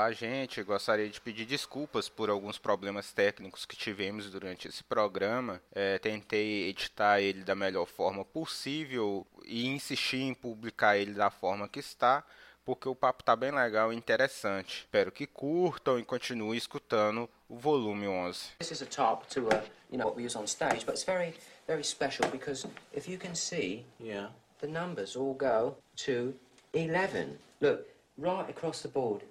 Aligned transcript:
pela 0.00 0.12
gente. 0.12 0.62
Gostaria 0.62 1.08
de 1.08 1.20
pedir 1.20 1.44
desculpas 1.44 2.08
por 2.08 2.30
alguns 2.30 2.56
problemas 2.56 3.12
técnicos 3.12 3.66
que 3.66 3.76
tivemos 3.76 4.30
durante 4.30 4.66
esse 4.66 4.82
programa. 4.82 5.60
É, 5.72 5.98
tentei 5.98 6.68
editar 6.68 7.20
ele 7.20 7.44
da 7.44 7.54
melhor 7.54 7.86
forma 7.86 8.24
possível 8.24 9.26
e 9.44 9.66
insistir 9.66 10.22
em 10.22 10.32
publicar 10.34 10.96
ele 10.96 11.12
da 11.12 11.30
forma 11.30 11.68
que 11.68 11.80
está, 11.80 12.24
porque 12.64 12.88
o 12.88 12.94
papo 12.94 13.22
tá 13.22 13.36
bem 13.36 13.50
legal 13.50 13.92
e 13.92 13.96
interessante. 13.96 14.78
Espero 14.80 15.12
que 15.12 15.26
curtam 15.26 15.98
e 15.98 16.04
continuem 16.04 16.56
escutando 16.56 17.28
o 17.48 17.56
volume 17.58 18.08
11. 18.08 18.52
This 18.58 18.70
is 18.70 18.82
a 18.82 18.86
top 18.86 19.26
to 19.28 19.48
uh, 19.48 19.62
you 19.90 19.98
know 19.98 20.06
what 20.06 20.16
we 20.16 20.24
use 20.24 20.38
on 20.38 20.46
stage, 20.46 20.86
but 20.86 20.94
it's 20.94 21.04
very 21.04 21.34
very 21.66 21.84
special 21.84 22.26
because 22.30 22.66
if 22.94 23.06
you 23.06 23.18
can 23.18 23.34
see, 23.34 23.84
Yeah. 23.98 24.30
the 24.60 24.66
numbers 24.66 25.14
all 25.14 25.34
go 25.34 25.76
to 26.06 26.34
11. 26.72 27.38
Look, 27.60 27.86
right 28.16 28.48
across 28.48 28.82
the 28.82 28.88
board. 28.88 29.22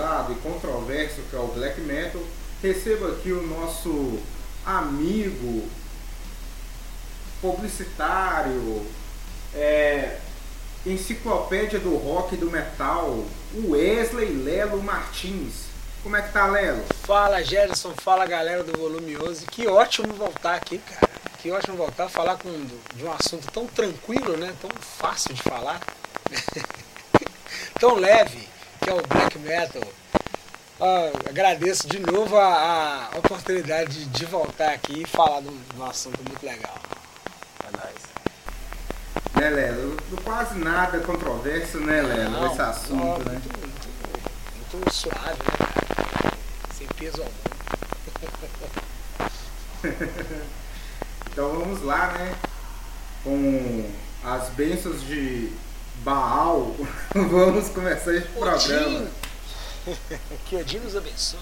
pesado 0.00 0.32
e 0.32 0.36
controverso 0.36 1.20
que 1.28 1.36
é 1.36 1.38
o 1.38 1.48
black 1.48 1.78
metal, 1.82 2.22
recebo 2.62 3.08
aqui 3.08 3.32
o 3.32 3.46
nosso 3.46 4.18
amigo 4.64 5.68
publicitário, 7.42 8.86
é, 9.54 10.16
enciclopédia 10.86 11.78
do 11.78 11.96
rock 11.96 12.34
e 12.34 12.38
do 12.38 12.50
metal, 12.50 13.24
Wesley 13.54 14.32
Lelo 14.42 14.82
Martins. 14.82 15.68
Como 16.02 16.16
é 16.16 16.22
que 16.22 16.32
tá, 16.32 16.46
Lelo? 16.46 16.82
Fala 17.02 17.42
Gerson, 17.42 17.92
fala 18.02 18.24
galera 18.24 18.64
do 18.64 18.78
Volume 18.78 19.18
11. 19.18 19.44
Que 19.46 19.66
ótimo 19.66 20.14
voltar 20.14 20.54
aqui, 20.54 20.78
cara. 20.78 21.10
Que 21.42 21.50
ótimo 21.50 21.76
voltar 21.76 22.04
a 22.04 22.08
falar 22.08 22.36
com, 22.36 22.50
de 22.94 23.04
um 23.04 23.12
assunto 23.12 23.50
tão 23.52 23.66
tranquilo, 23.66 24.36
né? 24.38 24.54
Tão 24.62 24.70
fácil 24.80 25.34
de 25.34 25.42
falar. 25.42 25.78
tão 27.78 27.96
leve, 27.96 28.48
que 28.80 28.90
é 28.90 28.94
o 28.94 29.02
black 29.06 29.38
metal. 29.38 29.82
Ah, 30.80 31.10
agradeço 31.28 31.86
de 31.86 31.98
novo 31.98 32.38
a, 32.38 33.10
a 33.12 33.18
oportunidade 33.18 34.04
de, 34.04 34.06
de 34.06 34.24
voltar 34.24 34.72
aqui 34.72 35.02
e 35.02 35.06
falar 35.06 35.42
de 35.42 35.48
um, 35.48 35.58
de 35.58 35.80
um 35.80 35.84
assunto 35.84 36.18
muito 36.26 36.42
legal. 36.44 36.74
É 37.64 37.76
nóis. 37.76 37.96
Né, 39.34 39.50
Lelo? 39.50 39.96
Quase 40.24 40.58
nada 40.58 40.98
controverso, 41.00 41.78
né, 41.78 42.00
Lelo? 42.00 42.30
Não, 42.30 42.52
Esse 42.52 42.62
assunto, 42.62 42.94
não, 42.96 43.18
né? 43.18 43.32
Muito, 43.32 43.58
muito, 43.58 44.74
muito 44.74 44.92
suave, 44.94 45.38
né, 45.38 45.56
cara? 45.58 46.32
Sem 46.76 46.86
peso 46.88 47.22
algum. 47.22 47.50
Então 51.32 51.48
vamos 51.48 51.82
lá, 51.82 52.08
né? 52.08 52.34
Com 53.22 53.88
as 54.24 54.48
bênçãos 54.50 55.00
de 55.02 55.52
Baal, 56.02 56.74
vamos 57.12 57.68
começar 57.68 58.14
esse 58.14 58.26
programa. 58.28 58.56
Odin! 58.56 59.08
que 60.48 60.56
Odin 60.56 60.78
nos 60.78 60.96
abençoe. 60.96 61.40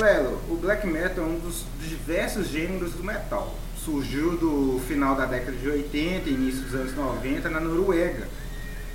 Lelo, 0.00 0.40
o 0.48 0.56
black 0.56 0.86
metal 0.86 1.24
é 1.24 1.26
um 1.26 1.38
dos 1.40 1.64
diversos 1.80 2.48
gêneros 2.48 2.92
do 2.92 3.02
metal. 3.02 3.52
Surgiu 3.76 4.36
do 4.36 4.80
final 4.86 5.16
da 5.16 5.26
década 5.26 5.56
de 5.56 5.68
80 5.68 6.28
e 6.28 6.32
início 6.32 6.62
dos 6.62 6.74
anos 6.74 6.94
90 6.94 7.50
na 7.50 7.58
Noruega. 7.58 8.28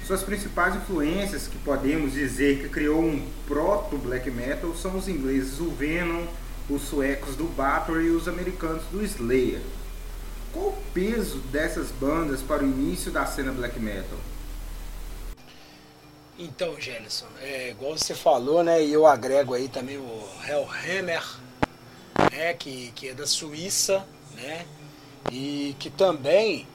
Suas 0.07 0.23
principais 0.23 0.73
influências, 0.73 1.49
que 1.49 1.57
podemos 1.57 2.13
dizer 2.13 2.61
que 2.61 2.69
criou 2.69 3.01
um 3.01 3.29
proto-black 3.45 4.31
metal, 4.31 4.73
são 4.73 4.95
os 4.95 5.09
ingleses 5.09 5.57
do 5.57 5.69
Venom, 5.69 6.25
os 6.69 6.83
suecos 6.83 7.35
do 7.35 7.43
Bathory 7.43 8.05
e 8.05 8.11
os 8.11 8.25
americanos 8.25 8.83
do 8.85 9.03
Slayer. 9.03 9.59
Qual 10.53 10.67
o 10.67 10.77
peso 10.93 11.39
dessas 11.51 11.91
bandas 11.91 12.41
para 12.41 12.63
o 12.63 12.65
início 12.65 13.11
da 13.11 13.25
cena 13.25 13.51
black 13.51 13.77
metal? 13.81 14.17
Então, 16.39 16.79
Gelson, 16.79 17.27
é, 17.41 17.71
igual 17.71 17.97
você 17.97 18.15
falou, 18.15 18.63
né? 18.63 18.81
E 18.81 18.93
eu 18.93 19.05
agrego 19.05 19.55
aí 19.55 19.67
também 19.67 19.97
o 19.97 20.23
Hellhammer, 20.47 21.21
né? 22.31 22.53
Que, 22.53 22.93
que 22.95 23.09
é 23.09 23.13
da 23.13 23.27
Suíça, 23.27 24.07
né? 24.37 24.65
E 25.29 25.75
que 25.77 25.89
também 25.89 26.65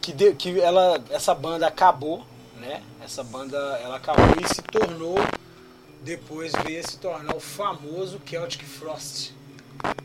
que, 0.00 0.12
deu, 0.12 0.34
que 0.34 0.60
ela, 0.60 1.00
essa 1.10 1.32
banda 1.36 1.68
acabou, 1.68 2.26
né? 2.60 2.82
Essa 3.02 3.24
banda 3.24 3.56
ela 3.82 3.96
acabou 3.96 4.36
e 4.44 4.54
se 4.54 4.62
tornou 4.62 5.16
depois 6.02 6.52
veio 6.64 6.86
se 6.86 6.98
tornar 6.98 7.34
o 7.34 7.40
famoso 7.40 8.20
Celtic 8.24 8.64
Frost. 8.64 9.32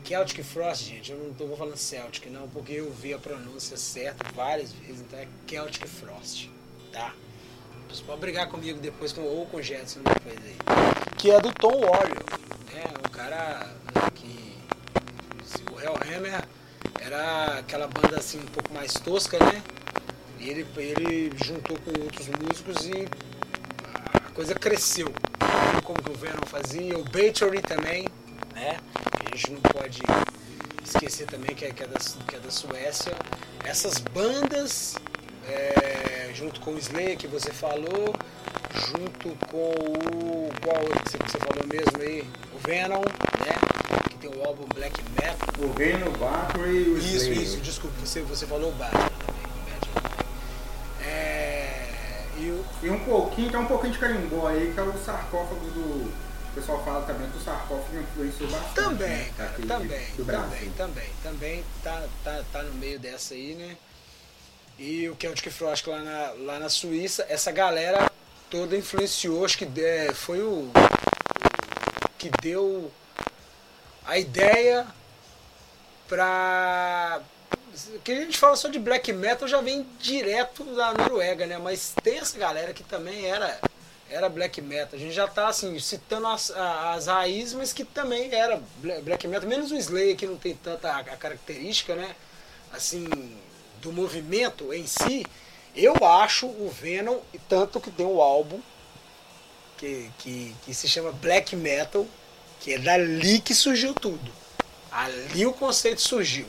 Celtic 0.04 0.42
Frost, 0.44 0.84
gente, 0.84 1.12
eu 1.12 1.18
não 1.18 1.32
tô 1.32 1.56
falando 1.56 1.76
Celtic 1.76 2.26
não, 2.30 2.48
porque 2.48 2.72
eu 2.72 2.90
vi 2.90 3.14
a 3.14 3.18
pronúncia 3.18 3.76
certa 3.76 4.24
várias 4.34 4.72
vezes, 4.72 5.00
então 5.00 5.18
é 5.18 5.26
Celtic 5.46 5.86
Frost, 5.86 6.48
tá? 6.92 7.14
Você 7.88 8.02
pode 8.02 8.20
brigar 8.20 8.48
comigo 8.48 8.78
depois, 8.78 9.12
com, 9.12 9.22
ou 9.22 9.46
com 9.46 9.58
o 9.58 9.62
Jetson 9.62 10.00
depois 10.00 10.36
aí. 10.44 10.56
Que 11.16 11.30
é 11.30 11.40
do 11.40 11.52
Tom 11.52 11.80
Warrior, 11.80 12.24
né? 12.72 12.84
Um 12.98 13.10
cara 13.10 13.72
que. 14.14 14.56
O 15.72 15.80
Hellhammer 15.80 16.44
era 17.00 17.58
aquela 17.58 17.86
banda 17.86 18.18
assim 18.18 18.40
um 18.40 18.46
pouco 18.46 18.74
mais 18.74 18.92
tosca, 18.94 19.38
né? 19.38 19.62
E 20.38 20.50
ele, 20.50 20.66
ele 20.76 21.32
juntou 21.44 21.76
com 21.78 22.02
outros 22.02 22.28
músicos 22.28 22.86
e 22.86 23.08
a 24.14 24.30
coisa 24.32 24.54
cresceu. 24.54 25.12
Como 25.84 26.02
que 26.02 26.10
o 26.10 26.14
Venom 26.14 26.44
fazia, 26.46 26.98
o 26.98 27.04
Bathory 27.04 27.60
também, 27.62 28.06
né? 28.54 28.76
A 29.24 29.36
gente 29.36 29.52
não 29.52 29.60
pode 29.60 30.02
esquecer 30.84 31.26
também 31.26 31.54
que 31.54 31.64
é, 31.64 31.70
que 31.70 31.82
é, 31.82 31.86
da, 31.86 31.98
que 31.98 32.36
é 32.36 32.38
da 32.38 32.50
Suécia. 32.50 33.12
Essas 33.64 33.98
bandas 33.98 34.96
é, 35.48 36.30
junto 36.34 36.60
com 36.60 36.72
o 36.72 36.78
Slayer 36.78 37.16
que 37.16 37.26
você 37.26 37.52
falou, 37.52 38.14
junto 38.74 39.46
com 39.46 39.70
o. 39.70 40.50
Qual 40.62 40.80
outro 40.82 41.02
que 41.04 41.30
você, 41.30 41.38
falou 41.38 41.66
mesmo 41.66 42.02
aí? 42.02 42.28
o 42.54 42.58
Venom, 42.66 43.00
né? 43.00 43.54
Que 44.10 44.16
tem 44.18 44.30
o 44.30 44.44
álbum 44.44 44.66
Black 44.74 45.00
Metal. 45.20 45.48
O 45.58 45.72
Venom, 45.72 46.08
o 46.08 46.18
Battery 46.18 46.70
e 46.70 46.88
o 46.88 46.98
Isso, 46.98 47.16
Slayer. 47.16 47.42
isso, 47.42 47.56
desculpa, 47.58 47.96
você, 48.04 48.20
você 48.22 48.46
falou 48.46 48.70
o 48.70 48.74
Batman 48.74 49.35
É, 51.06 52.24
e 52.36 52.64
E 52.82 52.90
um 52.90 52.98
pouquinho, 53.00 53.50
tem 53.50 53.60
um 53.60 53.66
pouquinho 53.66 53.92
de 53.92 53.98
carimbó 53.98 54.48
aí, 54.48 54.72
que 54.72 54.80
é 54.80 54.82
o 54.82 54.98
sarcófago 54.98 55.70
do. 55.70 55.80
O 55.80 56.58
pessoal 56.58 56.82
fala 56.84 57.04
também 57.04 57.28
que 57.30 57.36
o 57.36 57.40
sarcófago 57.40 57.98
influenciou 57.98 58.50
bastante. 58.50 58.74
Também, 58.74 59.08
né, 59.08 59.30
cara, 59.36 59.50
também, 59.50 60.06
do 60.16 60.24
também, 60.24 60.70
também, 60.70 61.10
também 61.22 61.64
tá, 61.82 62.02
tá, 62.24 62.42
tá 62.50 62.62
no 62.62 62.72
meio 62.74 62.98
dessa 62.98 63.34
aí, 63.34 63.54
né? 63.54 63.76
E 64.78 65.08
o 65.08 65.16
Celtic 65.18 65.50
Frost 65.50 65.86
lá 65.86 66.00
na, 66.00 66.32
lá 66.44 66.58
na 66.58 66.68
Suíça, 66.68 67.26
essa 67.28 67.50
galera 67.50 68.10
toda 68.50 68.76
influenciou, 68.76 69.44
acho 69.44 69.58
que 69.58 69.68
é, 69.80 70.12
foi 70.12 70.40
o, 70.40 70.70
o 70.70 72.08
que 72.18 72.30
deu 72.40 72.90
a 74.04 74.18
ideia 74.18 74.86
pra. 76.08 77.20
Que 78.04 78.12
a 78.12 78.14
gente 78.16 78.38
fala 78.38 78.56
só 78.56 78.68
de 78.68 78.78
black 78.78 79.12
metal 79.12 79.46
já 79.46 79.60
vem 79.60 79.86
direto 80.00 80.64
da 80.74 80.92
Noruega, 80.94 81.46
né? 81.46 81.58
Mas 81.58 81.94
tem 82.02 82.18
essa 82.18 82.38
galera 82.38 82.72
que 82.72 82.82
também 82.82 83.26
era 83.26 83.60
era 84.08 84.28
black 84.28 84.60
metal. 84.62 84.90
A 84.94 84.98
gente 84.98 85.12
já 85.12 85.26
tá 85.26 85.48
assim, 85.48 85.78
citando 85.80 86.28
as, 86.28 86.50
as 86.50 87.06
raízes, 87.06 87.54
mas 87.54 87.72
que 87.72 87.84
também 87.84 88.32
era 88.32 88.60
bla- 88.76 89.00
black 89.00 89.26
metal, 89.26 89.48
menos 89.48 89.72
o 89.72 89.76
Slayer 89.76 90.16
que 90.16 90.26
não 90.26 90.36
tem 90.36 90.54
tanta 90.54 90.90
a, 90.92 91.02
característica, 91.16 91.94
né? 91.94 92.14
Assim, 92.72 93.06
do 93.82 93.92
movimento 93.92 94.72
em 94.72 94.86
si. 94.86 95.26
Eu 95.74 95.94
acho 96.04 96.46
o 96.46 96.70
Venom, 96.70 97.18
tanto 97.48 97.80
que 97.80 97.90
tem 97.90 98.06
o 98.06 98.22
álbum 98.22 98.60
que, 99.76 100.10
que, 100.18 100.54
que 100.64 100.72
se 100.74 100.88
chama 100.88 101.12
Black 101.12 101.54
Metal, 101.54 102.06
que 102.60 102.74
é 102.74 102.78
dali 102.78 103.40
que 103.40 103.54
surgiu 103.54 103.92
tudo. 103.92 104.32
Ali 104.90 105.44
o 105.44 105.52
conceito 105.52 106.00
surgiu. 106.00 106.46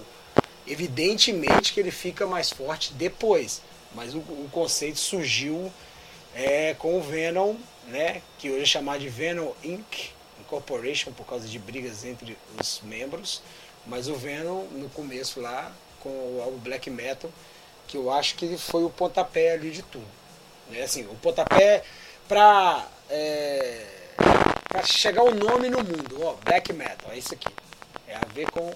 Evidentemente 0.67 1.73
que 1.73 1.79
ele 1.79 1.91
fica 1.91 2.27
mais 2.27 2.49
forte 2.49 2.93
depois, 2.93 3.61
mas 3.95 4.13
o, 4.13 4.19
o 4.19 4.49
conceito 4.51 4.99
surgiu 4.99 5.71
é, 6.35 6.73
com 6.73 6.97
o 6.97 7.01
Venom, 7.01 7.55
né, 7.87 8.21
que 8.37 8.49
hoje 8.49 8.63
é 8.63 8.65
chamado 8.65 8.99
de 8.99 9.09
Venom 9.09 9.51
Inc. 9.63 10.11
Incorporation 10.41 11.11
por 11.11 11.25
causa 11.25 11.47
de 11.47 11.59
brigas 11.59 12.05
entre 12.05 12.37
os 12.59 12.81
membros, 12.83 13.41
mas 13.85 14.07
o 14.07 14.15
Venom 14.15 14.63
no 14.71 14.89
começo 14.89 15.41
lá 15.41 15.73
com 15.99 16.09
o 16.09 16.41
álbum 16.41 16.57
Black 16.57 16.89
Metal, 16.89 17.29
que 17.87 17.97
eu 17.97 18.11
acho 18.11 18.35
que 18.35 18.57
foi 18.57 18.83
o 18.83 18.89
pontapé 18.89 19.53
ali 19.53 19.71
de 19.71 19.81
tudo. 19.81 20.07
Né? 20.69 20.83
Assim, 20.83 21.05
o 21.05 21.15
pontapé 21.15 21.83
para 22.27 22.87
é, 23.09 23.85
pra 24.67 24.83
chegar 24.83 25.23
o 25.23 25.33
nome 25.33 25.69
no 25.69 25.79
mundo, 25.79 26.21
ó, 26.21 26.33
Black 26.43 26.71
Metal, 26.73 27.11
é 27.11 27.17
isso 27.17 27.33
aqui. 27.33 27.53
É 28.07 28.15
a 28.15 28.25
ver 28.33 28.49
com 28.51 28.73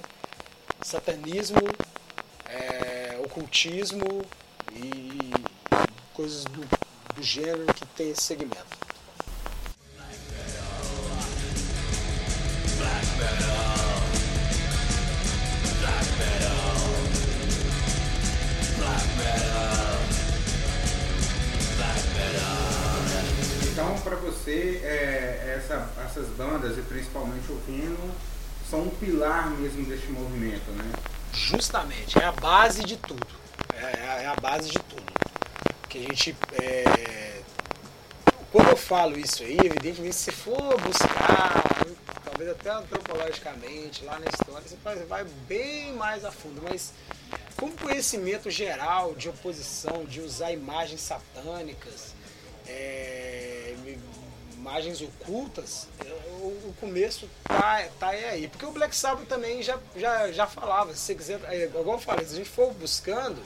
satanismo, 0.82 1.62
é, 2.48 3.20
ocultismo 3.24 4.26
e 4.74 5.32
coisas 6.14 6.44
do, 6.46 6.62
do 7.16 7.24
gênero 7.24 7.74
que 7.74 7.86
tem 7.88 8.12
esse 8.12 8.22
segmento. 8.24 8.78
Então, 23.72 23.98
para 24.02 24.16
você, 24.18 24.82
é, 24.84 25.56
essa- 25.58 25.90
essas 26.06 26.28
bandas, 26.30 26.78
e 26.78 26.82
principalmente 26.82 27.52
o 27.52 27.60
Venom, 27.66 28.10
são 28.72 28.84
um 28.84 28.90
pilar 28.90 29.50
mesmo 29.52 29.86
deste 29.86 30.08
movimento, 30.08 30.72
né? 30.72 30.90
Justamente, 31.34 32.18
é 32.18 32.24
a 32.24 32.32
base 32.32 32.86
de 32.86 32.96
tudo. 32.96 33.28
É, 33.76 34.24
é 34.24 34.28
a 34.28 34.36
base 34.36 34.70
de 34.70 34.80
tudo. 34.80 35.04
Que 35.90 35.98
a 36.00 36.02
gente. 36.04 36.36
é, 36.54 37.42
Quando 38.50 38.70
eu 38.70 38.78
falo 38.78 39.18
isso 39.20 39.44
aí, 39.44 39.58
evidentemente, 39.64 40.16
se 40.16 40.32
for 40.32 40.80
buscar, 40.82 41.64
talvez 42.24 42.50
até 42.50 42.70
antropologicamente, 42.70 44.04
lá 44.06 44.20
na 44.20 44.26
história, 44.28 44.66
você 44.68 44.78
vai- 44.84 44.96
vai 45.06 45.24
bem 45.48 45.94
mais 45.94 46.24
a 46.26 46.32
fundo. 46.32 46.62
Mas 46.62 46.94
como 47.58 47.72
conhecimento 47.74 48.50
geral 48.50 49.14
de 49.16 49.28
oposição, 49.30 50.04
de 50.06 50.20
usar 50.22 50.52
imagens 50.52 51.00
satânicas, 51.02 52.14
é, 52.68 53.74
imagens 54.62 55.02
ocultas, 55.02 55.88
é, 56.06 56.10
o, 56.40 56.70
o 56.70 56.76
começo 56.80 57.28
tá, 57.44 57.84
tá 58.00 58.10
aí. 58.10 58.48
Porque 58.48 58.66
o 58.66 58.72
Black 58.72 58.96
Sabbath 58.96 59.28
também 59.28 59.64
já, 59.64 59.80
já, 59.96 60.32
já 60.32 60.46
falava, 60.46 60.94
se 60.94 61.00
você 61.00 61.16
quiser, 61.16 61.42
é, 61.46 61.66
igual 61.66 61.96
eu 61.96 62.00
falei, 62.00 62.26
se 62.26 62.34
a 62.34 62.38
gente 62.38 62.50
for 62.50 62.72
buscando, 62.74 63.42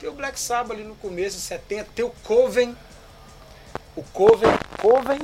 tem 0.00 0.08
o 0.08 0.12
Black 0.12 0.38
Sabbath 0.38 0.72
ali 0.72 0.82
no 0.82 0.96
começo, 0.96 1.38
70, 1.38 1.90
tem 1.94 2.04
o 2.04 2.10
Coven, 2.24 2.76
o 3.94 4.02
Coven, 4.02 4.50
Coven 4.82 5.20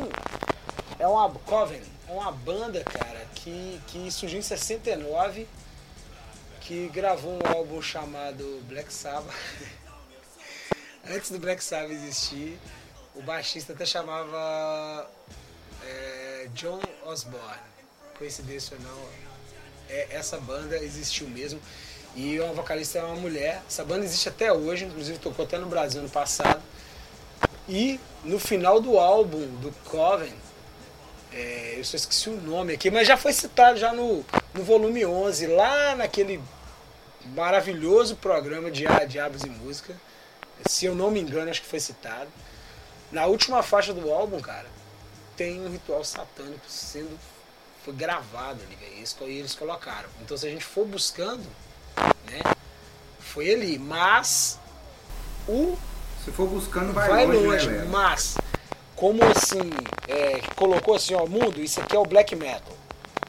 é 0.99 1.07
uma 1.09 1.29
Coven, 1.29 1.83
é 2.09 2.13
uma 2.13 2.31
banda, 2.31 2.85
cara, 2.85 3.27
que, 3.35 3.81
que 3.89 4.11
surgiu 4.13 4.39
em 4.39 4.43
69, 4.43 5.49
que 6.61 6.89
gravou 6.89 7.33
um 7.33 7.57
álbum 7.57 7.83
chamado 7.83 8.63
Black 8.69 8.93
Sabbath. 8.93 9.35
Antes 11.11 11.33
do 11.33 11.41
Black 11.41 11.63
Sabbath 11.65 11.91
existir, 11.91 12.57
o 13.15 13.23
baixista 13.23 13.73
até 13.73 13.85
chamava 13.85 15.09
é, 15.85 16.49
John 16.55 16.81
Osborne. 17.05 17.73
Coincidência 18.19 18.77
ou 18.77 18.83
não, 18.83 19.09
é, 19.89 20.09
essa 20.11 20.39
banda 20.39 20.77
existiu 20.77 21.29
mesmo. 21.29 21.61
E 22.15 22.39
uma 22.41 22.53
vocalista 22.53 22.99
é 22.99 23.03
uma 23.03 23.17
mulher. 23.17 23.63
Essa 23.67 23.85
banda 23.85 24.05
existe 24.05 24.29
até 24.29 24.53
hoje, 24.53 24.85
inclusive 24.85 25.19
tocou 25.19 25.45
até 25.45 25.59
no 25.59 25.67
Brasil 25.67 26.01
ano 26.01 26.11
passado. 26.11 26.63
E 27.69 27.99
no 28.25 28.39
final 28.39 28.81
do 28.81 28.99
álbum 28.99 29.47
do 29.61 29.73
Coven, 29.85 30.33
é, 31.33 31.75
eu 31.79 31.85
só 31.85 31.97
esqueci 31.97 32.29
o 32.29 32.41
nome 32.41 32.75
aqui, 32.75 32.91
mas 32.91 33.09
já 33.09 33.17
foi 33.17 33.33
citado 33.33 33.79
já 33.79 33.93
no, 33.93 34.25
no 34.53 34.63
volume 34.63 35.07
11, 35.07 35.47
lá 35.47 35.97
naquele 35.97 36.41
maravilhoso 37.35 38.17
programa 38.17 38.71
de 38.71 38.85
Diabos 39.09 39.43
e 39.43 39.49
Música. 39.49 39.95
Se 40.67 40.87
eu 40.87 40.95
não 40.95 41.11
me 41.11 41.21
engano, 41.21 41.51
acho 41.51 41.63
que 41.63 41.69
foi 41.69 41.81
citado. 41.81 42.29
Na 43.13 43.27
última 43.27 43.63
faixa 43.63 43.93
do 43.93 44.11
álbum, 44.11 44.41
cara, 44.41 44.67
tem 45.37 45.61
um 45.61 45.71
ritual 45.71 46.03
satânico 46.03 46.65
sendo 46.67 47.19
foi 47.85 47.93
gravado 47.95 48.63
ali, 48.63 48.77
velho. 48.77 48.93
Eles, 48.93 49.17
e 49.21 49.25
eles 49.25 49.55
colocaram. 49.55 50.09
Então 50.21 50.37
se 50.37 50.47
a 50.47 50.51
gente 50.51 50.65
for 50.65 50.87
buscando, 50.87 51.45
né, 52.31 52.41
foi 53.19 53.53
ali. 53.53 53.79
Mas 53.79 54.59
o 55.49 55.77
Se 56.25 56.31
for 56.31 56.49
buscando, 56.49 56.93
vai, 56.93 57.09
vai, 57.09 57.27
longe, 57.27 57.47
longe, 57.47 57.67
né, 57.69 57.85
mas 57.91 58.37
como 58.95 59.23
assim, 59.25 59.71
é, 60.07 60.41
colocou 60.55 60.95
assim, 60.95 61.15
ó, 61.15 61.27
mundo, 61.27 61.61
isso 61.61 61.81
aqui 61.81 61.97
é 61.97 61.99
o 61.99 62.05
black 62.05 62.37
metal. 62.37 62.77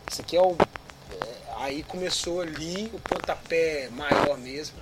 Isso 0.09 0.21
aqui 0.21 0.37
é 0.37 0.41
o. 0.41 0.55
é, 1.19 1.63
aí 1.63 1.83
começou 1.83 2.41
ali 2.41 2.91
o 2.93 2.99
pontapé 2.99 3.89
maior 3.91 4.37
mesmo. 4.37 4.77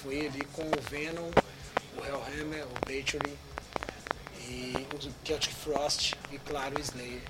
Foi 0.00 0.26
ali 0.26 0.44
com 0.52 0.62
o 0.62 0.80
Venom, 0.88 1.28
o 1.96 2.04
Hellhammer, 2.04 2.64
o 2.66 2.74
Bathory 2.86 3.36
e 4.58 4.86
o 4.92 4.98
Celtic 5.24 5.54
Frost 5.54 6.14
e 6.32 6.38
claro 6.38 6.76
o 6.76 6.80
Slayer 6.80 7.22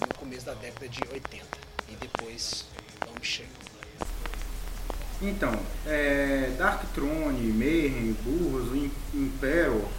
no 0.00 0.14
começo 0.18 0.44
da 0.44 0.54
década 0.54 0.86
de 0.86 1.00
80. 1.10 1.44
E 1.88 1.96
depois 1.96 2.66
vamos 3.00 3.26
chegar. 3.26 3.48
Então, 5.22 5.58
é, 5.86 6.54
Dark 6.58 6.84
Throne, 6.92 7.50
Mayhem, 7.52 8.12
Burros, 8.22 8.90
Imperial 9.14 9.90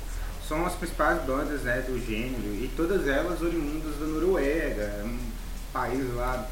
são 0.48 0.64
as 0.64 0.76
principais 0.76 1.24
bandas 1.24 1.64
né, 1.64 1.82
do 1.82 1.98
gênero 2.06 2.54
e 2.64 2.72
todas 2.76 3.08
elas 3.08 3.42
oriundas 3.42 3.98
da 3.98 4.06
Noruega, 4.06 5.04
um 5.04 5.32
país 5.74 6.14
lá, 6.14 6.48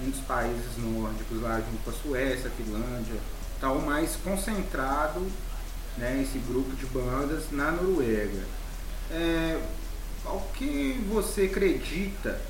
um 0.00 0.10
dos 0.10 0.20
países 0.20 0.76
nórdicos 0.78 1.42
lá 1.42 1.56
junto 1.56 1.82
com 1.82 1.90
a 1.90 1.94
Suécia, 1.94 2.48
a 2.48 2.50
Finlândia, 2.50 3.16
tal, 3.60 3.80
mais 3.80 4.14
concentrado 4.22 5.26
né, 5.96 6.22
esse 6.22 6.38
grupo 6.38 6.76
de 6.76 6.86
bandas 6.86 7.50
na 7.50 7.72
Noruega. 7.72 8.61
É, 9.12 9.60
ao 10.24 10.40
que 10.54 10.94
você 11.08 11.42
acredita, 11.42 12.40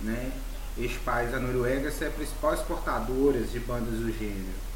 né, 0.00 0.30
este 0.78 0.98
país, 0.98 1.32
a 1.32 1.40
Noruega, 1.40 1.90
ser 1.90 2.06
a 2.06 2.10
principal 2.10 2.54
exportadora 2.54 3.40
de 3.40 3.58
bandas 3.60 3.98
do 3.98 4.12
gênero? 4.12 4.70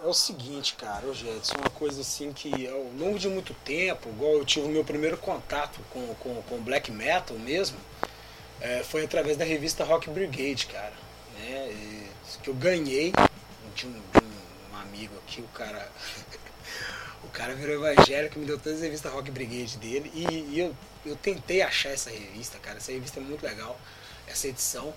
É 0.00 0.06
o 0.06 0.14
seguinte, 0.14 0.74
cara, 0.76 1.06
o 1.06 1.14
Jetson, 1.14 1.56
uma 1.58 1.70
coisa 1.70 2.02
assim 2.02 2.32
que 2.32 2.68
ao 2.68 2.84
longo 2.98 3.18
de 3.18 3.28
muito 3.28 3.52
tempo, 3.64 4.08
igual 4.08 4.34
eu 4.34 4.44
tive 4.44 4.66
o 4.66 4.70
meu 4.70 4.84
primeiro 4.84 5.16
contato 5.16 5.80
com, 5.90 6.14
com, 6.14 6.40
com 6.42 6.62
black 6.62 6.92
metal 6.92 7.36
mesmo, 7.38 7.76
é, 8.60 8.82
foi 8.84 9.04
através 9.04 9.36
da 9.36 9.44
revista 9.44 9.84
Rock 9.84 10.08
Brigade, 10.10 10.66
cara. 10.66 10.92
Né? 11.38 11.70
E 11.72 12.08
que 12.42 12.50
eu 12.50 12.54
ganhei 12.54 13.12
de 13.74 13.86
um, 13.86 13.92
de 13.92 14.24
um 14.72 14.76
amigo 14.76 15.14
aqui, 15.18 15.40
o 15.40 15.48
cara. 15.48 15.90
Cara 17.38 17.54
virou 17.54 17.88
evangélico, 17.88 18.36
me 18.36 18.44
deu 18.44 18.58
todas 18.58 18.78
as 18.78 18.82
revistas 18.82 19.12
Rock 19.12 19.30
Brigade 19.30 19.78
dele. 19.78 20.10
E, 20.12 20.24
e 20.24 20.58
eu, 20.58 20.76
eu 21.06 21.14
tentei 21.14 21.62
achar 21.62 21.90
essa 21.90 22.10
revista, 22.10 22.58
cara. 22.58 22.78
Essa 22.78 22.90
revista 22.90 23.20
é 23.20 23.22
muito 23.22 23.46
legal, 23.46 23.78
essa 24.26 24.48
edição. 24.48 24.92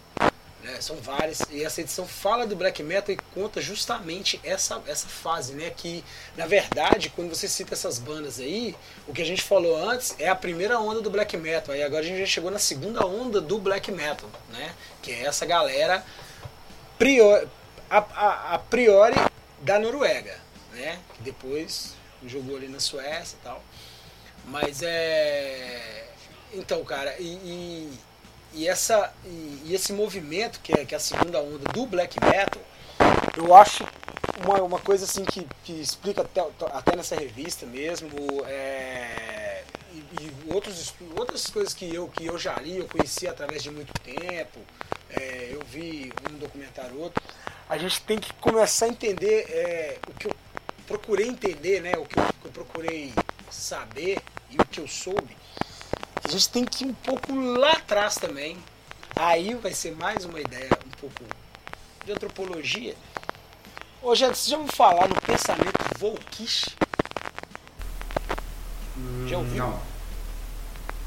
né? 0.64 0.82
São 0.82 0.96
várias. 0.96 1.44
E 1.52 1.64
essa 1.64 1.82
edição 1.82 2.08
fala 2.08 2.48
do 2.48 2.56
black 2.56 2.82
metal 2.82 3.14
e 3.14 3.18
conta 3.36 3.62
justamente 3.62 4.42
essa, 4.44 4.82
essa 4.88 5.08
fase, 5.08 5.54
né? 5.54 5.70
Que, 5.70 6.04
na 6.36 6.48
verdade, 6.48 7.12
quando 7.16 7.30
você 7.30 7.48
cita 7.48 7.76
essas 7.76 8.00
bandas 8.00 8.40
aí, 8.40 8.76
o 9.08 9.14
que 9.14 9.22
a 9.22 9.26
gente 9.26 9.44
falou 9.44 9.78
antes 9.78 10.16
é 10.18 10.28
a 10.28 10.36
primeira 10.36 10.80
onda 10.80 11.00
do 11.00 11.12
black 11.12 11.38
metal. 11.38 11.76
Aí 11.76 11.84
agora 11.84 12.02
a 12.04 12.08
gente 12.08 12.20
já 12.22 12.26
chegou 12.26 12.50
na 12.50 12.60
segunda 12.60 13.06
onda 13.06 13.40
do 13.40 13.60
black 13.60 13.92
metal, 13.92 14.30
né? 14.50 14.74
Que 15.00 15.12
é 15.12 15.26
essa 15.26 15.46
galera 15.46 16.04
a, 17.88 17.98
a, 17.98 18.56
a 18.56 18.60
priori 18.60 19.16
da 19.62 19.78
Noruega, 19.78 20.40
né? 20.74 21.00
Que 21.14 21.22
depois 21.22 22.01
jogou 22.30 22.58
ali 22.58 22.68
na 22.68 22.80
Suécia 22.80 23.38
e 23.40 23.44
tal. 23.44 23.64
Mas 24.46 24.82
é. 24.82 26.08
Então, 26.54 26.84
cara, 26.84 27.16
e, 27.20 27.28
e 27.28 28.00
e, 28.54 28.68
essa, 28.68 29.14
e, 29.26 29.64
e, 29.66 29.74
esse 29.74 29.94
movimento, 29.94 30.60
que 30.62 30.74
é, 30.74 30.86
que 30.86 30.94
é 30.94 30.98
a 30.98 31.00
segunda 31.00 31.40
onda 31.40 31.72
do 31.72 31.86
black 31.86 32.18
metal, 32.20 32.62
eu 33.38 33.56
acho 33.56 33.86
uma, 34.44 34.62
uma 34.62 34.80
coisa 34.80 35.06
assim 35.06 35.24
que, 35.24 35.48
que 35.64 35.74
explica 35.74 36.22
até, 36.22 36.42
até 36.74 36.96
nessa 36.96 37.16
revista 37.16 37.66
mesmo, 37.66 38.10
é, 38.46 39.64
e, 40.20 40.54
outros, 40.54 40.94
outras 41.16 41.48
coisas 41.48 41.74
que 41.74 41.94
eu, 41.94 42.08
que 42.10 42.26
eu 42.26 42.38
já 42.38 42.56
li, 42.56 42.78
eu 42.78 42.88
conheci 42.88 43.28
através 43.28 43.64
de 43.64 43.72
muito 43.72 43.94
tempo, 44.02 44.60
é, 45.10 45.50
eu 45.52 45.62
vi 45.66 46.12
um 46.30 46.38
documentário 46.38 47.00
outro, 47.00 47.24
a 47.70 47.78
gente 47.78 48.02
tem 48.02 48.20
que 48.20 48.34
começar 48.34 48.86
a 48.86 48.90
entender 48.90 49.46
é, 49.50 49.98
o 50.10 50.14
que 50.14 50.28
procurei 50.88 51.28
entender, 51.28 51.82
né, 51.82 51.94
o 51.98 52.06
que 52.06 52.20
eu, 52.20 52.24
que 52.42 52.46
eu 52.46 52.52
procurei 52.52 53.14
saber 53.50 54.20
e 54.50 54.56
o 54.58 54.66
que 54.66 54.80
eu 54.80 54.88
soube 54.88 55.36
a 56.24 56.32
gente 56.32 56.50
tem 56.50 56.66
que 56.66 56.84
ir 56.84 56.88
um 56.88 56.94
pouco 56.94 57.34
lá 57.36 57.72
atrás 57.74 58.16
também. 58.16 58.58
Aí 59.16 59.54
vai 59.56 59.74
ser 59.74 59.96
mais 59.96 60.24
uma 60.24 60.40
ideia 60.40 60.70
um 60.86 60.92
pouco 61.00 61.24
de 62.06 62.12
antropologia. 62.12 62.96
Ô, 64.02 64.16
gente, 64.16 64.38
vocês 64.38 64.48
já 64.48 64.58
ouviu 64.58 64.74
falar 64.74 65.08
no 65.08 65.20
pensamento 65.22 66.00
Volkish? 66.00 66.70
Hum, 68.98 69.28
já 69.28 69.38
ouviu? 69.38 69.66
Não. 69.66 69.92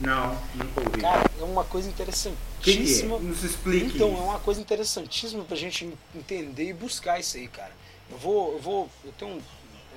Não, 0.01 0.39
nunca 0.55 0.81
ouvi. 0.81 1.01
Cara, 1.01 1.31
é 1.39 1.43
uma 1.45 1.65
coisa 1.65 1.89
interessantíssima. 1.89 3.19
Que 3.19 3.25
é? 3.25 3.29
Nos 3.29 3.45
explique. 3.45 3.95
Então, 3.95 4.09
é 4.09 4.21
uma 4.21 4.41
coisa 4.41 4.61
interessantíssima 4.61 5.45
pra 5.45 5.57
gente 5.57 5.93
entender 6.15 6.69
e 6.69 6.73
buscar 6.73 7.19
isso 7.19 7.37
aí, 7.37 7.49
cara. 7.49 7.73
Eu 8.11 8.19
vou. 8.19 8.53
Eu 8.53 8.61
vou. 8.61 8.91
Eu 9.05 9.13
tenho 9.13 9.37
um. 9.37 9.43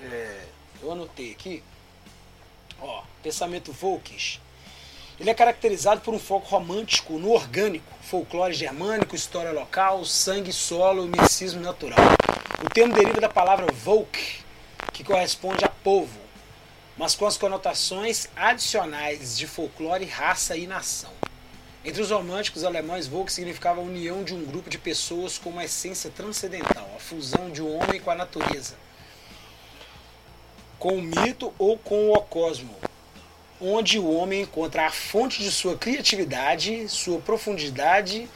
É, 0.03 0.45
eu 0.81 0.91
anotei 0.91 1.31
aqui. 1.31 1.63
Ó, 2.79 3.03
pensamento 3.23 3.71
Volkish 3.71 4.39
ele 5.19 5.31
é 5.31 5.33
caracterizado 5.33 6.01
por 6.01 6.13
um 6.13 6.19
foco 6.19 6.47
romântico 6.47 7.17
no 7.17 7.31
orgânico, 7.31 7.91
folclore 8.03 8.53
germânico, 8.53 9.15
história 9.15 9.51
local, 9.51 10.05
sangue 10.05 10.53
solo 10.53 11.05
e 11.05 11.09
misticismo 11.09 11.59
natural. 11.59 11.97
O 12.63 12.69
termo 12.69 12.93
deriva 12.93 13.19
da 13.19 13.27
palavra 13.27 13.65
Volk, 13.73 14.43
que 14.93 15.03
corresponde 15.03 15.65
a 15.65 15.69
povo, 15.69 16.19
mas 16.95 17.15
com 17.15 17.25
as 17.25 17.35
conotações 17.35 18.29
adicionais 18.35 19.35
de 19.35 19.47
folclore, 19.47 20.05
raça 20.05 20.55
e 20.55 20.67
nação. 20.67 21.11
Entre 21.83 22.01
os 22.01 22.11
românticos 22.11 22.63
alemães, 22.63 23.07
Volk 23.07 23.31
significava 23.31 23.81
a 23.81 23.83
união 23.83 24.23
de 24.23 24.35
um 24.35 24.45
grupo 24.45 24.69
de 24.69 24.77
pessoas 24.77 25.39
com 25.39 25.49
uma 25.49 25.65
essência 25.65 26.11
transcendental, 26.11 26.87
a 26.95 26.99
fusão 26.99 27.49
de 27.49 27.63
um 27.63 27.75
homem 27.75 27.99
com 27.99 28.11
a 28.11 28.15
natureza, 28.15 28.75
com 30.79 30.97
o 30.97 31.01
mito 31.01 31.53
ou 31.57 31.77
com 31.77 32.11
o 32.11 32.21
cosmo, 32.21 32.75
onde 33.59 33.97
o 33.97 34.11
homem 34.11 34.41
encontra 34.41 34.87
a 34.87 34.91
fonte 34.91 35.41
de 35.41 35.51
sua 35.51 35.77
criatividade, 35.77 36.87
sua 36.89 37.19
profundidade, 37.19 38.29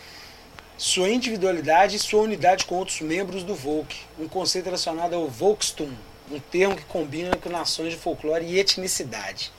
sua 0.77 1.09
individualidade 1.09 1.95
e 1.95 1.99
sua 1.99 2.21
unidade 2.21 2.65
com 2.65 2.75
outros 2.75 3.01
membros 3.01 3.43
do 3.43 3.53
Volk, 3.53 3.95
um 4.19 4.27
conceito 4.27 4.65
relacionado 4.65 5.13
ao 5.13 5.27
Volkstum, 5.27 5.91
um 6.31 6.39
termo 6.39 6.75
que 6.75 6.85
combina 6.85 7.35
com 7.37 7.49
nações 7.49 7.93
de 7.93 7.99
folclore 7.99 8.45
e 8.45 8.57
etnicidade. 8.57 9.51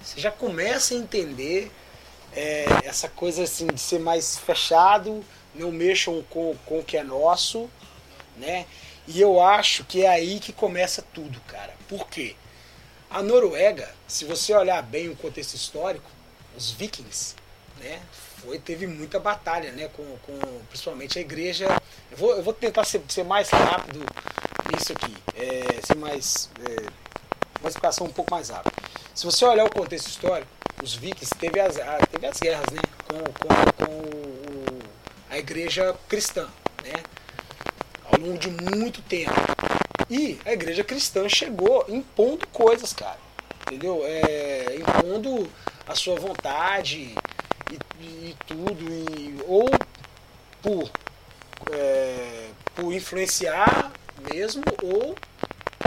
Você 0.00 0.20
já 0.20 0.30
começa 0.30 0.94
a 0.94 0.98
entender 0.98 1.72
é, 2.32 2.66
essa 2.84 3.08
coisa 3.08 3.42
assim 3.42 3.66
de 3.66 3.80
ser 3.80 3.98
mais 3.98 4.38
fechado, 4.38 5.24
não 5.54 5.72
mexam 5.72 6.22
com, 6.30 6.54
com 6.64 6.78
o 6.78 6.84
que 6.84 6.96
é 6.96 7.02
nosso, 7.02 7.68
né? 8.36 8.66
E 9.12 9.20
eu 9.20 9.42
acho 9.42 9.82
que 9.84 10.04
é 10.04 10.08
aí 10.08 10.38
que 10.38 10.52
começa 10.52 11.02
tudo, 11.12 11.40
cara. 11.48 11.74
Por 11.88 12.06
quê? 12.06 12.36
A 13.10 13.20
Noruega, 13.20 13.92
se 14.06 14.24
você 14.24 14.54
olhar 14.54 14.80
bem 14.84 15.08
o 15.08 15.16
contexto 15.16 15.54
histórico, 15.54 16.08
os 16.56 16.70
vikings, 16.70 17.34
né, 17.80 18.00
foi, 18.36 18.60
teve 18.60 18.86
muita 18.86 19.18
batalha, 19.18 19.72
né, 19.72 19.88
com, 19.88 20.04
com 20.18 20.38
principalmente 20.68 21.18
a 21.18 21.22
igreja. 21.22 21.66
Eu 22.08 22.16
vou, 22.16 22.36
eu 22.36 22.42
vou 22.44 22.52
tentar 22.52 22.84
ser, 22.84 23.02
ser 23.08 23.24
mais 23.24 23.50
rápido 23.50 23.98
nisso 24.72 24.92
aqui, 24.92 25.16
é, 25.34 25.84
ser 25.84 25.96
mais. 25.96 26.48
É, 26.60 26.86
uma 27.60 27.68
explicação 27.68 28.06
um 28.06 28.12
pouco 28.12 28.30
mais 28.30 28.48
rápida. 28.48 28.76
Se 29.12 29.24
você 29.24 29.44
olhar 29.44 29.64
o 29.64 29.70
contexto 29.70 30.06
histórico, 30.06 30.50
os 30.80 30.94
vikings 30.94 31.34
teve 31.34 31.58
as, 31.58 31.76
a, 31.78 31.98
teve 32.06 32.26
as 32.26 32.38
guerras 32.38 32.66
né, 32.72 32.80
com, 33.08 33.18
com, 33.24 33.84
com 33.84 33.92
o, 33.92 34.78
a 35.28 35.36
igreja 35.36 35.96
cristã, 36.08 36.48
né, 36.84 36.92
longo 38.20 38.38
de 38.38 38.50
muito 38.50 39.00
tempo. 39.02 39.32
E 40.08 40.38
a 40.44 40.52
igreja 40.52 40.84
cristã 40.84 41.28
chegou 41.28 41.84
impondo 41.88 42.46
coisas, 42.48 42.92
cara. 42.92 43.18
Entendeu? 43.62 44.02
É, 44.04 44.76
impondo 44.76 45.50
a 45.86 45.94
sua 45.94 46.18
vontade 46.18 47.14
e, 47.70 48.04
e 48.04 48.36
tudo. 48.46 48.84
E, 48.92 49.38
ou 49.46 49.70
por, 50.60 50.90
é, 51.72 52.50
por 52.74 52.92
influenciar 52.92 53.92
mesmo, 54.32 54.62
ou 54.82 55.14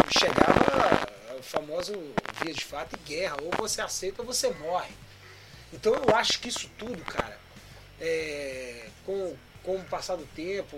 chegava 0.09 1.07
o 1.37 1.43
famoso 1.43 1.93
via 2.41 2.53
de 2.53 2.63
fato 2.63 2.95
e 2.95 3.09
guerra. 3.09 3.37
Ou 3.43 3.51
você 3.57 3.81
aceita 3.81 4.21
ou 4.21 4.25
você 4.25 4.49
morre. 4.51 4.93
Então 5.73 5.93
eu 5.93 6.15
acho 6.15 6.39
que 6.39 6.47
isso 6.49 6.69
tudo, 6.77 7.03
cara, 7.03 7.37
é, 7.99 8.87
com, 9.05 9.35
com 9.63 9.75
o 9.75 9.83
passar 9.85 10.15
do 10.15 10.25
tempo, 10.27 10.77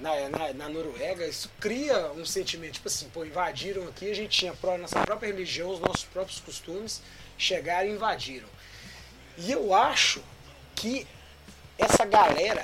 na, 0.00 0.28
na, 0.28 0.52
na, 0.52 0.68
Noruega, 0.68 1.26
isso 1.26 1.50
cria 1.60 2.12
um 2.12 2.24
sentimento, 2.24 2.74
tipo 2.74 2.88
assim, 2.88 3.08
pô, 3.08 3.24
invadiram 3.24 3.86
aqui, 3.88 4.10
a 4.10 4.14
gente 4.14 4.38
tinha 4.38 4.52
a 4.52 4.78
nossa 4.78 5.00
própria 5.00 5.28
religião, 5.28 5.70
os 5.70 5.80
nossos 5.80 6.04
próprios 6.04 6.40
costumes, 6.40 7.02
chegaram 7.38 7.88
e 7.88 7.92
invadiram. 7.92 8.48
E 9.38 9.50
eu 9.50 9.74
acho 9.74 10.22
que 10.74 11.06
essa 11.78 12.04
galera 12.04 12.62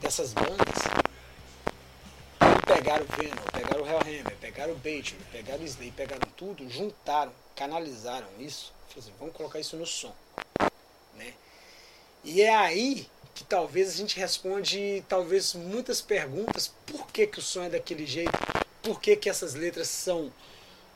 dessas 0.00 0.32
bandas 0.32 0.58
pegaram 2.66 3.04
o 3.04 3.16
Venom, 3.16 3.42
pegaram 3.52 3.82
o 3.82 3.86
Hellhammer, 3.86 4.36
pegaram 4.36 4.72
o 4.72 4.76
Bateman, 4.76 5.20
pegaram 5.32 5.62
o 5.62 5.64
Slay, 5.64 5.90
pegaram 5.90 6.28
tudo, 6.36 6.68
juntaram, 6.68 7.32
canalizaram 7.56 8.28
isso, 8.38 8.72
assim, 8.96 9.12
vamos 9.18 9.34
colocar 9.34 9.58
isso 9.58 9.76
no 9.76 9.86
som. 9.86 10.14
E 12.24 12.42
é 12.42 12.54
aí 12.54 13.06
que 13.34 13.44
talvez 13.44 13.90
a 13.90 13.96
gente 13.96 14.18
responde 14.18 15.04
talvez 15.08 15.54
muitas 15.54 16.00
perguntas. 16.00 16.74
Por 16.86 17.06
que, 17.06 17.26
que 17.26 17.38
o 17.38 17.42
som 17.42 17.62
é 17.62 17.68
daquele 17.68 18.06
jeito? 18.06 18.32
Por 18.82 19.00
que, 19.00 19.14
que 19.16 19.28
essas 19.28 19.54
letras 19.54 19.88
são. 19.88 20.32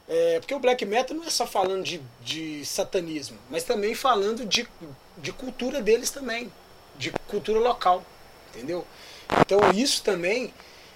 É, 0.09 0.41
porque 0.41 0.55
o 0.55 0.59
black 0.59 0.85
metal 0.85 1.17
não 1.17 1.25
é 1.25 1.31
só 1.31 1.47
falando 1.47 1.85
de, 1.85 2.03
de 2.21 2.65
satanismo, 2.65 3.39
mas 3.49 3.63
também 3.63 3.95
falando 3.95 4.45
de, 4.45 4.69
de 5.17 5.33
cultura 5.33 5.81
deles 5.81 6.11
também, 6.11 6.53
de 6.99 7.13
cultura 7.29 7.61
local, 7.61 8.05
entendeu? 8.51 8.85
Então 9.41 9.61
isso 9.73 10.03
também 10.03 10.53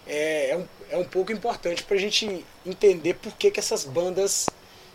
é, 0.07 0.51
é, 0.51 0.57
um, 0.57 0.67
é 0.91 0.97
um 0.97 1.05
pouco 1.05 1.33
importante 1.33 1.85
para 1.85 1.97
a 1.97 2.01
gente 2.01 2.45
entender 2.65 3.15
por 3.15 3.33
que, 3.37 3.51
que 3.51 3.61
essas 3.61 3.85
bandas 3.85 4.47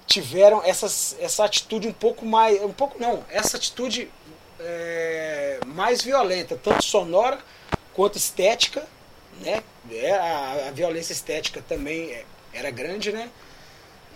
tiveram 0.05 0.61
essas, 0.63 1.15
essa 1.19 1.45
atitude 1.45 1.88
um 1.88 1.93
pouco 1.93 2.25
mais. 2.25 2.61
Um 2.61 2.73
pouco 2.73 3.00
não, 3.00 3.25
essa 3.29 3.57
atitude 3.57 4.11
é, 4.61 5.59
mais 5.65 6.01
violenta, 6.01 6.55
tanto 6.55 6.83
sonora 6.83 7.39
quanto 7.93 8.17
estética, 8.17 8.85
né? 9.41 9.61
É, 9.89 10.11
a, 10.11 10.67
a, 10.67 10.71
violência 10.71 11.13
estética 11.13 11.61
também 11.67 12.11
é, 12.11 12.25
era 12.53 12.69
grande, 12.69 13.11
né? 13.11 13.29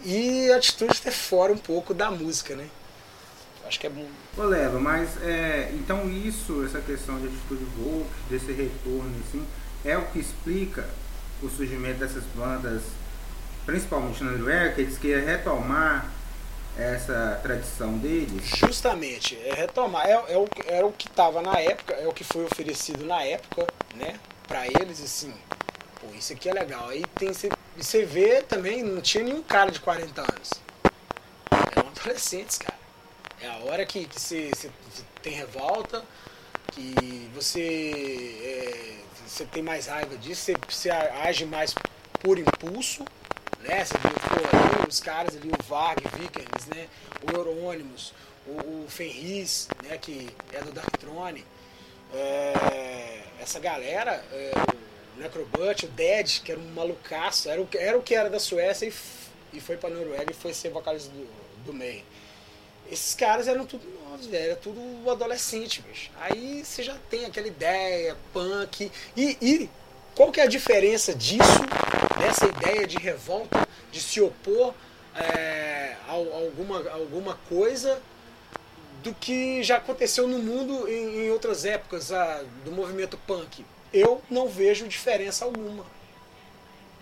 E 0.04 0.52
a 0.52 0.58
atitude 0.58 0.94
de 0.94 1.02
ter 1.02 1.12
fora 1.12 1.52
um 1.52 1.58
pouco 1.58 1.94
da 1.94 2.12
música, 2.12 2.56
né? 2.56 2.68
Acho 3.66 3.80
que 3.80 3.88
é 3.88 3.90
bom. 3.90 4.08
Ô, 4.38 4.44
Leva, 4.44 4.80
mas 4.80 5.22
é, 5.24 5.72
então 5.74 6.08
isso, 6.10 6.64
essa 6.64 6.80
questão 6.80 7.20
de 7.20 7.28
atitude 7.28 7.66
woke, 7.80 8.10
desse 8.30 8.52
retorno, 8.52 9.12
assim, 9.28 9.46
é 9.84 9.98
o 9.98 10.06
que 10.08 10.20
explica 10.20 10.88
o 11.42 11.50
surgimento 11.50 12.00
dessas 12.00 12.24
bandas, 12.36 12.84
principalmente 13.66 14.24
na 14.24 14.32
Noruega, 14.32 14.76
que 14.76 14.86
queriam 14.98 15.26
retomar 15.26 16.12
essa 16.78 17.40
tradição 17.42 17.98
deles? 17.98 18.46
Justamente, 18.46 19.38
é 19.46 19.54
retomar. 19.54 20.08
É, 20.08 20.12
é 20.12 20.38
o, 20.38 20.48
era 20.68 20.86
o 20.86 20.92
que 20.92 21.08
estava 21.08 21.42
na 21.42 21.60
época, 21.60 21.94
é 21.94 22.08
o 22.08 22.14
que 22.14 22.24
foi 22.24 22.46
oferecido 22.46 23.06
na 23.06 23.24
época, 23.24 23.68
né? 23.96 24.20
Para 24.48 24.68
eles, 24.68 25.02
assim, 25.02 25.34
pô, 26.00 26.08
isso 26.16 26.34
aqui 26.34 26.50
é 26.50 26.54
legal. 26.54 26.90
Aí 26.90 27.04
tem 27.16 27.32
você 27.78 28.06
vê 28.06 28.42
também, 28.42 28.84
não 28.84 29.02
tinha 29.02 29.24
nenhum 29.24 29.44
cara 29.44 29.72
de 29.72 29.80
40 29.80 30.22
anos. 30.22 30.52
Eram 31.76 31.90
adolescentes, 31.90 32.58
cara. 32.58 32.80
É 33.42 33.48
a 33.48 33.58
hora 33.66 33.86
que 33.86 34.08
você 34.12 34.52
tem 35.22 35.34
revolta, 35.34 36.04
que 36.72 37.30
você, 37.34 38.38
é, 38.42 38.96
você 39.28 39.46
tem 39.46 39.62
mais 39.62 39.88
raiva 39.88 40.18
disso, 40.18 40.44
você, 40.44 40.56
você 40.68 40.90
age 40.90 41.46
mais 41.46 41.76
por 42.22 42.40
impulso, 42.40 43.04
os 44.88 45.00
caras 45.00 45.36
ali, 45.36 45.50
o 45.50 45.64
Varg, 45.64 46.02
Vikings, 46.18 46.70
né? 46.74 46.88
O 47.24 47.36
Eurônimos, 47.36 48.14
o, 48.46 48.84
o 48.84 48.86
Fenris, 48.88 49.68
né? 49.84 49.98
Que 49.98 50.30
é 50.54 50.62
do 50.62 50.72
Darkthrone. 50.72 51.46
É, 52.14 53.22
essa 53.42 53.60
galera, 53.60 54.24
é, 54.32 54.52
o 55.16 55.20
Necrobut, 55.20 55.86
o 55.86 55.90
Dead, 55.90 56.42
que 56.42 56.52
era 56.52 56.62
um 56.62 56.72
malucaço, 56.74 57.50
era 57.50 57.62
o, 57.62 57.68
era 57.74 57.98
o 57.98 58.02
que 58.02 58.16
era 58.16 58.30
da 58.30 58.40
Suécia 58.40 58.88
e, 58.88 58.94
e 59.58 59.60
foi 59.60 59.78
pra 59.78 59.90
Noruega 59.90 60.32
e 60.32 60.34
foi 60.34 60.54
ser 60.54 60.70
vocalista 60.70 61.12
do, 61.12 61.28
do 61.66 61.74
Mayhem. 61.74 62.06
Esses 62.92 63.16
caras 63.16 63.48
eram 63.48 63.66
tudo 63.66 63.84
novos, 64.04 64.28
velho, 64.28 64.46
era 64.52 64.56
tudo 64.56 65.10
adolescente, 65.10 65.82
bicho. 65.82 66.12
Aí 66.20 66.64
você 66.64 66.84
já 66.84 66.96
tem 67.10 67.26
aquela 67.26 67.48
ideia, 67.48 68.16
punk. 68.32 68.92
E, 69.18 69.38
e 69.42 69.70
qual 70.14 70.32
que 70.32 70.40
é 70.40 70.44
a 70.44 70.48
diferença 70.48 71.14
disso, 71.14 71.62
dessa 72.26 72.48
ideia 72.48 72.88
de 72.88 72.98
revolta, 72.98 73.68
de 73.92 74.02
se 74.02 74.20
opor 74.20 74.74
é, 75.16 75.96
a, 76.08 76.12
alguma, 76.12 76.90
alguma 76.90 77.38
coisa 77.48 78.02
do 79.04 79.14
que 79.14 79.62
já 79.62 79.78
aconteceu 79.78 80.28
no 80.28 80.40
mundo 80.40 80.90
em, 80.90 81.26
em 81.26 81.30
outras 81.30 81.66
épocas 81.66 82.12
a, 82.12 82.42
do 82.64 82.72
movimento 82.72 83.18
punk? 83.28 83.64
Eu 83.94 84.22
não 84.30 84.48
vejo 84.50 84.88
diferença 84.88 85.46
alguma. 85.46 85.86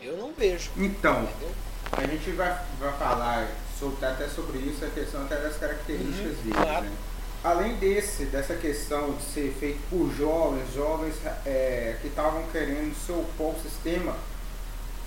Eu 0.01 0.17
não 0.17 0.33
vejo. 0.33 0.71
Então, 0.75 1.23
entendeu? 1.23 1.51
a 1.91 2.05
gente 2.05 2.29
vai, 2.31 2.61
vai 2.77 2.93
falar 2.97 3.49
sobre, 3.79 4.05
até 4.05 4.27
sobre 4.27 4.57
isso, 4.59 4.83
a 4.83 4.89
questão 4.89 5.23
até 5.23 5.37
das 5.37 5.55
características 5.55 6.37
uhum, 6.37 6.43
deles. 6.43 6.57
Claro. 6.61 6.85
Né? 6.85 6.97
Além 7.43 7.75
desse, 7.75 8.25
dessa 8.25 8.55
questão 8.55 9.13
de 9.13 9.23
ser 9.23 9.53
feito 9.59 9.79
por 9.89 10.13
jovens, 10.15 10.73
jovens 10.73 11.15
é, 11.45 11.97
que 12.01 12.07
estavam 12.07 12.43
querendo 12.51 12.93
se 12.95 13.11
opor 13.11 13.53
ao 13.55 13.59
sistema 13.61 14.15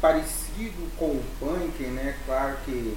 parecido 0.00 0.90
com 0.98 1.06
o 1.06 1.24
punk, 1.40 1.82
né? 1.84 2.16
Claro 2.26 2.56
que 2.64 2.96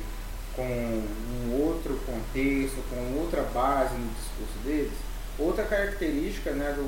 com 0.55 0.63
um 0.63 1.61
outro 1.63 1.97
contexto, 2.05 2.77
com 2.89 3.19
outra 3.19 3.43
base 3.43 3.93
no 3.95 4.09
discurso 4.09 4.59
deles. 4.63 4.91
Outra 5.37 5.63
característica 5.63 6.51
né, 6.51 6.73
do, 6.75 6.83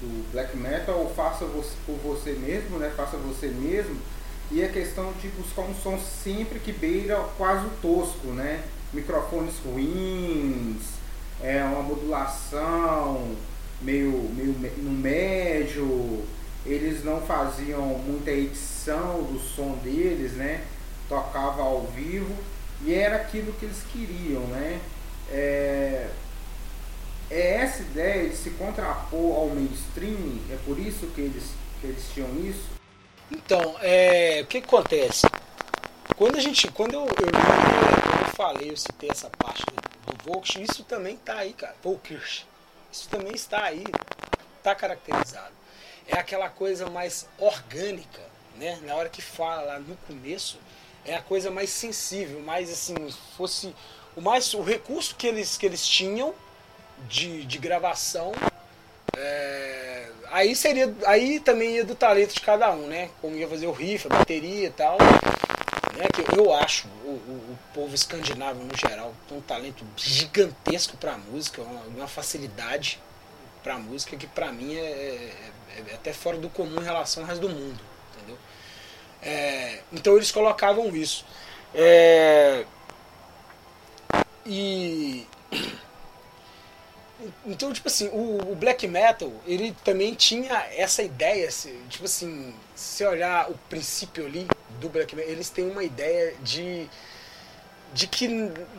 do 0.00 0.32
black 0.32 0.56
metal, 0.56 1.12
faça 1.16 1.44
você, 1.46 1.74
por 1.84 1.96
você 1.96 2.30
mesmo, 2.32 2.78
né, 2.78 2.92
faça 2.96 3.16
você 3.16 3.48
mesmo, 3.48 3.98
e 4.52 4.62
a 4.62 4.68
questão 4.68 5.12
de 5.20 5.26
buscar 5.28 5.62
um 5.62 5.74
som 5.74 5.98
sempre 5.98 6.60
que 6.60 6.72
beira 6.72 7.16
quase 7.36 7.66
o 7.66 7.70
tosco, 7.80 8.28
né? 8.28 8.62
Microfones 8.92 9.54
ruins, 9.64 10.76
é, 11.42 11.64
uma 11.64 11.82
modulação 11.82 13.34
meio, 13.80 14.12
meio 14.34 14.54
no 14.78 14.90
médio, 14.90 16.22
eles 16.64 17.04
não 17.04 17.20
faziam 17.22 17.82
muita 17.82 18.30
edição 18.30 19.22
do 19.22 19.38
som 19.38 19.72
deles, 19.76 20.32
né? 20.32 20.64
Tocava 21.08 21.62
ao 21.62 21.82
vivo 21.86 22.34
e 22.84 22.94
era 22.94 23.16
aquilo 23.16 23.52
que 23.54 23.64
eles 23.64 23.82
queriam, 23.92 24.42
né? 24.46 24.80
É, 25.30 26.08
é 27.30 27.54
essa 27.56 27.82
ideia 27.82 28.28
de 28.28 28.36
se 28.36 28.50
contrapor 28.50 29.36
ao 29.36 29.48
mainstream, 29.48 30.38
é 30.50 30.56
por 30.64 30.78
isso 30.78 31.06
que 31.08 31.20
eles, 31.20 31.44
que 31.80 31.86
eles 31.86 32.04
tinham 32.12 32.28
isso? 32.40 32.70
Então, 33.30 33.76
é, 33.80 34.40
o 34.42 34.46
que, 34.46 34.58
acontece? 34.58 35.26
Quando 36.16 36.36
a 36.36 36.40
gente, 36.40 36.68
quando 36.68 36.94
eu, 36.94 37.06
eu, 37.06 37.26
eu, 37.26 38.34
falei, 38.36 38.70
eu 38.70 38.76
citei 38.76 39.08
essa 39.10 39.30
parte 39.30 39.64
Volks, 40.24 40.54
isso 40.56 40.84
também 40.84 41.14
está 41.14 41.38
aí, 41.38 41.52
cara. 41.52 41.74
Volkirch. 41.82 42.46
Isso 42.92 43.08
também 43.08 43.34
está 43.34 43.64
aí, 43.64 43.84
está 44.58 44.74
caracterizado. 44.74 45.52
É 46.06 46.18
aquela 46.18 46.48
coisa 46.48 46.88
mais 46.90 47.28
orgânica, 47.38 48.20
né? 48.56 48.78
Na 48.82 48.94
hora 48.94 49.08
que 49.08 49.22
fala 49.22 49.62
lá 49.62 49.78
no 49.78 49.96
começo, 50.06 50.58
é 51.04 51.14
a 51.14 51.22
coisa 51.22 51.50
mais 51.50 51.70
sensível, 51.70 52.40
mais 52.40 52.70
assim, 52.70 52.94
fosse 53.36 53.74
o 54.16 54.20
mais 54.20 54.52
o 54.54 54.62
recurso 54.62 55.16
que 55.16 55.26
eles 55.26 55.56
que 55.56 55.66
eles 55.66 55.86
tinham 55.86 56.34
de, 57.08 57.44
de 57.44 57.58
gravação. 57.58 58.32
É, 59.16 60.08
aí 60.30 60.54
seria, 60.56 60.94
aí 61.06 61.40
também 61.40 61.76
ia 61.76 61.84
do 61.84 61.94
talento 61.94 62.34
de 62.34 62.40
cada 62.40 62.70
um, 62.72 62.86
né? 62.86 63.10
Como 63.20 63.36
ia 63.36 63.48
fazer 63.48 63.66
o 63.66 63.72
riff, 63.72 64.06
a 64.06 64.16
bateria 64.16 64.66
e 64.66 64.70
tal 64.70 64.98
né, 65.96 66.06
que 66.12 66.38
eu 66.38 66.52
acho 66.54 66.88
o, 67.04 67.10
o, 67.10 67.52
o, 67.52 67.58
povo 67.74 67.94
escandinavo 67.94 68.62
no 68.64 68.76
geral 68.76 69.14
tem 69.28 69.38
um 69.38 69.40
talento 69.40 69.84
gigantesco 69.96 70.96
para 70.96 71.16
música, 71.16 71.62
uma, 71.62 71.80
uma 71.82 72.08
facilidade 72.08 73.00
para 73.62 73.78
música 73.78 74.16
que 74.16 74.26
para 74.26 74.52
mim 74.52 74.74
é, 74.74 74.80
é, 74.80 75.84
é, 75.90 75.94
até 75.94 76.12
fora 76.12 76.36
do 76.36 76.48
comum 76.48 76.80
em 76.80 76.84
relação 76.84 77.22
ao 77.22 77.28
resto 77.28 77.42
do 77.42 77.48
mundo, 77.48 77.80
entendeu? 78.16 78.38
É, 79.22 79.80
então 79.92 80.16
eles 80.16 80.30
colocavam 80.30 80.94
isso. 80.94 81.24
É, 81.74 82.64
e 84.44 85.26
então, 87.46 87.72
tipo 87.72 87.88
assim, 87.88 88.08
o, 88.08 88.52
o, 88.52 88.54
black 88.56 88.86
metal, 88.86 89.32
ele 89.46 89.74
também 89.84 90.14
tinha 90.14 90.66
essa 90.74 91.02
ideia, 91.02 91.48
tipo 91.88 92.04
assim, 92.04 92.54
se 92.74 93.04
olhar 93.06 93.50
o 93.50 93.54
princípio 93.68 94.26
ali 94.26 94.46
do 94.80 94.88
black 94.88 95.14
metal, 95.14 95.30
eles 95.30 95.48
têm 95.48 95.70
uma 95.70 95.84
ideia 95.84 96.34
de, 96.42 96.88
de, 97.94 98.06
que, 98.08 98.26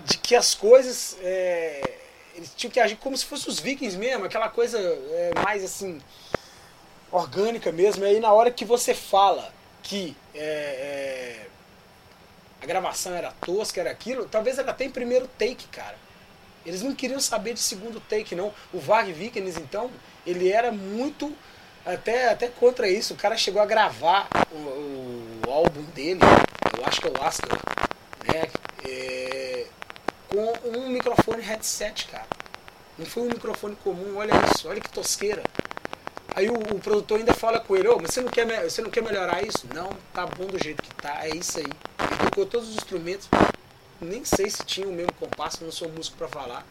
de 0.05 0.17
que 0.17 0.35
as 0.35 0.53
coisas, 0.53 1.17
é, 1.21 2.02
eles 2.35 2.51
tinham 2.55 2.71
que 2.71 2.79
agir 2.79 2.95
como 2.97 3.17
se 3.17 3.25
fossem 3.25 3.49
os 3.49 3.59
vikings 3.59 3.97
mesmo, 3.97 4.25
aquela 4.25 4.49
coisa 4.49 4.79
é, 4.79 5.31
mais 5.43 5.63
assim, 5.63 6.01
orgânica 7.11 7.71
mesmo. 7.71 8.03
E 8.03 8.07
aí 8.07 8.19
na 8.19 8.31
hora 8.31 8.51
que 8.51 8.65
você 8.65 8.93
fala 8.93 9.53
que 9.81 10.15
é, 10.33 10.39
é 10.39 11.47
a 12.61 12.65
gravação 12.65 13.13
era 13.13 13.33
tosca, 13.45 13.81
era 13.81 13.91
aquilo, 13.91 14.25
talvez 14.25 14.57
ela 14.57 14.73
tenha 14.73 14.89
primeiro 14.89 15.27
take, 15.37 15.67
cara. 15.67 15.97
Eles 16.65 16.81
não 16.81 16.95
queriam 16.95 17.19
saber 17.19 17.53
de 17.53 17.59
segundo 17.59 17.99
take, 17.99 18.35
não. 18.35 18.53
O 18.71 18.79
Varg 18.79 19.11
Vikernes, 19.11 19.57
então, 19.57 19.91
ele 20.25 20.49
era 20.49 20.71
muito 20.71 21.35
até, 21.85 22.29
até 22.29 22.47
contra 22.47 22.87
isso. 22.87 23.13
O 23.13 23.17
cara 23.17 23.35
chegou 23.35 23.61
a 23.61 23.65
gravar 23.65 24.29
o, 24.49 25.45
o 25.45 25.51
álbum 25.51 25.83
dele, 25.93 26.21
eu 26.77 26.85
acho 26.85 27.01
que 27.01 27.07
é 27.07 27.11
o 27.11 27.21
Astor, 27.21 27.59
né? 28.25 28.49
É, 28.87 29.67
com 30.33 30.69
um 30.69 30.89
microfone 30.89 31.43
headset, 31.43 32.07
cara. 32.07 32.25
Não 32.97 33.05
foi 33.05 33.23
um 33.23 33.27
microfone 33.27 33.75
comum, 33.83 34.17
olha 34.17 34.33
isso, 34.51 34.67
olha 34.67 34.81
que 34.81 34.89
tosqueira. 34.89 35.43
Aí 36.35 36.49
o, 36.49 36.53
o 36.53 36.79
produtor 36.79 37.19
ainda 37.19 37.33
fala 37.33 37.59
com 37.59 37.75
ele, 37.75 37.87
ô, 37.87 37.95
oh, 37.95 38.01
mas 38.01 38.11
você 38.11 38.21
não, 38.21 38.31
quer, 38.31 38.63
você 38.63 38.81
não 38.81 38.89
quer 38.89 39.03
melhorar 39.03 39.43
isso? 39.43 39.67
Não, 39.73 39.89
tá 40.11 40.25
bom 40.25 40.47
do 40.47 40.61
jeito 40.61 40.81
que 40.81 40.93
tá, 40.95 41.23
é 41.23 41.35
isso 41.35 41.59
aí. 41.59 41.65
Ele 41.65 42.29
tocou 42.29 42.45
todos 42.47 42.69
os 42.69 42.75
instrumentos, 42.75 43.29
nem 44.01 44.25
sei 44.25 44.49
se 44.49 44.63
tinha 44.65 44.87
o 44.87 44.91
mesmo 44.91 45.13
compasso, 45.13 45.63
não 45.63 45.71
sou 45.71 45.89
músico 45.89 46.17
para 46.17 46.27
falar. 46.27 46.65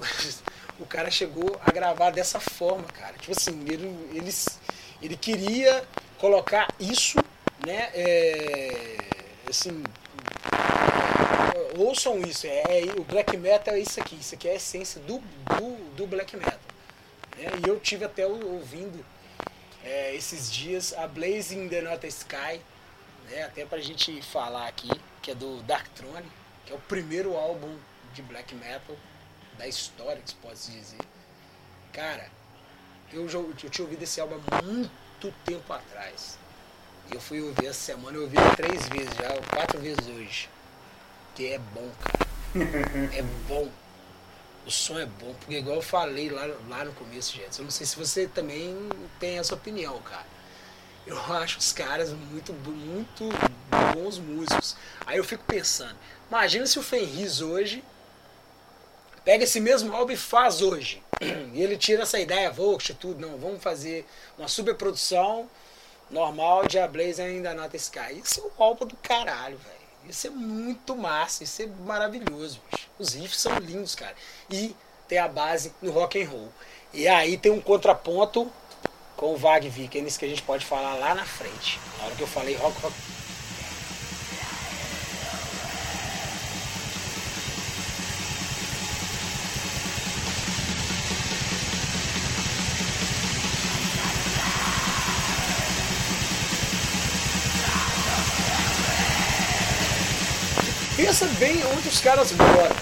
Mas 0.00 0.42
o 0.78 0.86
cara 0.86 1.10
chegou 1.10 1.60
a 1.64 1.70
gravar 1.70 2.10
dessa 2.10 2.40
forma, 2.40 2.84
cara. 2.84 3.14
Tipo 3.18 3.32
assim, 3.32 3.60
ele, 3.68 3.94
ele, 4.14 4.34
ele 5.02 5.16
queria 5.16 5.84
colocar 6.18 6.68
isso, 6.80 7.18
né? 7.66 7.90
É, 7.92 8.96
assim, 9.48 9.82
ouçam 11.78 12.20
isso, 12.20 12.46
é, 12.46 12.80
é, 12.80 12.84
o 12.98 13.04
black 13.04 13.36
metal 13.36 13.74
é 13.74 13.80
isso 13.80 14.00
aqui, 14.00 14.16
isso 14.16 14.34
aqui 14.34 14.48
é 14.48 14.52
a 14.52 14.54
essência 14.56 15.00
do, 15.02 15.18
do, 15.18 15.94
do 15.94 16.06
black 16.06 16.36
metal. 16.36 16.58
Né? 17.36 17.44
E 17.64 17.68
eu 17.68 17.78
tive 17.78 18.04
até 18.04 18.26
ouvindo 18.26 19.04
é, 19.84 20.14
esses 20.14 20.50
dias 20.50 20.92
a 20.92 21.06
Blazing 21.06 21.68
the 21.68 21.80
Not 21.80 22.06
Sky, 22.06 22.60
né? 23.30 23.44
até 23.44 23.64
pra 23.64 23.78
gente 23.78 24.20
falar 24.22 24.66
aqui 24.66 24.90
que 25.22 25.30
é 25.30 25.34
do 25.34 25.62
Darkthrone, 25.62 26.30
que 26.64 26.72
é 26.72 26.76
o 26.76 26.80
primeiro 26.80 27.36
álbum 27.36 27.76
de 28.12 28.22
black 28.22 28.54
metal 28.54 28.96
da 29.56 29.66
história, 29.66 30.20
que 30.22 30.30
se 30.30 30.36
pode 30.36 30.58
dizer. 30.58 31.00
Cara, 31.92 32.30
eu, 33.12 33.28
já, 33.28 33.38
eu 33.38 33.54
tinha 33.54 33.84
ouvido 33.84 34.02
esse 34.02 34.20
álbum 34.20 34.40
há 34.50 34.62
muito 34.62 35.32
tempo 35.44 35.72
atrás. 35.72 36.38
E 37.10 37.14
eu 37.14 37.20
fui 37.20 37.40
ouvir 37.40 37.66
essa 37.66 37.80
semana, 37.80 38.16
eu 38.16 38.22
ouvi 38.22 38.36
três 38.56 38.88
vezes 38.88 39.14
já, 39.16 39.28
quatro 39.54 39.80
vezes 39.80 40.06
hoje. 40.06 40.48
É 41.40 41.58
bom, 41.58 41.90
cara. 42.00 42.28
É 43.14 43.22
bom. 43.46 43.68
O 44.66 44.70
som 44.70 44.98
é 44.98 45.06
bom, 45.06 45.34
porque 45.40 45.58
igual 45.58 45.76
eu 45.76 45.82
falei 45.82 46.28
lá, 46.28 46.46
lá 46.68 46.84
no 46.84 46.92
começo, 46.92 47.34
gente. 47.34 47.58
Eu 47.58 47.64
não 47.64 47.70
sei 47.70 47.86
se 47.86 47.96
você 47.96 48.26
também 48.26 48.76
tem 49.18 49.38
essa 49.38 49.54
opinião, 49.54 49.98
cara. 50.02 50.26
Eu 51.06 51.18
acho 51.36 51.58
os 51.58 51.72
caras 51.72 52.10
muito, 52.12 52.52
muito 52.52 53.24
bons 53.94 54.18
músicos. 54.18 54.76
Aí 55.06 55.16
eu 55.16 55.24
fico 55.24 55.44
pensando, 55.44 55.96
imagina 56.28 56.66
se 56.66 56.78
o 56.78 56.82
Fenris 56.82 57.40
hoje 57.40 57.82
pega 59.24 59.44
esse 59.44 59.60
mesmo 59.60 59.94
álbum 59.94 60.12
e 60.12 60.16
faz 60.16 60.60
hoje. 60.60 61.02
E 61.54 61.62
ele 61.62 61.76
tira 61.76 62.02
essa 62.02 62.20
ideia, 62.20 62.52
Vox, 62.52 62.94
tudo, 63.00 63.20
não, 63.20 63.36
vamos 63.36 63.60
fazer 63.60 64.06
uma 64.38 64.46
superprodução 64.46 65.50
normal 66.08 66.66
de 66.66 66.78
A 66.78 66.86
Blaze 66.86 67.20
ainda 67.20 67.52
Not 67.54 67.76
Sky. 67.76 68.20
Isso 68.22 68.40
é 68.40 68.44
um 68.44 68.62
álbum 68.62 68.86
do 68.86 68.96
caralho, 68.96 69.58
velho. 69.58 69.77
Isso 70.08 70.26
é 70.26 70.30
muito 70.30 70.96
massa, 70.96 71.44
isso 71.44 71.62
é 71.62 71.66
maravilhoso. 71.84 72.60
Bicho. 72.70 72.88
Os 72.98 73.14
riffs 73.14 73.40
são 73.40 73.56
lindos, 73.58 73.94
cara. 73.94 74.14
E 74.50 74.74
tem 75.06 75.18
a 75.18 75.28
base 75.28 75.72
no 75.82 75.90
rock 75.90 76.22
and 76.22 76.28
roll. 76.28 76.52
E 76.92 77.06
aí 77.06 77.36
tem 77.36 77.52
um 77.52 77.60
contraponto 77.60 78.50
com 79.16 79.34
o 79.34 79.36
Vag 79.36 79.68
Vikings 79.68 80.18
que 80.18 80.24
a 80.24 80.28
gente 80.28 80.42
pode 80.42 80.64
falar 80.64 80.94
lá 80.94 81.14
na 81.14 81.24
frente. 81.24 81.78
Na 81.98 82.06
hora 82.06 82.14
que 82.16 82.22
eu 82.22 82.26
falei 82.26 82.54
rock, 82.56 82.80
rock 82.80 82.94
pensa 101.08 101.24
bem 101.38 101.64
onde 101.64 101.88
os 101.88 102.02
caras 102.02 102.32
moram. 102.32 102.76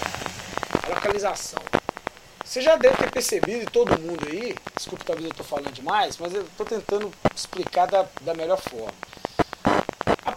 A 0.83 0.89
localização. 0.89 1.61
Você 2.43 2.59
já 2.59 2.75
deve 2.75 2.97
ter 2.97 3.09
percebido, 3.09 3.63
e 3.63 3.65
todo 3.65 3.97
mundo 4.01 4.27
aí, 4.29 4.53
desculpa 4.75 5.05
talvez 5.05 5.27
eu 5.27 5.31
estou 5.31 5.45
falando 5.45 5.71
demais, 5.71 6.17
mas 6.17 6.33
eu 6.33 6.41
estou 6.41 6.65
tentando 6.65 7.09
explicar 7.33 7.85
da, 7.85 8.05
da 8.21 8.33
melhor 8.33 8.59
forma. 8.59 8.93
A, 10.25 10.35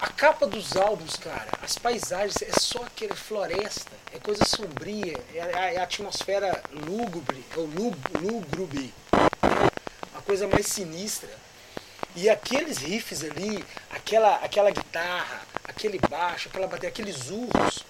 a, 0.00 0.08
capa 0.08 0.44
dos 0.44 0.76
álbuns, 0.76 1.16
cara, 1.16 1.46
as 1.62 1.78
paisagens, 1.78 2.42
é 2.42 2.50
só 2.58 2.82
aquela 2.82 3.14
floresta, 3.14 3.92
é 4.12 4.18
coisa 4.18 4.44
sombria, 4.44 5.16
é 5.32 5.40
a, 5.40 5.72
é 5.74 5.76
a 5.78 5.84
atmosfera 5.84 6.64
lúgubre, 6.72 7.44
é 7.56 7.60
o 7.60 7.66
lúgubre, 8.20 8.92
uma 10.12 10.22
coisa 10.22 10.48
mais 10.48 10.66
sinistra. 10.66 11.30
E 12.16 12.28
aqueles 12.28 12.78
riffs 12.78 13.22
ali, 13.22 13.64
aquela, 13.90 14.36
aquela 14.36 14.70
guitarra, 14.72 15.53
aquele 15.64 15.98
baixo, 15.98 16.48
aquela 16.48 16.66
bateria, 16.66 16.90
aqueles 16.90 17.30
urros, 17.30 17.84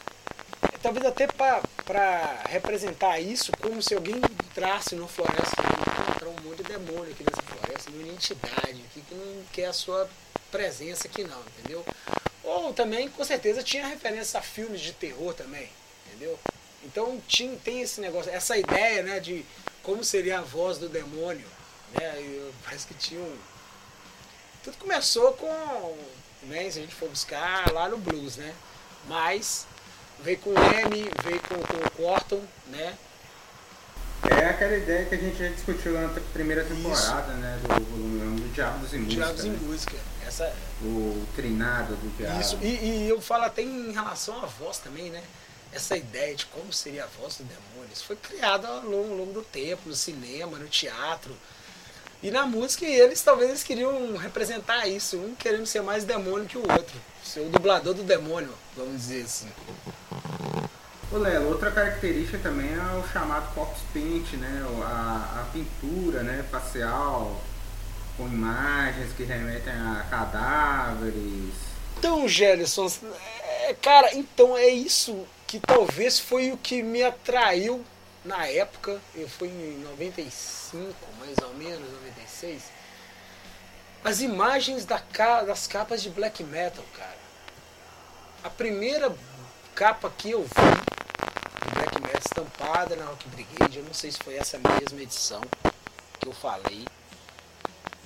talvez 0.83 1.05
até 1.07 1.27
para 1.27 2.43
representar 2.49 3.19
isso 3.21 3.53
como 3.61 3.83
se 3.83 3.95
alguém 3.95 4.17
entrasse 4.17 4.95
numa 4.95 5.09
floresta 5.09 5.57
e 5.63 6.01
encontrar 6.01 6.29
um 6.29 6.49
monte 6.49 6.63
de 6.63 6.65
demônio 6.65 7.13
aqui 7.13 7.25
nessa 7.25 7.43
floresta, 7.43 7.91
uma 7.91 8.09
entidade 8.09 8.85
aqui 8.91 9.01
que 9.01 9.15
não 9.15 9.45
quer 9.53 9.67
a 9.67 9.73
sua 9.73 10.09
presença 10.51 11.09
aqui 11.09 11.25
não, 11.25 11.41
entendeu? 11.59 11.85
Ou 12.43 12.73
também, 12.73 13.09
com 13.09 13.25
certeza, 13.25 13.63
tinha 13.63 13.87
referência 13.87 14.39
a 14.39 14.43
filmes 14.43 14.81
de 14.81 14.93
terror 14.93 15.33
também, 15.35 15.71
entendeu? 16.07 16.39
Então 16.85 17.21
tinha, 17.27 17.57
tem 17.57 17.81
esse 17.81 18.01
negócio, 18.01 18.31
essa 18.31 18.57
ideia 18.57 19.03
né, 19.03 19.19
de 19.19 19.45
como 19.83 20.05
seria 20.05 20.39
a 20.39 20.43
voz 20.43 20.79
do 20.79 20.89
demônio. 20.89 21.47
Né? 21.95 22.15
Eu, 22.21 22.53
parece 22.63 22.87
que 22.87 22.95
tinha 22.95 23.21
um, 23.21 23.39
tudo 24.63 24.77
começou 24.79 25.33
com, 25.33 25.99
né, 26.47 26.71
se 26.71 26.79
a 26.79 26.83
gente 26.83 26.95
for 26.95 27.09
buscar 27.09 27.73
lá 27.73 27.89
no 27.89 27.99
blues, 27.99 28.37
né? 28.37 28.55
Mas 29.09 29.67
veio 30.21 30.39
com 30.39 30.51
o 30.51 30.59
M, 30.59 31.11
veio 31.23 31.41
com, 31.41 31.55
com 31.57 31.87
o 31.87 31.91
Corton, 31.91 32.43
né? 32.69 32.97
É 34.31 34.47
aquela 34.47 34.75
ideia 34.75 35.05
que 35.05 35.15
a 35.15 35.19
gente 35.19 35.37
já 35.37 35.49
discutiu 35.49 35.93
lá 35.93 36.03
na 36.03 36.21
primeira 36.33 36.65
temporada, 36.65 37.33
Isso. 37.33 37.41
né? 37.41 37.59
Do 37.63 37.85
volume 37.85 38.41
do 38.41 38.53
Diabos 38.55 38.95
em 38.95 38.99
Música. 39.01 39.25
Diabos 39.25 39.45
né? 39.45 39.55
em 39.55 39.67
Música. 39.67 39.97
Essa... 40.27 40.57
O 40.83 41.27
trinado 41.37 41.95
do 41.97 42.17
diabo. 42.17 42.41
Isso, 42.41 42.59
e, 42.63 42.67
e, 42.67 43.09
eu 43.09 43.21
falo 43.21 43.45
até 43.45 43.63
em 43.63 43.93
relação 43.93 44.43
à 44.43 44.47
voz 44.47 44.79
também, 44.79 45.11
né? 45.11 45.23
Essa 45.73 45.97
ideia 45.97 46.35
de 46.35 46.47
como 46.47 46.73
seria 46.73 47.05
a 47.05 47.07
voz 47.21 47.37
do 47.37 47.45
demônio. 47.45 47.93
Isso 47.93 48.05
foi 48.05 48.17
criado 48.17 48.67
ao 48.67 48.83
longo, 48.83 49.11
ao 49.11 49.19
longo 49.19 49.33
do 49.33 49.43
tempo, 49.43 49.89
no 49.89 49.95
cinema, 49.95 50.59
no 50.59 50.69
teatro. 50.69 51.37
E 52.25 52.31
na 52.31 52.47
música 52.47 52.87
eles 52.87 53.21
talvez 53.21 53.51
eles 53.51 53.63
queriam 53.63 54.17
representar 54.17 54.89
isso, 54.89 55.19
um 55.19 55.35
querendo 55.35 55.67
ser 55.67 55.83
mais 55.83 56.05
demônio 56.05 56.47
que 56.47 56.57
o 56.57 56.63
outro. 56.63 56.99
Ser 57.23 57.41
o 57.41 57.51
dublador 57.51 57.93
do 57.93 58.03
demônio, 58.03 58.49
vamos 58.75 58.95
dizer 58.95 59.25
assim. 59.25 59.49
Ô 61.13 61.19
Lelo, 61.19 61.51
outra 61.51 61.71
característica 61.71 62.39
também 62.39 62.73
é 62.73 62.99
o 62.99 63.07
chamado 63.13 63.55
corpse 63.55 63.83
paint, 63.93 64.33
né? 64.39 64.67
A, 64.87 65.43
a 65.43 65.51
pintura 65.53 66.23
né? 66.23 66.43
facial, 66.51 67.43
com 68.17 68.27
imagens 68.27 69.13
que 69.13 69.25
remetem 69.25 69.75
a 69.75 70.07
cadáveres. 70.09 71.53
Então, 71.99 72.27
Gelson, 72.27 72.91
é, 73.67 73.75
cara, 73.75 74.15
então 74.15 74.57
é 74.57 74.69
isso 74.69 75.27
que 75.47 75.61
talvez 75.61 76.19
foi 76.19 76.53
o 76.53 76.57
que 76.57 76.83
me 76.83 77.03
atraiu 77.03 77.85
na 78.25 78.47
época, 78.47 79.01
eu 79.15 79.29
fui 79.29 79.49
em 79.49 79.79
95, 79.83 80.95
mais 81.19 81.37
ou 81.43 81.53
menos, 81.55 81.93
96, 81.93 82.63
as 84.03 84.21
imagens 84.21 84.85
da, 84.85 85.03
das 85.47 85.67
capas 85.67 86.03
de 86.03 86.11
black 86.11 86.43
metal, 86.43 86.85
cara. 86.97 87.25
A 88.43 88.51
primeira 88.51 89.15
capa 89.75 90.11
que 90.11 90.31
eu 90.31 90.43
vi 90.43 91.73
black 91.75 92.01
metal 92.01 92.21
estampada 92.25 92.97
na 92.97 93.05
Rock 93.05 93.29
Brigade, 93.29 93.79
eu 93.79 93.85
não 93.85 93.95
sei 93.95 94.11
se 94.11 94.19
foi 94.19 94.37
essa 94.37 94.59
mesma 94.59 95.03
edição 95.03 95.41
que 96.19 96.27
eu 96.27 96.33
falei, 96.33 96.87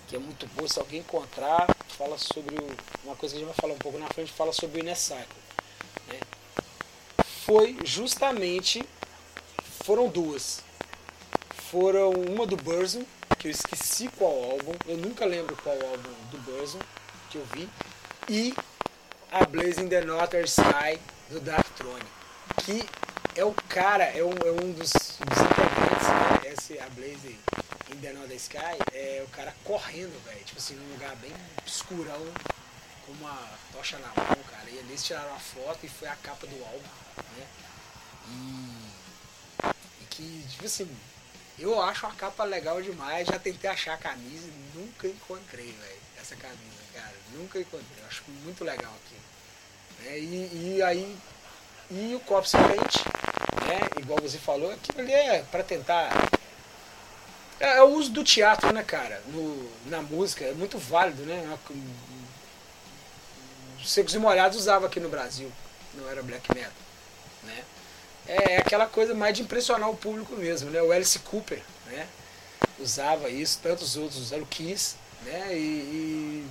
que 0.09 0.17
é 0.17 0.19
muito 0.19 0.47
boa, 0.49 0.69
se 0.69 0.79
alguém 0.79 1.01
encontrar, 1.01 1.67
fala 1.97 2.19
sobre 2.19 2.57
o, 2.57 2.77
uma 3.05 3.15
coisa 3.15 3.35
que 3.35 3.43
a 3.43 3.45
gente 3.45 3.55
vai 3.55 3.61
falar 3.61 3.75
um 3.75 3.79
pouco 3.79 3.99
na 3.99 4.09
frente, 4.09 4.33
fala 4.33 4.53
sobre 4.53 4.81
o 4.81 4.97
Cycle. 4.97 5.27
Né? 6.09 6.21
Foi 7.45 7.77
justamente 7.85 8.85
foram 9.89 10.07
duas. 10.07 10.63
Foram 11.71 12.11
uma 12.11 12.47
do 12.47 12.59
Burzum, 12.59 13.07
que 13.39 13.49
eu 13.49 13.51
esqueci 13.51 14.07
qual 14.19 14.51
álbum, 14.51 14.75
eu 14.87 14.99
nunca 14.99 15.25
lembro 15.25 15.57
qual 15.63 15.75
álbum 15.77 16.11
do 16.31 16.37
Burzum 16.43 16.79
que 17.31 17.39
eu 17.39 17.45
vi, 17.55 17.67
e 18.29 18.55
a 19.33 19.47
Blazing 19.47 19.89
the 19.89 20.03
Northern 20.03 20.45
Sky 20.47 21.01
do 21.31 21.41
Dark 21.41 21.67
Throne, 21.75 22.05
que 22.63 22.87
é 23.35 23.43
o 23.43 23.55
cara, 23.67 24.05
é 24.05 24.23
um, 24.23 24.33
é 24.33 24.53
um 24.63 24.73
dos, 24.73 24.93
dos 24.93 25.39
integrantes, 25.41 26.09
né? 26.09 26.53
Esse, 26.53 26.79
a 26.81 26.89
Blazing 26.91 27.39
in 27.91 27.97
the 28.03 28.13
Northern 28.13 28.37
Sky, 28.37 28.77
é 28.93 29.25
o 29.27 29.31
cara 29.31 29.55
correndo, 29.65 30.23
velho, 30.27 30.45
tipo 30.45 30.59
assim, 30.59 30.75
num 30.75 30.93
lugar 30.93 31.17
bem 31.17 31.33
escurão, 31.67 32.27
com 33.07 33.13
uma 33.13 33.39
tocha 33.73 33.97
na 33.99 34.09
mão, 34.09 34.37
cara, 34.51 34.69
e 34.71 34.77
eles 34.77 35.03
tiraram 35.03 35.35
a 35.35 35.39
foto 35.39 35.79
e 35.83 35.89
foi 35.89 36.09
a 36.09 36.17
capa 36.17 36.47
do 36.47 36.63
álbum, 36.63 36.89
né? 37.39 37.47
E 38.31 38.98
que, 40.11 40.45
tipo 40.49 40.67
assim, 40.67 40.89
eu 41.59 41.81
acho 41.81 42.07
a 42.07 42.11
capa 42.13 42.45
legal 42.45 42.81
demais. 42.81 43.27
Já 43.27 43.39
tentei 43.39 43.69
achar 43.69 43.95
a 43.95 43.99
camisa 43.99 44.47
e 44.47 44.79
nunca 44.79 45.07
encontrei, 45.07 45.67
velho, 45.67 46.01
essa 46.21 46.37
camisa, 46.37 46.83
cara. 46.95 47.15
Nunca 47.35 47.59
encontrei. 47.59 48.03
Eu 48.03 48.07
acho 48.07 48.23
muito 48.45 48.65
legal 48.65 48.93
aqui. 48.93 50.09
É, 50.09 50.19
e, 50.19 50.77
e 50.77 50.83
aí. 50.83 51.17
E 51.91 52.15
o 52.15 52.21
Corpse 52.21 52.57
Paint, 52.57 52.97
né? 53.67 53.81
Igual 53.99 54.21
você 54.21 54.39
falou, 54.39 54.71
aquilo 54.71 55.01
ali 55.01 55.13
é 55.13 55.43
para 55.51 55.63
tentar. 55.65 56.11
É, 57.59 57.79
é, 57.79 57.83
o 57.83 57.89
uso 57.89 58.11
do 58.11 58.23
teatro, 58.23 58.73
né, 58.73 58.83
cara? 58.83 59.23
No, 59.29 59.71
na 59.87 60.03
música, 60.03 60.45
é 60.45 60.53
muito 60.53 60.79
válido, 60.79 61.23
né? 61.25 61.59
Os 63.81 63.91
Secos 63.91 64.15
e 64.15 64.19
Molhados 64.19 64.59
usava 64.59 64.87
aqui 64.87 65.01
no 65.01 65.09
Brasil, 65.09 65.51
não 65.95 66.09
era 66.11 66.23
black 66.23 66.53
metal, 66.55 66.73
né? 67.45 67.65
É, 68.29 68.53
é 68.53 68.57
aquela 68.59 68.87
coisa 68.87 69.15
mais 69.15 69.35
de 69.35 69.43
impressionar 69.43 69.89
o 69.91 69.97
público 69.97 70.37
mesmo, 70.37 70.71
né? 70.71 70.83
O 70.83 70.93
Alice 70.93 71.19
Cooper, 71.21 71.63
né? 71.87 72.07
Usava 72.79 73.31
isso, 73.31 73.59
tantos 73.63 73.97
outros 73.97 74.21
usaram 74.21 74.43
o 74.43 74.47
Kiss, 74.47 74.97
né? 75.25 75.49
E, 75.53 75.57
e, 75.57 76.47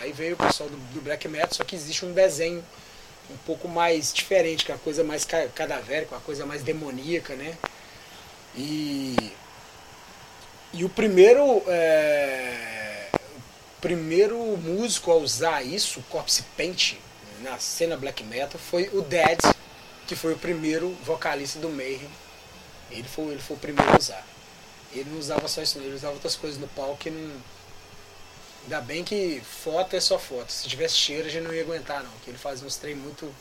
aí 0.00 0.12
veio 0.12 0.34
o 0.34 0.36
pessoal 0.36 0.68
do, 0.68 0.76
do, 0.76 1.00
Black 1.00 1.26
Metal, 1.26 1.52
só 1.52 1.64
que 1.64 1.74
existe 1.74 2.04
um 2.04 2.12
desenho 2.12 2.62
um 3.30 3.36
pouco 3.38 3.66
mais 3.66 4.12
diferente, 4.12 4.64
que 4.64 4.70
é 4.70 4.74
uma 4.74 4.80
coisa 4.80 5.02
mais 5.02 5.24
cadavérica, 5.24 6.14
uma 6.14 6.20
coisa 6.20 6.44
mais 6.44 6.62
demoníaca, 6.62 7.34
né? 7.34 7.56
E, 8.54 9.16
e 10.74 10.84
o 10.84 10.88
primeiro 10.88 11.62
é, 11.66 13.08
o 13.14 13.80
primeiro 13.80 14.38
músico 14.58 15.10
a 15.10 15.16
usar 15.16 15.62
isso, 15.62 16.04
Corpse 16.10 16.42
Paint, 16.56 16.94
na 17.40 17.58
cena 17.58 17.96
black 17.96 18.22
metal, 18.24 18.58
foi 18.58 18.90
o 18.92 19.00
Dead, 19.00 19.38
que 20.08 20.16
foi 20.16 20.32
o 20.32 20.38
primeiro 20.38 20.90
vocalista 21.04 21.58
do 21.60 21.68
Mayhem. 21.68 22.10
Ele 22.90 23.06
foi, 23.06 23.26
ele 23.26 23.42
foi 23.42 23.56
o 23.56 23.60
primeiro 23.60 23.92
a 23.92 23.98
usar. 23.98 24.26
Ele 24.90 25.10
não 25.10 25.18
usava 25.18 25.46
só 25.46 25.60
isso, 25.60 25.78
ele 25.78 25.94
usava 25.94 26.14
outras 26.14 26.34
coisas 26.34 26.58
no 26.58 26.66
palco 26.68 26.96
que 26.96 27.10
não. 27.10 27.36
Ainda 28.62 28.80
bem 28.80 29.04
que 29.04 29.42
foto 29.42 29.94
é 29.94 30.00
só 30.00 30.18
foto. 30.18 30.50
Se 30.50 30.66
tivesse 30.66 30.96
cheiro, 30.96 31.28
a 31.28 31.30
gente 31.30 31.44
não 31.44 31.52
ia 31.52 31.62
aguentar, 31.62 32.02
não. 32.02 32.10
Que 32.24 32.30
ele 32.30 32.38
fazia 32.38 32.66
uns 32.66 32.76
trem 32.76 32.94
muito, 32.94 33.32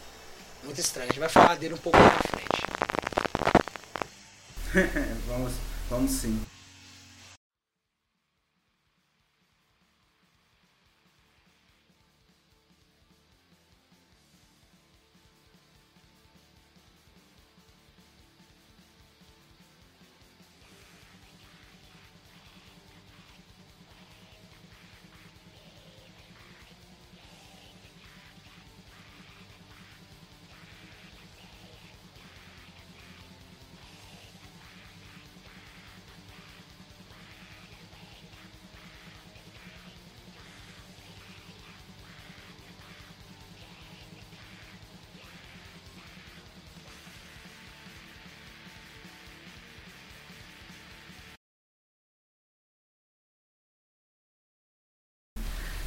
muito 0.64 0.80
estranhos. 0.80 1.12
A 1.12 1.14
gente 1.14 1.22
vai 1.22 1.30
falar 1.30 1.56
dele 1.56 1.74
um 1.74 1.78
pouco 1.78 1.98
mais 1.98 2.14
na 2.14 2.20
frente. 2.20 2.58
vamos, 5.26 5.54
vamos 5.90 6.12
sim. 6.12 6.42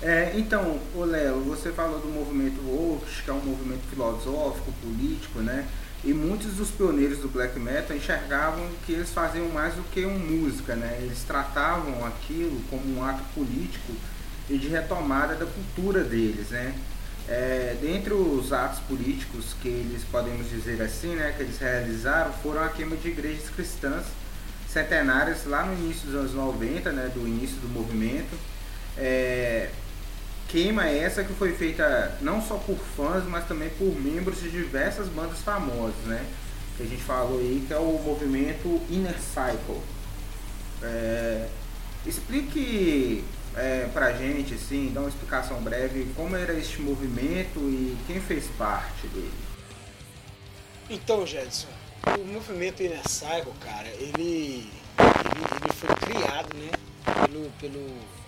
É, 0.02 0.32
então, 0.34 0.80
o 0.94 1.44
você 1.44 1.70
falou 1.72 2.00
do 2.00 2.08
movimento 2.08 2.58
Oaks, 2.66 3.20
que 3.22 3.30
é 3.30 3.32
um 3.32 3.40
movimento 3.40 3.82
filosófico, 3.90 4.72
político, 4.82 5.40
né? 5.40 5.66
E 6.02 6.14
muitos 6.14 6.54
dos 6.54 6.70
pioneiros 6.70 7.18
do 7.18 7.28
black 7.28 7.58
metal 7.58 7.94
enxergavam 7.94 8.66
que 8.86 8.92
eles 8.92 9.10
faziam 9.10 9.48
mais 9.50 9.74
do 9.74 9.82
que 9.90 10.02
uma 10.06 10.18
música, 10.18 10.74
né? 10.74 10.98
Eles 11.02 11.22
tratavam 11.24 12.06
aquilo 12.06 12.58
como 12.70 12.96
um 12.96 13.04
ato 13.04 13.22
político 13.34 13.92
e 14.48 14.56
de 14.56 14.68
retomada 14.68 15.34
da 15.34 15.44
cultura 15.44 16.02
deles, 16.02 16.48
né? 16.48 16.74
É, 17.28 17.76
dentre 17.80 18.14
os 18.14 18.52
atos 18.52 18.80
políticos 18.80 19.54
que 19.60 19.68
eles 19.68 20.02
podemos 20.10 20.48
dizer 20.48 20.80
assim, 20.82 21.14
né, 21.14 21.32
que 21.36 21.42
eles 21.42 21.58
realizaram, 21.58 22.32
foram 22.32 22.64
a 22.64 22.70
queima 22.70 22.96
de 22.96 23.08
igrejas 23.08 23.48
cristãs 23.50 24.04
centenárias 24.68 25.44
lá 25.44 25.64
no 25.64 25.74
início 25.74 26.06
dos 26.06 26.14
anos 26.14 26.34
90, 26.34 26.90
né, 26.90 27.10
do 27.14 27.20
início 27.28 27.56
do 27.58 27.68
movimento. 27.68 28.36
É, 28.96 29.68
queima 30.50 30.88
essa 30.88 31.22
que 31.22 31.32
foi 31.32 31.52
feita 31.52 32.18
não 32.20 32.42
só 32.42 32.56
por 32.56 32.76
fãs, 32.96 33.24
mas 33.24 33.46
também 33.46 33.70
por 33.70 33.94
membros 33.94 34.40
de 34.40 34.50
diversas 34.50 35.08
bandas 35.08 35.38
famosas, 35.40 36.04
né? 36.04 36.24
Que 36.76 36.82
a 36.82 36.86
gente 36.86 37.02
falou 37.02 37.38
aí 37.38 37.64
que 37.66 37.72
é 37.72 37.78
o 37.78 37.98
movimento 38.04 38.80
Inner 38.90 39.16
Cycle. 39.20 39.80
É, 40.82 41.46
explique 42.04 43.24
é, 43.56 43.88
pra 43.92 44.12
gente, 44.12 44.54
assim, 44.54 44.90
dá 44.92 45.00
uma 45.00 45.08
explicação 45.08 45.60
breve 45.60 46.10
como 46.16 46.36
era 46.36 46.52
este 46.52 46.80
movimento 46.80 47.60
e 47.60 47.96
quem 48.06 48.20
fez 48.20 48.46
parte 48.58 49.06
dele. 49.08 49.32
Então, 50.88 51.24
Jedson, 51.24 51.68
o 52.18 52.24
movimento 52.24 52.82
Inner 52.82 53.06
Cycle, 53.08 53.52
cara, 53.60 53.88
ele, 53.88 54.12
ele, 54.18 54.70
ele 54.98 55.72
foi 55.74 55.94
criado, 55.96 56.56
né, 56.56 56.70
pelo, 57.26 57.50
pelo 57.60 58.19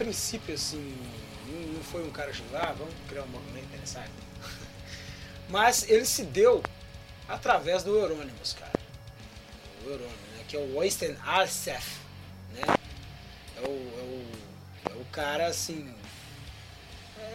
princípio, 0.00 0.54
assim, 0.54 0.96
não 1.74 1.82
foi 1.84 2.02
um 2.02 2.10
cara 2.10 2.32
chegou, 2.32 2.56
ah, 2.56 2.74
vamos 2.76 2.94
criar 3.06 3.22
um 3.22 3.28
movimento 3.28 3.66
interessante. 3.66 4.10
Mas 5.50 5.86
ele 5.90 6.06
se 6.06 6.22
deu 6.22 6.62
através 7.28 7.82
do 7.82 7.98
Euronymous, 7.98 8.56
cara. 8.58 8.72
O 9.84 9.90
Euronymous, 9.90 10.14
né? 10.38 10.44
Que 10.48 10.56
é 10.56 10.58
o 10.58 10.76
Oysten 10.76 11.14
Arsef, 11.22 11.98
né? 12.54 12.62
É 13.58 13.60
o, 13.60 13.64
é, 13.66 13.68
o, 13.68 14.26
é 14.90 15.02
o 15.02 15.04
cara, 15.12 15.48
assim, 15.48 15.94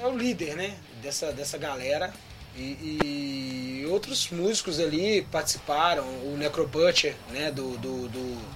é 0.01 0.07
o 0.07 0.17
líder, 0.17 0.55
né? 0.55 0.75
Dessa, 1.03 1.31
dessa 1.31 1.59
galera. 1.59 2.11
E, 2.55 3.81
e 3.83 3.85
outros 3.91 4.31
músicos 4.31 4.79
ali 4.79 5.21
participaram, 5.23 6.03
o 6.03 6.35
Necrobutcher, 6.35 7.15
né? 7.29 7.51
Do, 7.51 7.77
do, 7.77 8.07
do, 8.09 8.55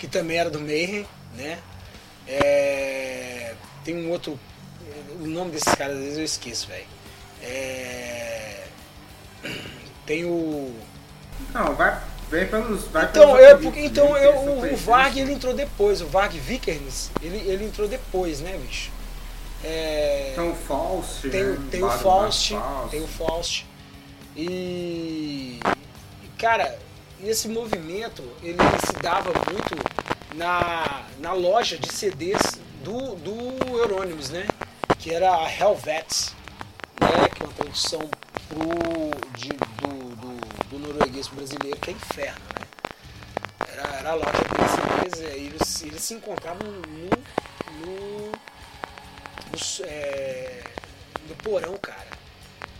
que 0.00 0.08
também 0.08 0.38
era 0.38 0.50
do 0.50 0.58
Mayhem, 0.58 1.06
né? 1.36 1.62
É, 2.28 3.54
tem 3.84 3.96
um 3.96 4.10
outro. 4.10 4.38
O 5.20 5.26
nome 5.26 5.50
desses 5.50 5.74
caras 5.74 5.96
às 5.96 6.02
vezes 6.02 6.18
eu 6.18 6.24
esqueço, 6.24 6.68
velho. 6.68 6.86
É, 7.42 8.64
tem 10.04 10.24
o. 10.24 10.74
Não, 11.54 11.74
vai. 11.74 12.00
Vem 12.30 12.46
pelos. 12.46 12.84
Vai 12.88 13.06
então, 13.06 13.34
pelos 13.34 13.48
eu, 13.48 13.58
porque, 13.58 13.80
então 13.80 14.16
eu, 14.16 14.34
o, 14.36 14.72
o 14.74 14.76
Varg 14.76 15.18
ele 15.18 15.32
entrou 15.32 15.54
depois, 15.54 16.02
o 16.02 16.06
Varg 16.06 16.38
Vikernes, 16.38 17.10
ele, 17.22 17.38
ele 17.48 17.64
entrou 17.64 17.88
depois, 17.88 18.40
né, 18.40 18.58
bicho? 18.58 18.90
É, 19.64 20.32
tem 20.36 20.50
o 20.50 20.54
Faust, 20.54 21.28
tem, 21.28 21.42
né? 21.42 21.58
tem 21.70 21.82
o 21.82 21.90
Faust, 21.90 22.54
tem 22.90 23.02
o 23.02 23.08
Faust. 23.08 23.66
E. 24.36 25.58
Cara, 26.36 26.78
esse 27.24 27.48
movimento 27.48 28.22
ele 28.42 28.58
se 28.86 28.92
dava 29.02 29.32
muito 29.50 29.74
na, 30.34 31.04
na 31.18 31.32
loja 31.32 31.78
de 31.78 31.92
CDs 31.92 32.58
do, 32.82 33.14
do 33.16 33.76
Euronymous, 33.76 34.30
né? 34.30 34.46
Que 34.98 35.12
era 35.12 35.34
a 35.34 35.52
Helvets, 35.52 36.34
né? 37.00 37.28
Que 37.34 37.42
é 37.42 37.46
uma 37.46 37.52
tradução 37.54 38.10
pro, 38.48 39.38
de, 39.38 39.48
do, 39.48 40.16
do, 40.16 40.68
do 40.68 40.78
norueguês 40.78 41.28
brasileiro, 41.28 41.78
que 41.80 41.90
é 41.90 41.94
inferno, 41.94 42.44
né? 42.58 42.66
Era, 43.72 43.96
era 43.96 44.10
a 44.10 44.14
loja 44.14 44.32
de 44.32 44.58
e 45.20 45.46
eles, 45.46 45.82
eles 45.82 46.02
se 46.02 46.14
encontravam 46.14 46.66
no, 46.66 46.80
no, 47.80 48.32
no, 48.32 49.86
é, 49.86 50.62
no 51.28 51.34
porão, 51.36 51.76
cara. 51.78 52.08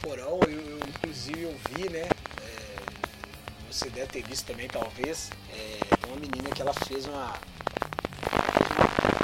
Porão, 0.01 0.41
eu, 0.47 0.61
eu, 0.61 0.79
inclusive 0.89 1.43
eu 1.43 1.57
vi, 1.71 1.89
né? 1.89 2.09
Você 3.79 3.91
deve 3.91 4.09
ter 4.09 4.25
visto 4.25 4.45
também, 4.45 4.67
talvez, 4.67 5.31
é, 5.53 6.07
uma 6.09 6.17
menina 6.17 6.51
que 6.51 6.61
ela 6.61 6.75
fez 6.75 7.07
uma. 7.07 7.33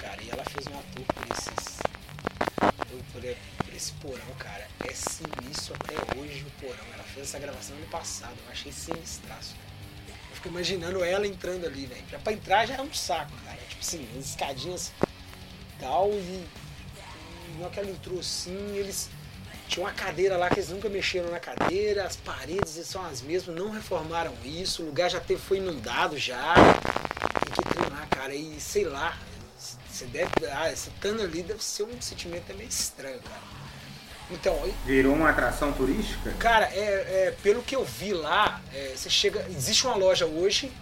Cara, 0.00 0.22
e 0.22 0.30
ela 0.30 0.44
fez 0.44 0.68
uma 0.68 0.80
tour 0.94 1.04
por 1.06 1.36
esses. 1.36 1.78
Por, 2.78 3.64
por 3.64 3.74
esse 3.74 3.92
porão, 3.94 4.34
cara. 4.38 4.68
É 4.88 4.92
sinistro 4.94 5.74
até 5.74 6.20
hoje 6.20 6.46
o 6.46 6.50
porão. 6.60 6.84
Ela 6.92 7.02
fez 7.02 7.26
essa 7.26 7.38
gravação 7.40 7.74
ano 7.74 7.86
passado, 7.86 8.36
eu 8.46 8.52
achei 8.52 8.70
sinistraço. 8.70 9.56
Eu 10.30 10.36
fico 10.36 10.48
imaginando 10.48 11.02
ela 11.02 11.26
entrando 11.26 11.66
ali, 11.66 11.86
velho. 11.86 12.04
Já 12.08 12.20
pra 12.20 12.32
entrar 12.32 12.64
já 12.64 12.76
é 12.76 12.80
um 12.80 12.94
saco, 12.94 13.32
cara. 13.44 13.58
Tipo 13.68 13.80
assim, 13.80 14.08
as 14.16 14.26
escadinhas 14.26 14.92
tal, 15.80 16.12
e. 16.12 16.46
E 17.48 17.60
na 17.60 17.68
que 17.70 17.80
ela 17.80 17.90
entrou 17.90 18.20
assim, 18.20 18.76
eles 18.76 19.10
tinha 19.68 19.86
uma 19.86 19.92
cadeira 19.92 20.36
lá 20.36 20.48
que 20.48 20.56
eles 20.56 20.70
nunca 20.70 20.88
mexeram 20.88 21.30
na 21.30 21.40
cadeira, 21.40 22.04
as 22.04 22.16
paredes 22.16 22.70
são 22.86 23.04
as 23.04 23.22
mesmas, 23.22 23.56
não 23.56 23.70
reformaram 23.70 24.32
isso, 24.44 24.82
o 24.82 24.86
lugar 24.86 25.10
já 25.10 25.20
teve, 25.20 25.40
foi 25.40 25.58
inundado 25.58 26.18
já. 26.18 26.54
Tem 26.54 27.52
que 27.52 27.74
treinar, 27.74 28.08
cara, 28.08 28.34
e 28.34 28.60
sei 28.60 28.84
lá, 28.84 29.16
você 29.88 30.06
deve. 30.06 30.30
Ah, 30.52 30.70
esse 30.70 30.88
estando 30.88 31.22
ali 31.22 31.42
deve 31.42 31.62
ser 31.62 31.84
um 31.84 32.00
sentimento 32.00 32.54
meio 32.54 32.68
estranho, 32.68 33.20
cara. 33.20 33.54
Então, 34.30 34.58
Virou 34.86 35.14
uma 35.14 35.30
atração 35.30 35.72
turística? 35.72 36.32
Cara, 36.38 36.66
é, 36.72 37.26
é 37.26 37.36
pelo 37.42 37.62
que 37.62 37.76
eu 37.76 37.84
vi 37.84 38.12
lá, 38.12 38.60
é, 38.72 38.92
você 38.96 39.08
chega. 39.08 39.46
Existe 39.50 39.86
uma 39.86 39.94
loja 39.96 40.26
hoje, 40.26 40.72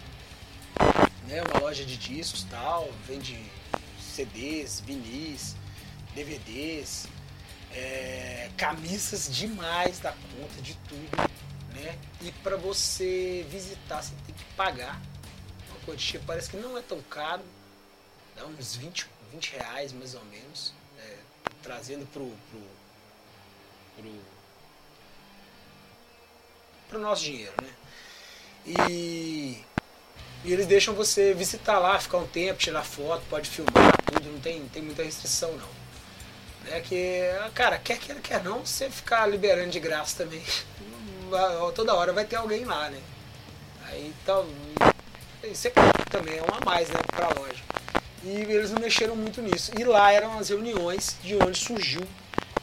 né? 1.29 1.43
Uma 1.43 1.61
loja 1.61 1.85
de 1.85 1.97
discos 1.97 2.45
tal, 2.45 2.91
vende 3.07 3.39
CDs, 4.01 4.81
vinis, 4.81 5.57
DVDs, 6.15 7.07
é, 7.75 8.51
camisas 8.57 9.35
demais 9.35 9.99
da 9.99 10.13
conta 10.13 10.61
de 10.63 10.75
tudo, 10.89 11.17
né? 11.75 11.99
E 12.21 12.31
para 12.43 12.57
você 12.57 13.47
visitar 13.49 14.03
você 14.03 14.15
tem 14.27 14.35
que 14.35 14.45
pagar 14.57 15.01
uma 15.69 15.79
quantia, 15.87 16.21
parece 16.27 16.51
que 16.51 16.57
não 16.57 16.77
é 16.77 16.83
tão 16.83 17.01
caro, 17.03 17.43
dá 18.37 18.47
uns 18.47 18.77
20, 18.77 19.09
20 19.33 19.53
reais 19.53 19.93
mais 19.93 20.15
ou 20.15 20.25
menos, 20.27 20.73
é, 20.99 21.17
trazendo 21.63 22.07
pro, 22.07 22.31
pro, 22.51 22.61
pro, 23.97 24.21
pro 26.89 26.99
nosso 26.99 27.23
dinheiro, 27.25 27.55
né? 27.63 27.71
E, 28.65 29.65
e 30.45 30.53
eles 30.53 30.67
deixam 30.67 30.95
você 30.95 31.35
visitar 31.35 31.79
lá, 31.79 31.99
ficar 31.99 32.19
um 32.19 32.27
tempo, 32.29 32.59
tirar 32.59 32.85
foto, 32.85 33.25
pode 33.29 33.49
filmar, 33.49 33.97
tudo, 34.05 34.31
não 34.31 34.41
tem, 34.41 34.69
tem 34.69 34.83
muita 34.83 35.03
restrição 35.03 35.57
não. 35.57 35.82
É 36.71 36.81
que, 36.81 37.21
cara, 37.55 37.79
quer 37.79 37.99
quer, 37.99 38.21
quer 38.21 38.43
não, 38.43 38.65
você 38.65 38.89
ficar 38.89 39.27
liberando 39.27 39.71
de 39.71 39.81
graça 39.81 40.25
também. 40.25 40.43
Toda 41.75 41.95
hora 41.95 42.13
vai 42.13 42.25
ter 42.25 42.37
alguém 42.37 42.65
lá, 42.65 42.91
né? 42.91 43.01
Aí 43.87 44.13
então. 44.23 44.47
É 45.43 45.53
também 46.09 46.39
é 46.39 46.43
uma 46.43 46.59
a 46.59 46.65
mais, 46.65 46.89
né, 46.89 47.01
pra 47.09 47.29
loja. 47.29 47.63
E 48.23 48.31
eles 48.31 48.71
não 48.71 48.81
mexeram 48.81 49.17
muito 49.17 49.43
nisso. 49.43 49.73
E 49.77 49.83
lá 49.83 50.13
eram 50.13 50.39
as 50.39 50.51
reuniões 50.51 51.17
de 51.23 51.35
onde 51.35 51.59
surgiu 51.59 52.03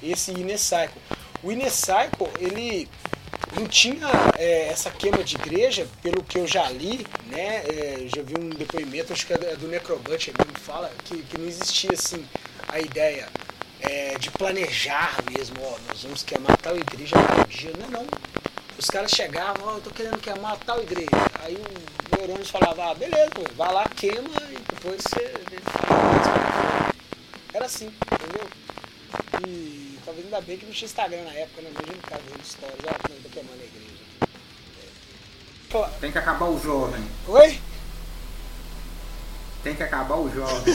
esse 0.02 0.32
Inecycle. 0.32 1.02
O 1.44 1.52
Inecycle, 1.52 2.30
ele 2.40 2.88
não 3.58 3.68
tinha 3.68 4.08
é, 4.38 4.68
essa 4.68 4.90
queima 4.90 5.24
de 5.24 5.36
igreja, 5.36 5.88
pelo 6.02 6.24
que 6.24 6.38
eu 6.38 6.48
já 6.48 6.70
li, 6.70 7.06
né? 7.26 7.64
É, 7.68 8.06
já 8.06 8.22
vi 8.22 8.36
um 8.40 8.50
depoimento, 8.50 9.12
acho 9.12 9.28
que 9.28 9.34
é 9.34 9.56
do 9.58 9.68
Necrobut, 9.68 10.30
ele 10.30 10.52
me 10.52 10.60
fala 10.60 10.90
que, 11.04 11.22
que 11.24 11.38
não 11.38 11.48
existia 11.48 11.92
assim 11.92 12.26
a 12.68 12.80
ideia 12.80 13.28
é, 13.82 14.18
de 14.18 14.30
planejar 14.32 15.18
mesmo, 15.32 15.56
ó, 15.62 15.78
nós 15.88 16.04
vamos 16.04 16.24
queimar 16.24 16.58
tal 16.58 16.76
igreja 16.76 17.16
tal 17.16 17.46
dia. 17.46 17.72
Não, 17.80 17.90
não. 17.90 18.08
Os 18.78 18.90
caras 18.90 19.12
chegavam, 19.12 19.68
ó, 19.68 19.74
eu 19.76 19.82
tô 19.82 19.90
querendo 19.90 20.18
queimar 20.20 20.58
tal 20.58 20.82
igreja. 20.82 21.10
Aí 21.42 21.56
o 21.56 22.16
Neurônios 22.16 22.50
falava, 22.50 22.92
ah, 22.92 22.96
beleza, 22.96 23.30
pô, 23.32 23.44
vai 23.56 23.74
lá, 23.74 23.88
queima 23.90 24.30
e 24.52 24.58
depois 24.74 25.02
você. 25.02 25.34
Era 27.54 27.66
assim, 27.66 27.88
entendeu? 27.88 28.48
E 29.48 30.00
talvez 30.06 30.26
ainda 30.26 30.42
bem 30.42 30.58
que 30.58 30.66
não 30.66 30.74
tinha 30.74 30.86
Instagram 30.86 31.24
na 31.24 31.34
época, 31.34 31.62
né? 31.62 31.70
Imagina 31.72 31.98
o 31.98 32.10
cara 32.10 32.22
fazendo 32.22 32.44
histórias, 32.44 32.80
ó, 32.86 33.08
como 33.08 33.16
eu 33.16 33.24
tô 33.24 33.30
queimando 33.30 33.62
a 33.62 33.66
igreja. 33.66 33.90
Pô, 35.70 35.86
Tem 36.00 36.12
que 36.12 36.18
acabar 36.18 36.46
o 36.46 36.60
jovem. 36.60 37.04
Oi? 37.28 37.62
Tem 39.64 39.76
que 39.76 39.84
acabar 39.84 40.16
o 40.16 40.34
jovem. 40.34 40.74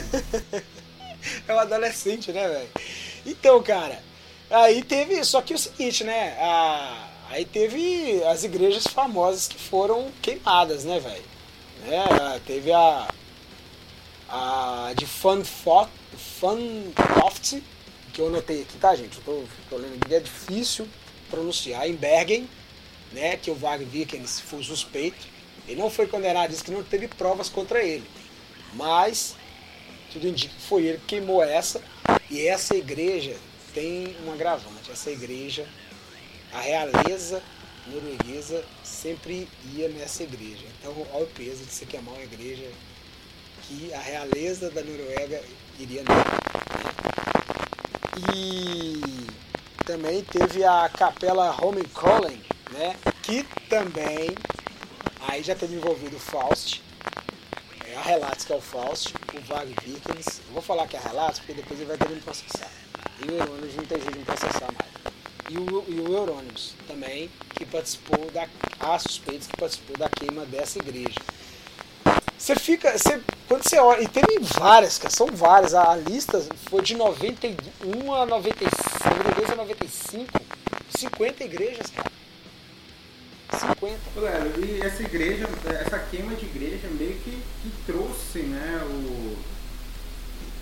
é 1.49 1.55
um 1.55 1.59
adolescente, 1.59 2.33
né, 2.33 2.49
velho? 2.49 2.69
Então, 3.27 3.63
cara, 3.63 4.03
aí 4.51 4.83
teve. 4.83 5.25
Só 5.25 5.41
que 5.41 5.53
é 5.53 5.57
o 5.57 5.59
seguinte, 5.59 6.05
né? 6.05 6.37
A, 6.41 7.09
aí 7.31 7.45
teve 7.45 8.23
as 8.25 8.45
igrejas 8.45 8.87
famosas 8.87 9.49
que 9.49 9.59
foram 9.59 10.11
queimadas, 10.23 10.85
né, 10.85 11.01
velho? 11.01 11.25
Né, 11.87 12.41
teve 12.47 12.73
a. 12.73 13.09
A 14.27 14.93
de 14.97 15.07
Fantoft, 15.07 15.93
que 18.13 18.21
eu 18.21 18.29
anotei 18.29 18.63
aqui, 18.63 18.79
tá, 18.79 18.97
gente? 18.97 19.19
Eu 19.19 19.23
tô, 19.23 19.43
tô 19.71 19.77
lendo 19.77 20.03
aqui, 20.03 20.15
é 20.15 20.19
difícil 20.19 20.89
pronunciar, 21.31 21.89
em 21.89 21.95
Bergen, 21.95 22.49
né, 23.13 23.37
que 23.37 23.51
o 23.51 23.55
Wagner 23.55 23.87
Vikens 23.87 24.41
foi 24.41 24.63
suspeito. 24.63 25.27
Ele 25.69 25.81
não 25.81 25.91
foi 25.91 26.07
condenado, 26.07 26.51
disse 26.51 26.65
que 26.65 26.71
não 26.71 26.83
teve 26.83 27.07
provas 27.07 27.49
contra 27.49 27.83
ele. 27.83 28.05
Mas 28.75 29.37
tudo 30.13 30.27
indica 30.27 30.55
que 30.55 30.63
foi 30.63 30.85
ele 30.85 30.99
que 30.99 31.07
queimou 31.07 31.43
essa. 31.43 31.81
E 32.31 32.47
essa 32.47 32.75
igreja 32.75 33.37
tem 33.73 34.17
um 34.27 34.33
agravante. 34.33 34.91
Essa 34.91 35.11
igreja, 35.11 35.67
a 36.53 36.61
realeza 36.61 37.43
norueguesa 37.87 38.65
sempre 38.83 39.49
ia 39.75 39.89
nessa 39.89 40.23
igreja. 40.23 40.65
Então, 40.79 40.95
olha 41.13 41.25
o 41.25 41.29
peso 41.29 41.65
de 41.65 41.73
se 41.73 41.87
queimar 41.87 42.15
uma 42.15 42.23
igreja 42.23 42.71
que 43.63 43.93
a 43.95 43.99
realeza 43.99 44.71
da 44.71 44.83
Noruega 44.83 45.43
iria 45.79 46.03
nela. 46.03 46.25
E 48.35 49.01
também 49.85 50.23
teve 50.23 50.65
a 50.65 50.89
capela 50.89 51.51
Holmenkollen, 51.51 52.41
né? 52.73 52.97
Que 53.23 53.45
também 53.69 54.31
aí 55.29 55.43
já 55.43 55.55
teve 55.55 55.75
envolvido 55.75 56.19
Faust, 56.19 56.83
a 57.97 58.03
Relatos 58.03 58.45
que 58.45 58.53
é 58.53 58.57
o 58.57 58.61
Faust, 58.61 59.15
o 59.35 59.41
Vag 59.43 59.75
Vikings. 59.85 60.41
Eu 60.47 60.53
vou 60.53 60.63
falar 60.63 60.87
que 60.87 60.97
é 60.97 61.01
Relatos 61.01 61.39
porque 61.41 61.55
depois 61.55 61.79
ele 61.79 61.89
vai 61.89 61.99
querer 61.99 62.15
me 62.15 62.21
processar. 62.21 62.71
E 63.21 63.31
o 63.31 63.35
Eurônimos 63.37 63.77
não 63.77 63.85
tem 63.85 63.99
jeito 63.99 64.13
de 64.13 64.19
me 64.19 64.25
processar 64.25 64.69
mais. 64.73 64.95
E 65.51 65.59
o, 65.59 65.85
e 65.89 66.01
o 66.01 66.13
Eurônimos 66.13 66.75
também, 66.89 67.31
que 67.55 67.65
participou 67.67 68.31
da. 68.31 68.49
Há 68.81 68.99
suspeitos 68.99 69.47
que 69.47 69.57
participou 69.57 69.97
da 69.97 70.09
queima 70.09 70.45
dessa 70.47 70.79
igreja. 70.79 71.21
Você 72.39 72.57
fica. 72.57 72.97
Você, 72.97 73.21
quando 73.47 73.63
você 73.63 73.79
olha. 73.79 74.03
E 74.03 74.09
teve 74.09 74.39
várias, 74.41 74.99
cara, 74.99 75.15
são 75.15 75.27
várias. 75.29 75.75
A, 75.75 75.93
a 75.93 75.97
lista 75.97 76.45
foi 76.69 76.83
de 76.83 76.95
91 76.95 78.15
a 78.15 78.27
95, 78.27 78.77
92 79.05 79.51
a 79.51 79.57
95. 79.57 80.41
50 80.97 81.45
igrejas, 81.45 81.91
cara. 81.91 82.11
50. 83.55 83.99
e 84.59 84.81
essa 84.83 85.03
igreja, 85.03 85.49
essa 85.81 85.99
queima 85.99 86.35
de 86.35 86.45
igreja 86.47 86.89
meio 86.89 87.15
que, 87.17 87.43
que 87.63 87.73
trouxe, 87.87 88.41
né, 88.41 88.81
o, 88.85 89.37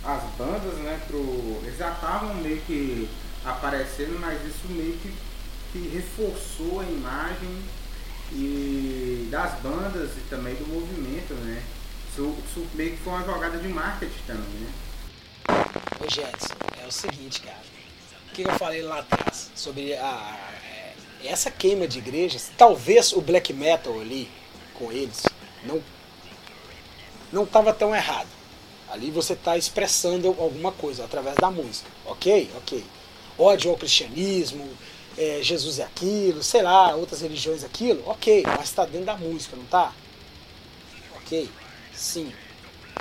as 0.03 0.23
bandas, 0.37 0.73
né, 0.79 0.99
pro, 1.07 1.61
eles 1.63 1.77
já 1.77 1.91
estavam 1.91 2.35
meio 2.35 2.61
que 2.61 3.09
aparecendo, 3.45 4.19
mas 4.19 4.41
isso 4.45 4.67
meio 4.69 4.97
que, 4.97 5.13
que 5.71 5.87
reforçou 5.89 6.81
a 6.81 6.83
imagem 6.83 7.63
e 8.31 9.27
das 9.29 9.59
bandas 9.61 10.11
e 10.17 10.21
também 10.29 10.55
do 10.55 10.67
movimento, 10.67 11.33
né? 11.35 11.61
Isso, 12.09 12.35
isso 12.47 12.67
meio 12.73 12.91
que 12.91 13.03
foi 13.03 13.13
uma 13.13 13.25
jogada 13.25 13.57
de 13.57 13.67
marketing 13.67 14.23
também, 14.25 14.43
né? 14.43 14.73
Ô 15.99 16.09
Jetson, 16.09 16.55
é 16.81 16.87
o 16.87 16.91
seguinte, 16.91 17.41
cara. 17.41 17.61
O 18.27 18.33
que 18.33 18.43
eu 18.43 18.53
falei 18.53 18.81
lá 18.81 18.99
atrás 18.99 19.51
sobre 19.55 19.93
a, 19.93 20.37
é, 20.63 20.82
essa 21.27 21.49
queima 21.51 21.87
de 21.87 21.99
igrejas? 21.99 22.51
Talvez 22.57 23.13
o 23.13 23.21
black 23.21 23.53
metal 23.53 23.99
ali 23.99 24.29
com 24.73 24.91
eles 24.91 25.23
não 25.63 25.81
não 27.31 27.43
estava 27.43 27.73
tão 27.73 27.95
errado. 27.95 28.29
Ali 28.89 29.09
você 29.09 29.33
está 29.33 29.57
expressando 29.57 30.27
alguma 30.27 30.71
coisa 30.71 31.03
através 31.03 31.35
da 31.35 31.49
música, 31.49 31.89
ok? 32.05 32.51
Ok. 32.57 32.83
Ódio 33.39 33.71
ao 33.71 33.77
cristianismo, 33.77 34.69
é, 35.17 35.39
Jesus 35.41 35.79
é 35.79 35.83
aquilo, 35.83 36.43
sei 36.43 36.61
lá, 36.61 36.95
outras 36.95 37.21
religiões 37.21 37.63
é 37.63 37.65
aquilo, 37.65 38.03
ok, 38.07 38.43
mas 38.45 38.69
está 38.69 38.85
dentro 38.85 39.05
da 39.05 39.17
música, 39.17 39.55
não 39.55 39.63
está? 39.63 39.91
Ok, 41.17 41.49
sim. 41.93 42.31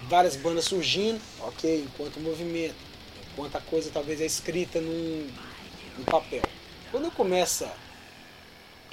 Várias 0.04 0.37
bandas 0.37 0.64
surgindo, 0.64 1.20
ok, 1.40 1.85
enquanto 1.87 2.20
movimento, 2.20 2.74
enquanto 3.32 3.56
a 3.56 3.61
coisa 3.61 3.90
talvez 3.92 4.20
é 4.20 4.26
escrita 4.26 4.80
num, 4.80 5.28
num 5.98 6.04
papel. 6.04 6.42
Quando 6.90 7.11
começa, 7.11 7.70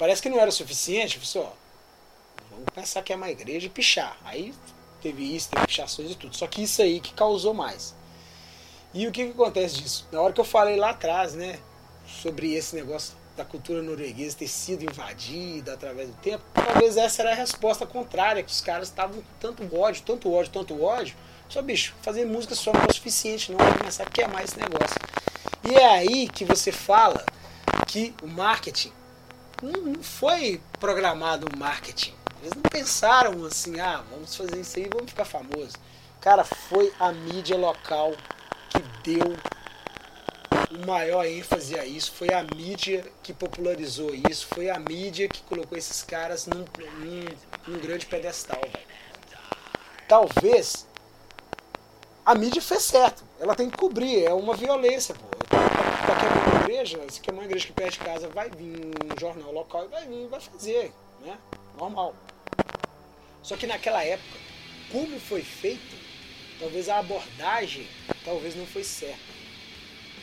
parece 0.00 0.22
que 0.22 0.30
não 0.30 0.40
era 0.40 0.48
o 0.48 0.52
suficiente, 0.52 1.18
pessoal, 1.18 1.54
vamos 2.50 2.64
pensar 2.74 3.02
que 3.02 3.12
é 3.12 3.16
uma 3.16 3.30
igreja 3.30 3.66
e 3.66 3.70
pichar. 3.70 4.16
Aí 4.24 4.54
teve 5.02 5.36
isso, 5.36 5.50
teve 5.50 5.66
pichações 5.66 6.10
e 6.10 6.14
tudo. 6.14 6.34
Só 6.34 6.46
que 6.46 6.62
isso 6.62 6.80
aí 6.80 7.00
que 7.00 7.12
causou 7.12 7.52
mais. 7.52 7.94
E 8.94 9.06
o 9.06 9.12
que, 9.12 9.26
que 9.26 9.32
acontece 9.32 9.76
disso? 9.76 10.08
Na 10.10 10.22
hora 10.22 10.32
que 10.32 10.40
eu 10.40 10.44
falei 10.44 10.76
lá 10.76 10.90
atrás, 10.90 11.34
né? 11.34 11.58
sobre 12.22 12.54
esse 12.54 12.74
negócio 12.74 13.14
da 13.36 13.44
cultura 13.44 13.82
norueguesa 13.82 14.38
ter 14.38 14.48
sido 14.48 14.82
invadida 14.82 15.74
através 15.74 16.08
do 16.08 16.16
tempo, 16.16 16.42
talvez 16.52 16.96
essa 16.96 17.22
era 17.22 17.32
a 17.32 17.34
resposta 17.34 17.86
contrária, 17.86 18.42
que 18.42 18.50
os 18.50 18.60
caras 18.60 18.88
estavam 18.88 19.22
tanto 19.38 19.62
ódio, 19.76 20.02
tanto 20.02 20.32
ódio, 20.32 20.50
tanto 20.50 20.82
ódio. 20.82 21.14
Só, 21.48 21.62
bicho, 21.62 21.94
fazer 22.02 22.24
música 22.24 22.54
só 22.54 22.72
não 22.72 22.80
é 22.80 22.86
o 22.88 22.94
suficiente, 22.94 23.52
não, 23.52 23.58
vai 23.58 23.76
começar 23.78 24.04
a 24.04 24.10
queimar 24.10 24.44
esse 24.44 24.58
negócio. 24.58 24.96
E 25.68 25.74
é 25.74 25.86
aí 25.86 26.28
que 26.28 26.44
você 26.44 26.72
fala 26.72 27.24
que 27.86 28.14
o 28.22 28.26
marketing 28.26 28.92
não 29.62 30.02
foi 30.02 30.60
programado 30.78 31.46
o 31.52 31.58
marketing. 31.58 32.14
Eles 32.40 32.54
não 32.54 32.62
pensaram 32.62 33.44
assim, 33.44 33.78
ah, 33.80 34.02
vamos 34.10 34.34
fazer 34.34 34.60
isso 34.60 34.78
aí, 34.78 34.88
vamos 34.92 35.10
ficar 35.10 35.24
famoso. 35.24 35.76
Cara, 36.20 36.44
foi 36.44 36.92
a 36.98 37.12
mídia 37.12 37.56
local 37.56 38.12
que 38.70 38.82
deu 39.02 39.36
o 40.70 40.86
maior 40.86 41.26
ênfase 41.26 41.78
a 41.78 41.84
isso, 41.84 42.12
foi 42.12 42.32
a 42.32 42.42
mídia 42.42 43.04
que 43.22 43.32
popularizou 43.32 44.14
isso, 44.14 44.46
foi 44.46 44.70
a 44.70 44.78
mídia 44.78 45.28
que 45.28 45.42
colocou 45.42 45.76
esses 45.76 46.02
caras 46.02 46.46
num, 46.46 46.64
num, 46.98 47.24
num 47.66 47.78
grande 47.78 48.06
pedestal. 48.06 48.60
Talvez 50.08 50.86
a 52.24 52.34
mídia 52.34 52.62
fez 52.62 52.82
certo, 52.82 53.24
ela 53.38 53.54
tem 53.54 53.68
que 53.68 53.76
cobrir, 53.76 54.24
é 54.24 54.32
uma 54.32 54.54
violência. 54.54 55.14
Pô. 55.14 55.59
Qualquer 56.10 56.32
uma 56.32 56.62
igreja, 56.62 56.98
se 57.08 57.20
quer 57.20 57.32
uma 57.32 57.44
igreja 57.44 57.66
que 57.66 57.72
perto 57.72 57.92
de 57.92 57.98
casa, 58.00 58.28
vai 58.28 58.50
vir 58.50 58.74
um 58.74 59.20
jornal 59.20 59.52
local 59.52 59.84
e 59.84 59.88
vai 59.88 60.06
vir, 60.06 60.26
vai 60.26 60.40
fazer, 60.40 60.92
né? 61.20 61.38
Normal. 61.78 62.14
Só 63.42 63.56
que 63.56 63.66
naquela 63.66 64.02
época, 64.02 64.38
como 64.90 65.20
foi 65.20 65.42
feito, 65.42 65.96
talvez 66.58 66.88
a 66.88 66.98
abordagem 66.98 67.86
talvez 68.24 68.56
não 68.56 68.66
foi 68.66 68.82
certa 68.84 69.30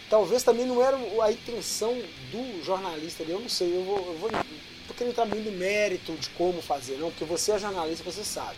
talvez 0.10 0.44
também 0.44 0.66
não 0.66 0.82
era 0.82 0.98
a 1.24 1.32
intenção 1.32 1.94
do 2.32 2.64
jornalista 2.64 3.24
ali, 3.24 3.32
eu 3.32 3.40
não 3.40 3.50
sei, 3.50 3.76
eu 3.76 3.84
vou, 3.84 3.98
eu 3.98 4.18
vou 4.18 4.30
tô 4.30 4.94
querendo 4.94 5.12
entrar 5.12 5.26
muito 5.26 5.50
no 5.50 5.58
mérito 5.58 6.14
de 6.14 6.30
como 6.32 6.62
fazer, 6.62 6.98
não, 6.98 7.10
porque 7.10 7.26
você 7.26 7.52
é 7.52 7.60
jornalista, 7.60 8.04
você 8.04 8.24
sabe. 8.24 8.58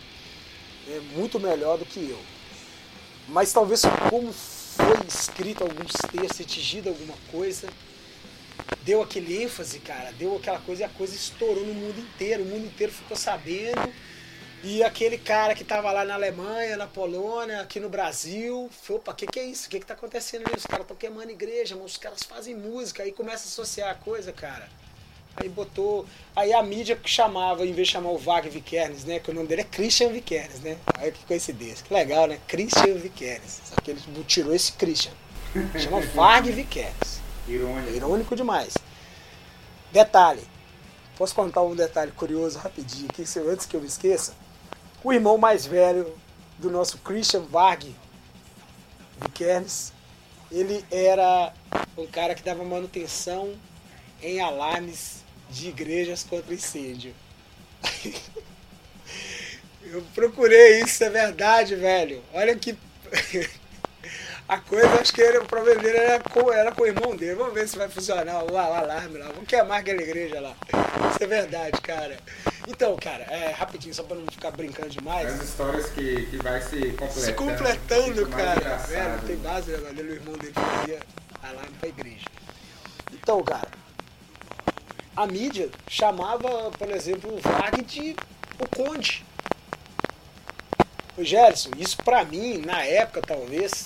É 0.88 1.00
muito 1.16 1.38
melhor 1.38 1.76
do 1.76 1.84
que 1.84 1.98
eu. 1.98 2.18
Mas 3.28 3.52
talvez 3.52 3.82
como 4.08 4.32
foi 4.76 5.06
escrito 5.06 5.62
alguns 5.62 5.92
textos, 5.92 6.40
atingido 6.40 6.88
alguma 6.88 7.16
coisa, 7.30 7.68
deu 8.82 9.02
aquele 9.02 9.42
ênfase, 9.42 9.78
cara, 9.80 10.12
deu 10.12 10.36
aquela 10.36 10.58
coisa 10.60 10.82
e 10.82 10.84
a 10.84 10.88
coisa 10.88 11.14
estourou 11.14 11.66
no 11.66 11.74
mundo 11.74 11.98
inteiro, 11.98 12.42
o 12.42 12.46
mundo 12.46 12.66
inteiro 12.66 12.92
ficou 12.92 13.16
sabendo 13.16 13.92
e 14.62 14.82
aquele 14.82 15.16
cara 15.16 15.54
que 15.54 15.64
tava 15.64 15.90
lá 15.90 16.04
na 16.04 16.14
Alemanha, 16.14 16.76
na 16.76 16.86
Polônia, 16.86 17.62
aqui 17.62 17.80
no 17.80 17.88
Brasil, 17.88 18.68
foi, 18.70 18.96
opa, 18.96 19.12
o 19.12 19.14
que, 19.14 19.26
que 19.26 19.40
é 19.40 19.44
isso? 19.44 19.66
O 19.66 19.70
que, 19.70 19.80
que 19.80 19.86
tá 19.86 19.94
acontecendo 19.94 20.46
ali? 20.46 20.56
Os 20.56 20.66
caras 20.66 20.84
estão 20.84 20.96
queimando 20.96 21.30
igreja, 21.30 21.74
mas 21.74 21.92
os 21.92 21.96
caras 21.96 22.22
fazem 22.22 22.54
música, 22.54 23.02
aí 23.02 23.10
começa 23.10 23.44
a 23.44 23.48
associar 23.48 23.90
a 23.90 23.94
coisa, 23.94 24.32
cara. 24.32 24.68
Aí 25.36 25.48
botou. 25.48 26.06
Aí 26.34 26.52
a 26.52 26.62
mídia 26.62 26.98
chamava, 27.04 27.64
em 27.64 27.72
vez 27.72 27.88
de 27.88 27.92
chamar 27.92 28.10
o 28.10 28.18
Vag 28.18 28.48
Vikernes, 28.48 29.04
né? 29.04 29.18
Que 29.18 29.30
o 29.30 29.34
nome 29.34 29.46
dele 29.46 29.62
é 29.62 29.64
Christian 29.64 30.08
Vikernes, 30.08 30.60
né? 30.60 30.76
Aí 30.98 31.12
que 31.12 31.24
coincidência. 31.24 31.84
Que 31.86 31.94
legal, 31.94 32.26
né? 32.26 32.38
Christian 32.46 32.94
Vikernes. 32.94 33.60
Só 33.64 33.76
que 33.76 33.90
ele 33.90 34.00
tirou 34.26 34.54
esse 34.54 34.72
Christian. 34.72 35.12
Chama 35.78 36.00
Vag 36.14 36.50
Vikernes. 36.50 37.20
Irônico. 37.48 37.90
Irônico 37.94 38.36
demais. 38.36 38.74
Detalhe. 39.92 40.42
Posso 41.16 41.34
contar 41.34 41.62
um 41.62 41.74
detalhe 41.74 42.12
curioso 42.12 42.58
rapidinho 42.58 43.08
aqui, 43.10 43.24
antes 43.46 43.66
que 43.66 43.76
eu 43.76 43.80
me 43.80 43.86
esqueça? 43.86 44.34
o 45.02 45.12
irmão 45.12 45.38
mais 45.38 45.66
velho 45.66 46.14
do 46.58 46.70
nosso 46.70 46.98
Christian 46.98 47.42
Varg 47.42 47.94
Vikernes, 49.20 49.92
ele 50.50 50.84
era 50.90 51.52
um 51.96 52.06
cara 52.06 52.34
que 52.34 52.42
dava 52.42 52.64
manutenção 52.64 53.54
em 54.22 54.40
alarmes 54.40 55.19
de 55.50 55.68
igrejas 55.68 56.22
contra 56.22 56.54
incêndio. 56.54 57.14
Eu 59.82 60.02
procurei 60.14 60.82
isso, 60.82 61.02
é 61.02 61.10
verdade, 61.10 61.74
velho. 61.74 62.22
Olha 62.32 62.54
que. 62.54 62.76
A 64.48 64.58
coisa, 64.58 65.00
acho 65.00 65.12
que 65.12 65.20
ele, 65.20 65.38
o 65.38 65.44
problema 65.44 65.80
dele 65.80 65.96
era 65.96 66.18
com, 66.18 66.52
era 66.52 66.72
com 66.72 66.82
o 66.82 66.86
irmão 66.86 67.14
dele. 67.14 67.36
Vamos 67.36 67.54
ver 67.54 67.68
se 67.68 67.78
vai 67.78 67.88
funcionar 67.88 68.42
o 68.42 68.58
alarme 68.58 69.16
lá. 69.16 69.26
Vamos 69.28 69.46
queimar 69.46 69.78
aquela 69.78 70.02
igreja 70.02 70.40
lá. 70.40 70.56
Isso 71.08 71.22
é 71.22 71.26
verdade, 71.28 71.80
cara. 71.80 72.18
Então, 72.66 72.96
cara, 72.96 73.22
é, 73.30 73.52
rapidinho, 73.52 73.94
só 73.94 74.02
pra 74.02 74.16
não 74.16 74.26
ficar 74.26 74.50
brincando 74.50 74.88
demais. 74.88 75.32
As 75.32 75.48
histórias 75.48 75.86
que, 75.90 76.26
que 76.26 76.36
vai 76.38 76.60
se 76.62 76.80
completando. 76.80 77.20
Se 77.20 77.32
completando, 77.32 78.26
cara. 78.26 78.76
Velho, 78.78 79.22
tem 79.24 79.36
base, 79.36 79.70
né? 79.70 79.90
O 79.96 80.00
irmão 80.00 80.36
dele 80.36 80.52
fazia 80.52 80.98
alarme 81.44 81.76
pra 81.78 81.88
igreja. 81.88 82.26
Então, 83.12 83.44
cara, 83.44 83.68
a 85.20 85.26
mídia 85.26 85.70
chamava, 85.86 86.70
por 86.70 86.90
exemplo, 86.90 87.34
o 87.34 87.40
Wagner 87.40 87.84
de 87.84 88.16
o 88.58 88.68
Conde. 88.68 89.22
O 91.16 91.22
Gerson, 91.22 91.70
isso 91.76 91.98
pra 91.98 92.24
mim, 92.24 92.56
na 92.58 92.82
época 92.82 93.20
talvez, 93.20 93.84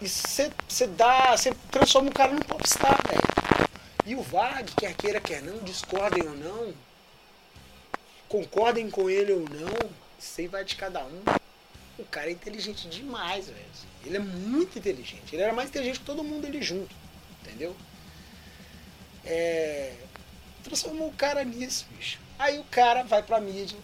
você 0.00 0.86
dá. 0.86 1.36
Você 1.36 1.54
transforma 1.70 2.08
o 2.08 2.14
cara 2.14 2.32
num 2.32 2.40
popstar, 2.40 2.98
velho. 3.06 3.68
E 4.06 4.14
o 4.14 4.22
Vag, 4.22 4.72
quer 4.74 4.94
queira, 4.94 5.20
quer 5.20 5.42
não, 5.42 5.58
discordem 5.58 6.26
ou 6.26 6.34
não, 6.34 6.74
concordem 8.28 8.90
com 8.90 9.08
ele 9.08 9.32
ou 9.32 9.40
não, 9.40 9.90
aí 10.38 10.46
vai 10.48 10.64
de 10.64 10.74
cada 10.74 11.04
um. 11.04 11.22
O 11.98 12.04
cara 12.06 12.28
é 12.28 12.32
inteligente 12.32 12.88
demais, 12.88 13.46
velho. 13.46 13.60
Ele 14.04 14.16
é 14.16 14.20
muito 14.20 14.78
inteligente. 14.78 15.34
Ele 15.34 15.42
era 15.42 15.52
mais 15.52 15.68
inteligente 15.68 16.00
que 16.00 16.06
todo 16.06 16.24
mundo 16.24 16.46
ali 16.46 16.62
junto. 16.62 16.92
Entendeu? 17.42 17.76
É... 19.24 19.94
Transformou 20.62 21.08
o 21.08 21.12
cara 21.12 21.44
nisso, 21.44 21.86
bicho. 21.96 22.18
Aí 22.38 22.58
o 22.58 22.64
cara 22.64 23.02
vai 23.02 23.22
pra 23.22 23.40
mídia. 23.40 23.78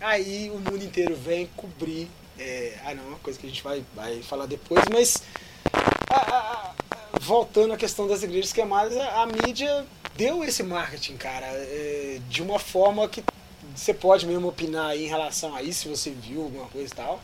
Aí 0.00 0.50
o 0.50 0.58
mundo 0.58 0.84
inteiro 0.84 1.16
vem 1.16 1.46
cobrir. 1.56 2.08
É... 2.38 2.78
Ah, 2.84 2.94
não, 2.94 3.04
é 3.04 3.08
uma 3.08 3.18
coisa 3.18 3.38
que 3.38 3.46
a 3.46 3.48
gente 3.48 3.62
vai, 3.62 3.84
vai 3.94 4.22
falar 4.22 4.46
depois, 4.46 4.84
mas. 4.90 5.22
A, 6.10 6.16
a, 6.16 6.38
a, 6.38 6.74
voltando 7.20 7.72
à 7.72 7.76
questão 7.76 8.06
das 8.06 8.22
igrejas 8.22 8.52
queimadas, 8.52 8.96
a, 8.96 9.26
mídia 9.26 9.86
deu 10.16 10.44
esse 10.44 10.62
marketing, 10.62 11.16
cara, 11.16 11.46
é, 11.46 12.20
de 12.28 12.42
uma 12.42 12.58
forma 12.58 13.08
que 13.08 13.22
você 13.74 13.94
pode 13.94 14.26
mesmo 14.26 14.48
opinar 14.48 14.90
aí 14.90 15.04
em 15.04 15.08
relação 15.08 15.54
a 15.54 15.62
isso, 15.62 15.82
se 15.82 15.88
você 15.88 16.10
viu 16.10 16.42
alguma 16.42 16.66
coisa 16.66 16.92
e 16.92 16.96
tal. 16.96 17.20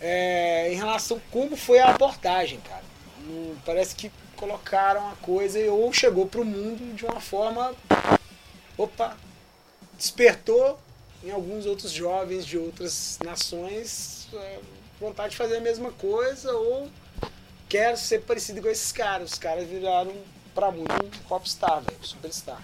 É, 0.00 0.72
em 0.72 0.76
relação 0.76 1.18
a 1.18 1.20
como 1.30 1.56
foi 1.56 1.78
a 1.78 1.90
abordagem, 1.90 2.60
cara. 2.60 2.82
Não, 3.26 3.54
parece 3.64 3.94
que 3.94 4.10
colocaram 4.42 5.08
a 5.08 5.14
coisa 5.22 5.56
e 5.56 5.68
ou 5.68 5.92
chegou 5.92 6.26
para 6.26 6.40
o 6.40 6.44
mundo 6.44 6.96
de 6.96 7.04
uma 7.04 7.20
forma. 7.20 7.72
Opa! 8.76 9.16
Despertou 9.96 10.80
em 11.22 11.30
alguns 11.30 11.64
outros 11.64 11.92
jovens 11.92 12.44
de 12.44 12.58
outras 12.58 13.20
nações 13.24 14.26
é, 14.34 14.58
vontade 14.98 15.30
de 15.30 15.36
fazer 15.36 15.58
a 15.58 15.60
mesma 15.60 15.92
coisa 15.92 16.52
ou 16.54 16.90
quer 17.68 17.96
ser 17.96 18.22
parecido 18.22 18.60
com 18.60 18.68
esses 18.68 18.90
caras. 18.90 19.30
Os 19.30 19.38
caras 19.38 19.68
viraram 19.68 20.12
para 20.52 20.72
muito 20.72 20.92
um 20.92 21.28
popstar, 21.28 21.80
velho, 21.80 21.98
superstar. 22.02 22.60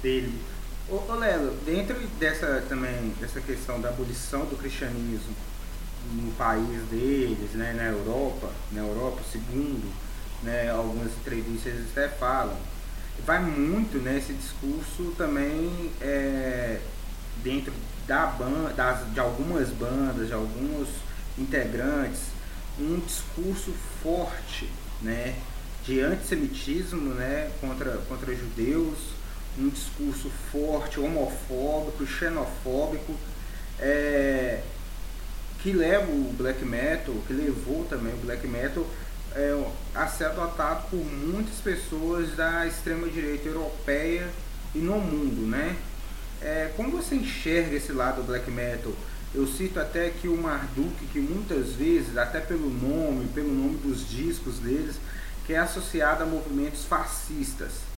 Dele. 0.00 0.40
Ô, 0.88 1.02
ô 1.10 1.14
Lelo, 1.16 1.50
dentro 1.64 1.98
dessa 2.20 2.64
também 2.68 3.08
dessa 3.18 3.40
questão 3.40 3.80
da 3.80 3.88
abolição 3.88 4.46
do 4.46 4.56
cristianismo 4.56 5.34
no 6.12 6.30
país 6.34 6.80
deles, 6.90 7.50
né, 7.54 7.72
na 7.72 7.86
Europa, 7.86 8.52
na 8.70 8.82
Europa, 8.82 9.20
segundo 9.32 10.04
né, 10.44 10.70
algumas 10.70 11.12
entrevistas 11.12 11.72
eles 11.72 11.86
até 11.90 12.08
falam, 12.08 12.56
vai 13.26 13.40
muito 13.40 13.98
nesse 13.98 14.32
né, 14.32 14.38
discurso 14.40 15.14
também 15.16 15.90
é, 16.00 16.78
dentro 17.42 17.72
da 18.06 18.26
banda, 18.26 19.04
de 19.12 19.20
algumas 19.20 19.68
bandas, 19.70 20.28
de 20.28 20.34
alguns 20.34 20.88
integrantes, 21.38 22.20
um 22.78 23.00
discurso 23.00 23.72
forte 24.02 24.68
né, 25.00 25.36
de 25.84 26.00
antissemitismo 26.00 27.14
né, 27.14 27.50
contra, 27.60 27.92
contra 28.08 28.34
judeus, 28.34 28.98
um 29.58 29.68
discurso 29.68 30.30
forte, 30.50 31.00
homofóbico, 31.00 32.06
xenofóbico, 32.06 33.14
é, 33.78 34.60
que 35.62 35.72
leva 35.72 36.10
o 36.10 36.34
black 36.36 36.64
metal, 36.64 37.14
que 37.26 37.32
levou 37.32 37.86
também 37.88 38.12
o 38.12 38.18
black 38.18 38.46
metal 38.46 38.86
é, 39.34 39.64
a 39.94 40.06
ser 40.06 40.26
adotado 40.26 40.88
por 40.90 41.04
muitas 41.04 41.56
pessoas 41.56 42.34
da 42.36 42.66
extrema 42.66 43.08
direita 43.08 43.48
europeia 43.48 44.28
e 44.74 44.78
no 44.78 44.98
mundo, 44.98 45.46
né? 45.46 45.76
É, 46.40 46.70
como 46.76 46.90
você 46.90 47.14
enxerga 47.14 47.76
esse 47.76 47.92
lado 47.92 48.22
do 48.22 48.26
black 48.26 48.50
metal? 48.50 48.92
Eu 49.34 49.46
cito 49.46 49.80
até 49.80 50.10
que 50.10 50.28
o 50.28 50.36
Marduk, 50.36 51.06
que 51.12 51.18
muitas 51.18 51.72
vezes, 51.72 52.16
até 52.16 52.38
pelo 52.38 52.70
nome, 52.70 53.26
pelo 53.34 53.52
nome 53.52 53.78
dos 53.78 54.08
discos 54.08 54.58
deles, 54.58 54.96
que 55.46 55.52
é 55.52 55.58
associado 55.58 56.22
a 56.22 56.26
movimentos 56.26 56.84
fascistas. 56.84 57.93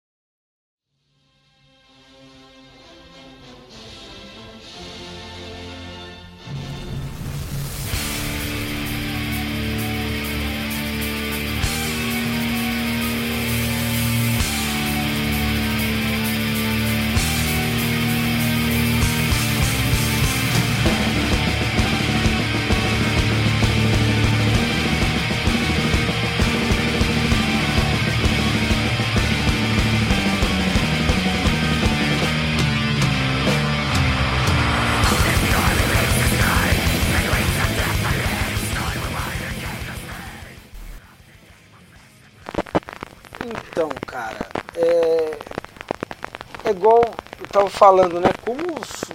Tava 47.55 47.69
falando, 47.69 48.19
né? 48.19 48.27
Como, 48.41 48.61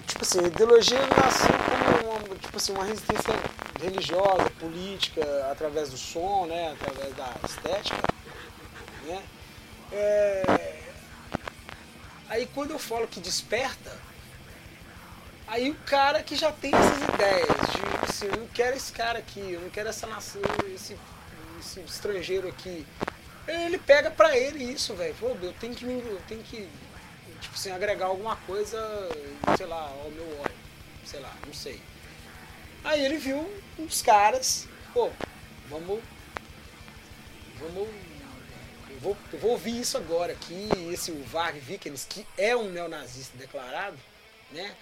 tipo 0.06 0.22
assim, 0.22 0.40
a 0.40 0.46
ideologia 0.46 0.98
nasceu 1.08 1.52
como 2.00 2.16
uma, 2.16 2.38
tipo 2.38 2.56
assim, 2.56 2.72
uma 2.72 2.84
resistência 2.84 3.34
religiosa, 3.78 4.48
política, 4.58 5.20
através 5.52 5.90
do 5.90 5.98
som, 5.98 6.46
né? 6.46 6.72
Através 6.72 7.14
da 7.14 7.34
estética, 7.46 8.02
né? 9.04 9.22
É... 9.92 10.80
Aí 12.30 12.48
quando 12.54 12.70
eu 12.70 12.78
falo 12.78 13.06
que 13.06 13.20
desperta, 13.20 13.92
aí 15.46 15.68
o 15.68 15.74
cara 15.84 16.22
que 16.22 16.34
já 16.34 16.50
tem 16.50 16.72
essas 16.74 17.14
ideias 17.14 17.46
de 17.46 18.10
assim, 18.10 18.26
eu 18.26 18.38
não 18.38 18.46
quero 18.46 18.74
esse 18.74 18.92
cara 18.92 19.18
aqui, 19.18 19.52
eu 19.52 19.60
não 19.60 19.68
quero 19.68 19.90
essa 19.90 20.06
nação, 20.06 20.40
esse, 20.74 20.96
esse 21.58 21.80
estrangeiro 21.80 22.48
aqui. 22.48 22.86
Ele 23.46 23.76
pega 23.76 24.10
pra 24.10 24.34
ele 24.34 24.64
isso, 24.64 24.94
velho. 24.94 25.14
Eu 25.42 25.52
tenho 25.60 25.74
que 25.74 25.84
me. 25.84 25.98
Eu 25.98 26.20
tenho 26.28 26.42
que 26.42 26.68
tipo 27.40 27.58
sem 27.58 27.72
agregar 27.72 28.06
alguma 28.06 28.36
coisa, 28.36 28.78
sei 29.56 29.66
lá, 29.66 29.88
ao 30.02 30.10
meu 30.10 30.24
óleo, 30.40 30.54
sei 31.04 31.20
lá, 31.20 31.34
não 31.46 31.54
sei. 31.54 31.80
Aí 32.84 33.04
ele 33.04 33.18
viu 33.18 33.50
uns 33.78 34.02
caras, 34.02 34.66
pô, 34.92 35.10
vamos, 35.68 36.00
vamos, 37.58 37.88
eu 38.90 38.98
vou, 39.00 39.16
eu 39.32 39.38
vou 39.38 39.50
ouvir 39.52 39.80
isso 39.80 39.96
agora 39.96 40.32
aqui, 40.32 40.68
esse 40.92 41.10
Varg 41.12 41.58
Vikernes, 41.58 42.06
que 42.08 42.26
é 42.36 42.56
um 42.56 42.70
neonazista 42.70 43.36
declarado, 43.36 43.98
né? 44.50 44.74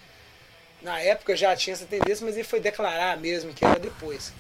Na 0.81 1.01
época 1.01 1.37
já 1.37 1.57
tinha 1.57 1.75
essa 1.75 1.87
tendência, 1.87 2.25
mas 2.25 2.37
ele 2.37 2.45
foi 2.45 2.61
declarar 2.61 3.17
mesmo, 3.17 3.53
que 3.53 3.65
era 3.65 3.81
depois. 3.81 4.33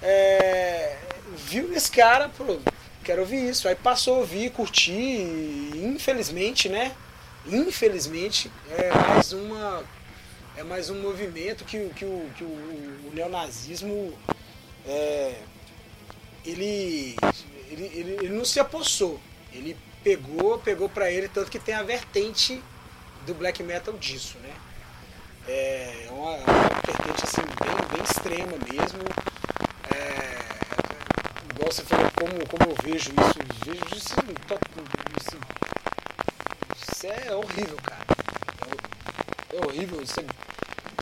É, 0.00 0.96
viu 1.34 1.72
esse 1.72 1.90
cara, 1.90 2.28
pô, 2.28 2.58
quero 3.02 3.22
ouvir 3.22 3.48
isso. 3.48 3.66
Aí 3.66 3.74
passou 3.74 4.16
a 4.16 4.18
ouvir, 4.18 4.50
curtir, 4.52 4.92
e 4.92 5.84
infelizmente, 5.84 6.68
né? 6.68 6.94
Infelizmente, 7.46 8.50
é 8.70 8.90
mais 9.08 9.32
uma 9.32 9.84
é 10.56 10.62
mais 10.62 10.88
um 10.88 11.00
movimento 11.00 11.64
que, 11.64 11.88
que, 11.90 12.04
o, 12.04 12.30
que 12.36 12.44
o, 12.44 12.46
o 12.46 13.10
neonazismo 13.12 14.16
é, 14.86 15.34
ele, 16.44 17.16
ele, 17.70 17.84
ele, 17.92 18.10
ele, 18.20 18.28
não 18.28 18.44
se 18.44 18.60
apossou. 18.60 19.20
Ele 19.52 19.76
pegou, 20.02 20.58
pegou 20.58 20.88
para 20.88 21.10
ele, 21.10 21.28
tanto 21.28 21.50
que 21.50 21.58
tem 21.58 21.74
a 21.74 21.82
vertente 21.82 22.62
do 23.26 23.34
black 23.34 23.62
metal 23.62 23.94
disso, 23.94 24.38
né? 24.38 24.54
É 25.48 26.06
uma, 26.10 26.36
uma 26.36 26.80
vertente 26.86 27.24
assim, 27.24 27.42
bem, 27.60 27.88
bem 27.90 28.04
extrema 28.04 28.56
mesmo. 28.70 29.02
É, 29.92 31.52
igual 31.52 31.72
você 31.72 31.82
falou, 31.82 32.10
como, 32.14 32.46
como 32.46 32.70
eu 32.70 32.76
vejo 32.84 33.10
isso, 33.10 33.38
vejo 33.64 33.96
isso, 33.96 34.14
isso 35.16 35.38
isso 37.04 37.12
é 37.12 37.34
horrível, 37.34 37.76
cara. 37.82 38.04
É, 39.52 39.66
horrível. 39.66 40.06
Se, 40.06 40.24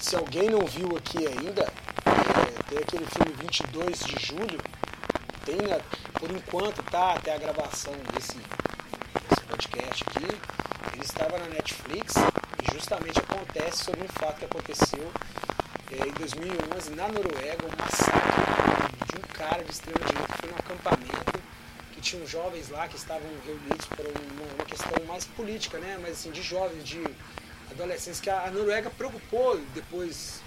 se 0.00 0.16
alguém 0.16 0.50
não 0.50 0.66
viu 0.66 0.96
aqui 0.96 1.26
ainda, 1.26 1.62
é, 1.62 2.62
tem 2.68 2.78
aquele 2.78 3.06
filme 3.06 3.32
22 3.40 3.98
de 4.00 4.26
julho. 4.26 4.60
Tem, 5.44 5.56
né, 5.56 5.80
por 6.14 6.30
enquanto, 6.30 6.82
tá 6.84 7.14
até 7.14 7.34
a 7.34 7.38
gravação 7.38 7.92
desse, 8.14 8.36
desse 8.36 9.44
podcast 9.48 10.04
aqui. 10.08 10.26
Ele 10.92 11.04
estava 11.04 11.38
na 11.38 11.46
Netflix 11.46 12.14
e 12.62 12.72
justamente 12.72 13.20
acontece 13.20 13.84
sobre 13.84 14.02
um 14.04 14.08
fato 14.08 14.38
que 14.38 14.44
aconteceu 14.44 15.10
é, 15.92 16.08
em 16.08 16.12
2011 16.12 16.90
na 16.96 17.08
Noruega, 17.08 17.66
um 17.66 17.82
massacre 17.82 18.96
de 19.06 19.18
um 19.18 19.34
cara 19.34 19.62
de 19.64 19.70
extrema 19.70 20.00
direita 20.04 20.32
que 20.32 20.38
foi 20.38 20.50
num 20.50 20.56
acampamento 20.56 21.51
tinham 22.02 22.26
jovens 22.26 22.68
lá 22.68 22.88
que 22.88 22.96
estavam 22.96 23.30
reunidos 23.46 23.86
por 23.86 24.04
uma, 24.04 24.54
uma, 24.54 24.64
questão 24.64 25.04
mais 25.06 25.24
política, 25.24 25.78
né? 25.78 25.98
Mas 26.02 26.18
assim, 26.18 26.30
de 26.30 26.42
jovens, 26.42 26.84
de 26.84 27.02
adolescentes, 27.70 28.20
que 28.20 28.28
a, 28.28 28.44
a 28.44 28.50
Noruega 28.50 28.90
preocupou 28.90 29.58
depois 29.72 30.42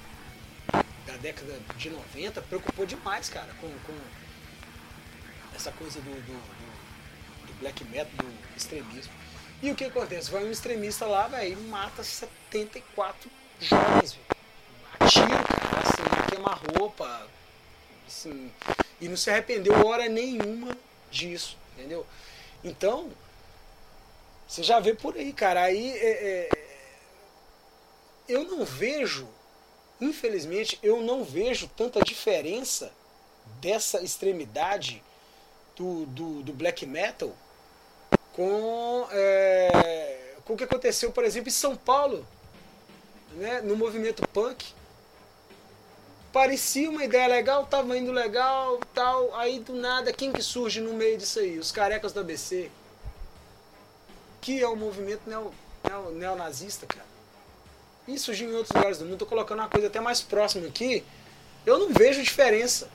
da 1.08 1.18
década 1.18 1.58
de 1.78 1.90
90, 1.90 2.42
preocupou 2.44 2.86
demais, 2.86 3.30
cara, 3.30 3.50
com, 3.62 3.70
com, 3.70 3.94
essa 5.56 5.72
coisa 5.72 6.00
do, 6.02 6.12
do, 6.12 6.34
do, 6.34 7.48
do 7.48 7.60
black 7.62 7.84
metal, 7.86 8.12
do 8.18 8.58
extremismo. 8.58 9.14
E 9.64 9.72
o 9.72 9.76
que 9.76 9.86
acontece? 9.86 10.30
Vai 10.30 10.44
um 10.44 10.52
extremista 10.52 11.06
lá, 11.06 11.28
velho, 11.28 11.54
e 11.54 11.56
mata 11.56 12.04
74 12.04 13.32
jovens, 13.62 14.14
velho. 14.14 14.26
Atira, 15.00 15.40
assim, 15.82 16.30
queima 16.30 16.60
roupa, 16.78 17.28
assim, 18.06 18.52
e 19.00 19.08
não 19.08 19.16
se 19.16 19.30
arrependeu 19.30 19.86
hora 19.86 20.10
nenhuma 20.10 20.76
disso, 21.16 21.58
entendeu? 21.74 22.06
Então, 22.64 23.10
você 24.48 24.62
já 24.62 24.80
vê 24.80 24.94
por 24.94 25.16
aí, 25.16 25.32
cara. 25.32 25.64
Aí 25.64 25.92
é, 25.92 26.50
é, 26.50 26.50
eu 28.28 28.44
não 28.44 28.66
vejo, 28.66 29.28
infelizmente, 30.00 30.78
eu 30.84 31.02
não 31.02 31.24
vejo 31.24 31.70
tanta 31.76 32.02
diferença 32.02 32.92
dessa 33.62 34.02
extremidade 34.04 35.02
do, 35.76 36.06
do, 36.08 36.44
do 36.44 36.54
black 36.54 36.86
metal 36.86 37.34
com, 38.34 39.08
é, 39.12 40.36
com 40.44 40.54
o 40.54 40.58
que 40.58 40.64
aconteceu, 40.64 41.12
por 41.12 41.24
exemplo, 41.24 41.50
em 41.50 41.54
São 41.54 41.76
Paulo, 41.76 42.28
né, 43.34 43.62
no 43.62 43.76
movimento 43.76 44.28
punk. 44.30 44.74
Parecia 46.36 46.90
uma 46.90 47.02
ideia 47.02 47.28
legal, 47.28 47.66
tava 47.66 47.98
indo 47.98 48.12
legal, 48.12 48.78
tal. 48.94 49.34
Aí 49.38 49.58
do 49.62 49.74
nada, 49.74 50.12
quem 50.12 50.34
que 50.34 50.42
surge 50.42 50.82
no 50.82 50.92
meio 50.92 51.18
disso 51.18 51.40
aí? 51.40 51.58
Os 51.58 51.72
carecas 51.72 52.12
do 52.12 52.20
ABC. 52.20 52.70
Que 54.42 54.62
é 54.62 54.68
o 54.68 54.74
um 54.74 54.76
movimento 54.76 55.22
neo, 55.28 55.54
neo, 55.88 56.12
neonazista, 56.12 56.86
cara. 56.86 57.06
E 58.06 58.20
surgiu 58.20 58.50
em 58.50 58.54
outros 58.54 58.76
lugares 58.76 58.98
do 58.98 59.06
mundo. 59.06 59.20
Tô 59.20 59.26
colocando 59.26 59.60
uma 59.60 59.70
coisa 59.70 59.88
até 59.88 60.02
mais 60.02 60.20
próxima 60.20 60.68
aqui. 60.68 61.06
Eu 61.66 61.80
não 61.80 61.94
vejo 61.94 62.22
diferença 62.22 62.90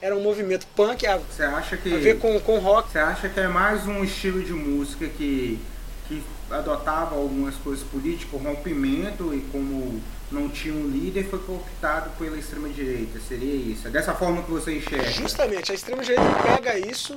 era 0.00 0.16
um 0.16 0.20
movimento 0.20 0.66
punk 0.74 1.06
a, 1.06 1.18
você 1.18 1.44
acha 1.44 1.76
que, 1.76 1.94
a 1.94 1.98
ver 1.98 2.18
com, 2.18 2.40
com 2.40 2.58
rock. 2.58 2.90
Você 2.90 2.98
acha 2.98 3.28
que 3.28 3.38
é 3.38 3.46
mais 3.46 3.86
um 3.86 4.02
estilo 4.02 4.42
de 4.42 4.52
música 4.52 5.06
que, 5.06 5.60
que 6.08 6.24
adotava 6.50 7.14
algumas 7.16 7.54
coisas 7.56 7.86
políticas, 7.86 8.40
rompimento, 8.40 9.34
e 9.34 9.40
como 9.52 10.00
não 10.30 10.48
tinha 10.48 10.74
um 10.74 10.88
líder, 10.88 11.24
foi 11.24 11.38
cooptado 11.40 12.10
pela 12.18 12.38
extrema-direita? 12.38 13.20
Seria 13.20 13.54
isso? 13.54 13.88
É 13.88 13.90
dessa 13.90 14.14
forma 14.14 14.42
que 14.42 14.50
você 14.50 14.76
enxerga? 14.76 15.10
Justamente, 15.10 15.72
a 15.72 15.74
extrema-direita 15.74 16.24
pega 16.42 16.78
isso 16.78 17.16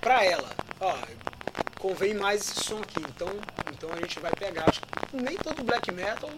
pra 0.00 0.24
ela. 0.24 0.50
Ó, 0.80 0.94
convém 1.78 2.14
mais 2.14 2.40
esse 2.40 2.64
som 2.64 2.78
aqui, 2.78 3.00
então, 3.00 3.28
então 3.72 3.90
a 3.92 3.96
gente 3.96 4.20
vai 4.20 4.32
pegar. 4.32 4.68
Acho 4.68 4.80
que 4.80 5.16
nem 5.16 5.36
todo 5.36 5.64
black 5.64 5.92
metal, 5.92 6.30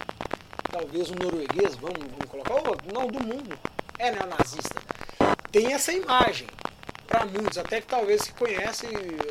talvez 0.70 1.10
o 1.10 1.14
norueguês, 1.14 1.74
vamos, 1.76 1.98
vamos 1.98 2.30
colocar, 2.30 2.54
ou 2.54 2.76
não, 2.92 3.06
do 3.06 3.20
mundo, 3.20 3.58
é 3.98 4.10
neonazista 4.10 4.80
tem 5.56 5.72
essa 5.72 5.90
imagem 5.90 6.46
para 7.06 7.24
muitos, 7.24 7.56
até 7.58 7.80
que 7.80 7.86
talvez 7.86 8.22
se 8.22 8.32
conhece, 8.32 8.86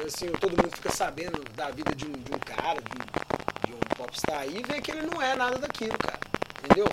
assim, 0.05 0.27
todo 0.39 0.51
mundo 0.51 0.75
fica 0.75 0.91
sabendo 0.91 1.43
da 1.55 1.69
vida 1.71 1.93
de 1.93 2.05
um, 2.05 2.11
de 2.11 2.33
um 2.33 2.39
cara, 2.39 2.79
de, 2.81 3.67
de, 3.67 3.73
um 3.73 3.79
popstar 3.95 4.39
aí, 4.39 4.57
e 4.59 4.63
vê 4.63 4.81
que 4.81 4.91
ele 4.91 5.07
não 5.07 5.21
é 5.21 5.35
nada 5.35 5.57
daquilo, 5.57 5.97
cara. 5.97 6.19
Entendeu? 6.63 6.87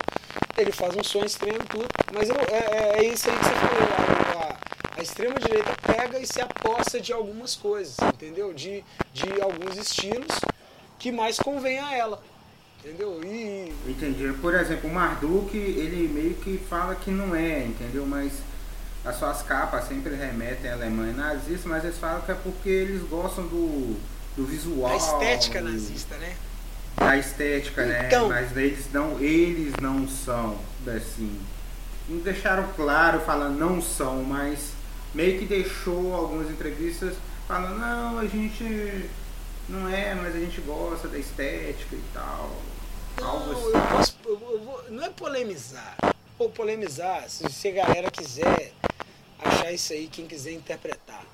Ele 0.57 0.71
faz 0.71 0.95
um 0.95 1.03
som 1.03 1.23
extremo 1.23 1.63
e 1.63 1.67
tudo. 1.67 1.87
Mas 2.13 2.29
eu, 2.29 2.35
é, 2.35 2.99
é, 2.99 2.99
é, 2.99 3.03
isso 3.05 3.29
aí 3.29 3.37
que 3.37 3.43
você 3.43 3.55
falou. 3.55 3.89
A, 3.97 4.97
a, 4.97 4.99
a 4.99 5.01
extrema 5.01 5.39
direita 5.39 5.75
pega 5.81 6.19
e 6.19 6.27
se 6.27 6.39
aposta 6.41 6.99
de 7.01 7.11
algumas 7.11 7.55
coisas, 7.55 7.97
entendeu? 8.13 8.53
De, 8.53 8.83
de 9.13 9.41
alguns 9.41 9.77
estilos 9.77 10.39
que 10.99 11.11
mais 11.11 11.39
convém 11.39 11.79
a 11.79 11.95
ela. 11.95 12.21
Entendeu? 12.79 13.21
E. 13.23 13.73
Entendi. 13.87 14.31
Por 14.41 14.53
exemplo, 14.53 14.89
o 14.89 14.93
Marduk, 14.93 15.57
ele 15.57 16.07
meio 16.07 16.35
que 16.35 16.57
fala 16.69 16.93
que 16.95 17.09
não 17.09 17.33
é, 17.33 17.65
entendeu? 17.65 18.05
Mas 18.05 18.33
as 19.05 19.17
suas 19.17 19.41
capas 19.43 19.87
sempre 19.87 20.15
remetem 20.15 20.71
à 20.71 20.75
Alemanha 20.75 21.13
nazista, 21.13 21.67
mas 21.67 21.83
eles 21.83 21.97
falam 21.97 22.21
que 22.21 22.31
é 22.31 22.35
porque 22.35 22.69
eles 22.69 23.01
gostam 23.03 23.45
do, 23.47 23.99
do 24.35 24.45
visual. 24.45 24.89
Da 24.89 24.95
estética 24.95 25.61
nazista, 25.61 26.15
né? 26.17 26.35
Da 26.95 27.17
estética, 27.17 27.85
né? 27.85 28.07
então, 28.07 28.29
né? 28.29 28.41
Mas 28.41 28.55
eles 28.55 28.85
não, 28.93 29.19
eles 29.19 29.73
não 29.81 30.07
são 30.07 30.57
assim. 30.87 31.39
Não 32.07 32.19
deixaram 32.19 32.67
claro 32.75 33.19
falando 33.21 33.57
não 33.57 33.81
são, 33.81 34.23
mas 34.23 34.71
meio 35.13 35.39
que 35.39 35.45
deixou 35.45 36.13
algumas 36.13 36.49
entrevistas 36.49 37.15
falando, 37.47 37.79
não, 37.79 38.19
a 38.19 38.25
gente 38.25 39.09
não 39.67 39.87
é, 39.87 40.13
mas 40.15 40.35
a 40.35 40.39
gente 40.39 40.61
gosta 40.61 41.07
da 41.07 41.17
estética 41.17 41.95
e 41.95 42.03
tal. 42.13 42.51
Não, 43.19 43.51
assim. 43.51 43.65
eu 43.65 43.81
posso, 43.81 44.15
eu 44.25 44.37
vou, 44.37 44.83
não 44.89 45.03
é 45.03 45.09
polemizar. 45.09 45.95
Polemizar, 46.49 47.29
se, 47.29 47.51
se 47.51 47.67
a 47.67 47.71
galera 47.71 48.11
quiser 48.11 48.73
achar 49.39 49.71
isso 49.71 49.93
aí, 49.93 50.07
quem 50.07 50.27
quiser 50.27 50.51
interpretar. 50.51 51.25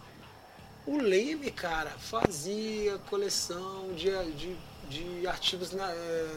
O 0.86 0.97
Leme, 0.97 1.51
cara, 1.51 1.91
fazia 1.99 2.97
coleção 3.10 3.93
de, 3.95 4.10
de, 4.34 4.57
de 4.89 5.28
artigos 5.28 5.72
na, 5.72 5.88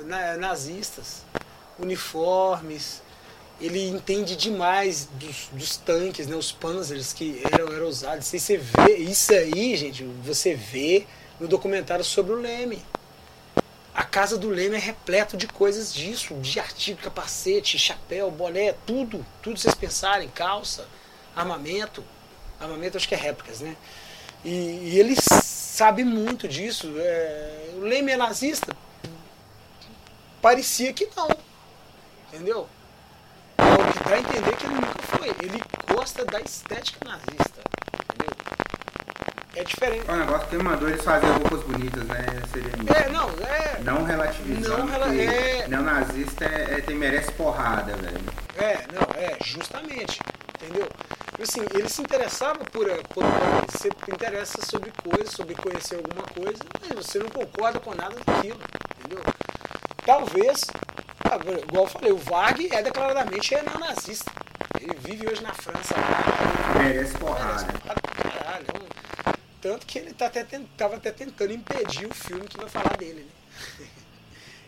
na, 0.05 0.37
nazistas, 0.37 1.23
uniformes. 1.79 3.03
Ele 3.61 3.89
entende 3.89 4.37
demais 4.37 5.09
dos, 5.14 5.49
dos 5.53 5.77
tanques, 5.77 6.27
né, 6.27 6.37
os 6.37 6.53
panzers 6.53 7.12
que 7.12 7.41
eram, 7.51 7.73
eram 7.73 7.87
usados. 7.87 8.33
E 8.33 8.41
você 8.41 8.57
vê 8.59 8.97
isso 8.97 9.33
aí, 9.33 9.77
gente, 9.77 10.05
você 10.23 10.55
vê 10.55 11.07
no 11.41 11.49
documentário 11.49 12.05
sobre 12.05 12.33
o 12.33 12.37
Leme. 12.37 12.83
A 13.95 14.05
casa 14.05 14.38
do 14.38 14.49
Leme 14.49 14.76
é 14.76 14.78
repleto 14.78 15.36
de 15.36 15.47
coisas 15.47 15.93
disso, 15.93 16.34
de 16.36 16.59
artigo, 16.59 17.03
capacete, 17.03 17.78
chapéu, 17.78 18.30
boné, 18.30 18.72
tudo, 18.86 19.24
tudo 19.43 19.59
vocês 19.59 19.74
pensarem, 19.74 20.28
calça 20.28 20.86
armamento. 21.34 22.05
Armamento 22.61 22.97
acho 22.97 23.09
que 23.09 23.14
é 23.14 23.18
réplicas, 23.18 23.61
né? 23.61 23.76
E, 24.45 24.49
e 24.49 24.99
ele 24.99 25.14
sabe 25.20 26.05
muito 26.05 26.47
disso. 26.49 26.93
É, 26.97 27.70
o 27.74 27.80
Leme 27.80 28.12
é 28.12 28.16
nazista? 28.16 28.76
Parecia 30.40 30.93
que 30.93 31.09
não. 31.16 31.28
Entendeu? 32.28 32.68
É 33.59 34.09
dá 34.09 34.16
a 34.16 34.18
entender 34.18 34.57
que 34.57 34.64
ele 34.66 34.74
nunca 34.74 35.03
foi. 35.03 35.28
Ele 35.28 35.62
gosta 35.95 36.24
da 36.24 36.40
estética 36.40 37.05
nazista. 37.05 37.72
É 39.62 39.64
diferente. 39.64 40.10
O 40.10 40.16
negócio 40.16 40.48
que 40.48 40.56
ele 40.56 40.64
mandou 40.64 40.88
eles 40.88 41.04
fazerem 41.04 41.36
roupas 41.36 41.62
bonitas, 41.62 42.04
né? 42.04 42.26
Seria 42.52 42.72
é, 42.72 43.08
não, 43.10 43.28
é. 43.46 43.78
Não 43.84 44.04
relativizando. 44.04 44.78
Não 44.78 44.86
rela 44.86 45.14
é... 45.14 45.68
Neonazista 45.68 46.44
é, 46.44 46.78
é, 46.78 46.80
tem, 46.80 46.96
merece 46.96 47.30
porrada, 47.32 47.94
velho. 47.94 48.20
É, 48.58 48.84
não, 48.92 49.02
é, 49.14 49.38
justamente. 49.44 50.18
Entendeu? 50.60 50.88
assim, 51.40 51.60
ele 51.74 51.88
se 51.88 52.02
interessava 52.02 52.58
por, 52.64 52.86
por 53.08 53.24
você 53.68 53.88
interessa 54.12 54.64
sobre 54.64 54.92
coisas, 55.02 55.32
sobre 55.32 55.54
conhecer 55.54 55.96
alguma 55.96 56.22
coisa, 56.22 56.62
mas 56.80 57.06
você 57.06 57.18
não 57.18 57.28
concorda 57.28 57.78
com 57.80 57.94
nada 57.94 58.16
daquilo, 58.24 58.60
entendeu? 58.98 59.22
Talvez, 60.04 60.66
igual 61.68 61.84
eu 61.84 61.90
falei, 61.90 62.12
o 62.12 62.20
Wag 62.28 62.68
é 62.72 62.82
declaradamente 62.82 63.54
é 63.54 63.62
neonazista. 63.62 64.30
Ele 64.80 64.96
vive 64.98 65.28
hoje 65.28 65.42
na 65.42 65.52
França. 65.52 65.94
Merece 66.78 67.16
porrada. 67.18 67.72
Caralho, 68.22 68.66
é 68.66 68.82
tanto 69.62 69.86
que 69.86 69.98
ele 69.98 70.12
tá 70.12 70.26
até, 70.26 70.44
tava 70.76 70.96
até 70.96 71.12
tentando 71.12 71.52
impedir 71.52 72.06
o 72.06 72.14
filme 72.14 72.46
que 72.48 72.56
vai 72.58 72.68
falar 72.68 72.96
dele, 72.98 73.24
né? 73.24 73.86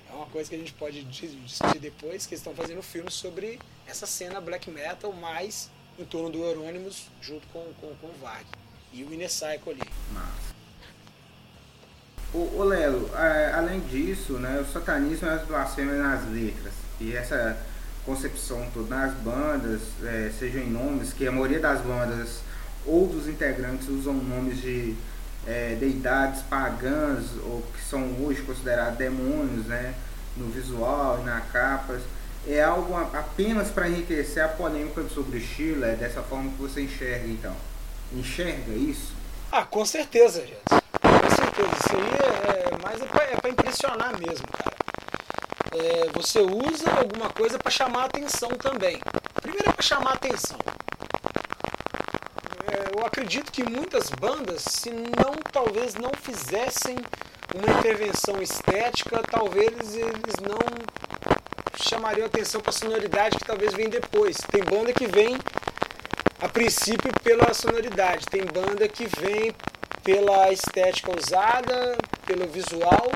É 0.08 0.16
uma 0.16 0.26
coisa 0.26 0.48
que 0.48 0.54
a 0.54 0.58
gente 0.58 0.72
pode 0.74 1.02
discutir 1.02 1.80
depois, 1.80 2.24
que 2.24 2.34
eles 2.34 2.40
estão 2.40 2.54
fazendo 2.54 2.78
um 2.78 2.82
filme 2.82 3.10
sobre 3.10 3.58
essa 3.84 4.06
cena 4.06 4.40
black 4.40 4.70
metal 4.70 5.12
mais 5.12 5.68
em 5.98 6.04
torno 6.04 6.30
do 6.30 6.38
Euronymous 6.38 7.08
junto 7.20 7.44
com, 7.48 7.64
com, 7.80 7.92
com 7.96 8.06
o 8.06 8.14
Varg 8.22 8.46
e 8.92 9.02
o 9.02 9.12
Inecycle 9.12 9.72
ali. 9.72 9.82
Massa. 10.12 10.54
Ô, 12.32 12.62
Lelo, 12.62 13.10
é, 13.16 13.52
além 13.54 13.80
disso, 13.80 14.34
né, 14.34 14.60
o 14.60 14.72
satanismo 14.72 15.28
é 15.28 15.34
as 15.34 15.46
blasfêmias 15.46 15.98
nas 15.98 16.30
letras. 16.30 16.74
E 17.00 17.12
essa 17.12 17.58
concepção 18.06 18.70
toda 18.72 18.94
nas 18.94 19.14
bandas, 19.14 19.80
é, 20.04 20.30
sejam 20.38 20.62
em 20.62 20.70
nomes, 20.70 21.12
que 21.12 21.26
a 21.26 21.32
maioria 21.32 21.58
das 21.58 21.80
bandas 21.80 22.40
ou 22.86 23.06
dos 23.06 23.28
integrantes 23.28 23.88
usam 23.88 24.14
nomes 24.14 24.60
de 24.60 24.94
é, 25.46 25.76
deidades 25.78 26.42
pagãs, 26.42 27.24
ou 27.44 27.62
que 27.74 27.82
são 27.82 28.02
hoje 28.24 28.42
considerados 28.42 28.98
demônios, 28.98 29.66
né, 29.66 29.94
no 30.36 30.48
visual 30.48 31.20
e 31.20 31.24
na 31.24 31.40
capas 31.40 32.02
é 32.46 32.62
algo 32.62 32.94
apenas 32.94 33.70
para 33.70 33.88
enriquecer 33.88 34.44
a 34.44 34.48
polêmica 34.48 35.02
sobre 35.08 35.38
estilo? 35.38 35.84
É 35.84 35.94
dessa 35.94 36.22
forma 36.22 36.50
que 36.50 36.58
você 36.58 36.82
enxerga, 36.82 37.26
então? 37.26 37.54
Enxerga 38.12 38.72
isso? 38.72 39.12
Ah, 39.50 39.64
com 39.64 39.84
certeza, 39.84 40.40
gente. 40.40 40.60
Com 40.68 41.30
certeza. 41.34 41.70
Isso 41.78 41.96
aí 41.96 42.02
é, 42.12 42.74
é 42.74 42.82
mais 42.82 43.00
é 43.00 43.06
para 43.06 43.48
é 43.48 43.50
impressionar 43.50 44.18
mesmo, 44.18 44.46
cara. 44.48 44.76
É, 45.72 46.08
você 46.12 46.40
usa 46.40 46.90
alguma 46.90 47.30
coisa 47.30 47.58
para 47.58 47.70
chamar 47.70 48.04
atenção 48.04 48.50
também. 48.50 49.00
Primeiro 49.40 49.70
é 49.70 49.72
para 49.72 49.82
chamar 49.82 50.12
atenção. 50.12 50.58
Eu 53.04 53.08
acredito 53.08 53.52
que 53.52 53.62
muitas 53.62 54.08
bandas, 54.08 54.62
se 54.62 54.90
não 54.90 55.34
talvez 55.52 55.94
não 55.94 56.10
fizessem 56.22 56.96
uma 57.54 57.78
intervenção 57.78 58.40
estética, 58.40 59.22
talvez 59.30 59.94
eles 59.94 60.36
não 60.40 60.58
chamariam 61.76 62.26
atenção 62.26 62.62
para 62.62 62.70
a 62.70 62.72
sonoridade 62.72 63.36
que 63.36 63.44
talvez 63.44 63.74
vem 63.74 63.90
depois. 63.90 64.38
Tem 64.50 64.64
banda 64.64 64.90
que 64.94 65.06
vem 65.06 65.36
a 66.40 66.48
princípio 66.48 67.12
pela 67.22 67.52
sonoridade. 67.52 68.24
Tem 68.24 68.42
banda 68.42 68.88
que 68.88 69.06
vem 69.20 69.54
pela 70.02 70.50
estética 70.50 71.14
usada, 71.14 71.98
pelo 72.24 72.48
visual 72.48 73.10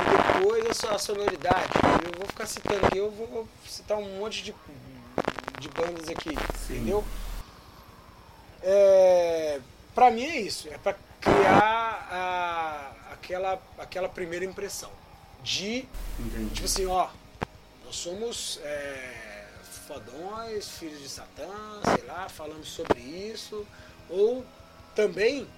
e 0.00 0.38
depois 0.38 0.82
a 0.84 0.96
sonoridade. 0.96 1.68
Eu 2.06 2.12
vou 2.16 2.26
ficar 2.26 2.46
citando 2.46 2.86
aqui, 2.86 2.96
eu 2.96 3.10
vou 3.10 3.46
citar 3.68 3.98
um 3.98 4.18
monte 4.18 4.42
de, 4.42 4.54
de 5.60 5.68
bandas 5.68 6.08
aqui, 6.08 6.30
Sim. 6.66 6.76
entendeu? 6.76 7.04
É, 8.62 9.60
pra 9.94 10.10
mim 10.10 10.24
é 10.24 10.40
isso, 10.40 10.68
é 10.68 10.78
para 10.78 10.96
criar 11.20 12.08
a, 12.10 13.12
aquela, 13.12 13.62
aquela 13.78 14.08
primeira 14.08 14.44
impressão 14.44 14.90
de, 15.42 15.86
Entendi. 16.18 16.54
tipo 16.54 16.66
assim, 16.66 16.86
ó, 16.86 17.08
nós 17.84 17.96
somos 17.96 18.60
é, 18.62 19.46
fodões, 19.86 20.68
filhos 20.68 21.00
de 21.00 21.08
Satã, 21.08 21.48
sei 21.96 22.06
lá, 22.06 22.28
falamos 22.28 22.68
sobre 22.68 23.00
isso, 23.00 23.66
ou 24.08 24.44
também 24.94 25.48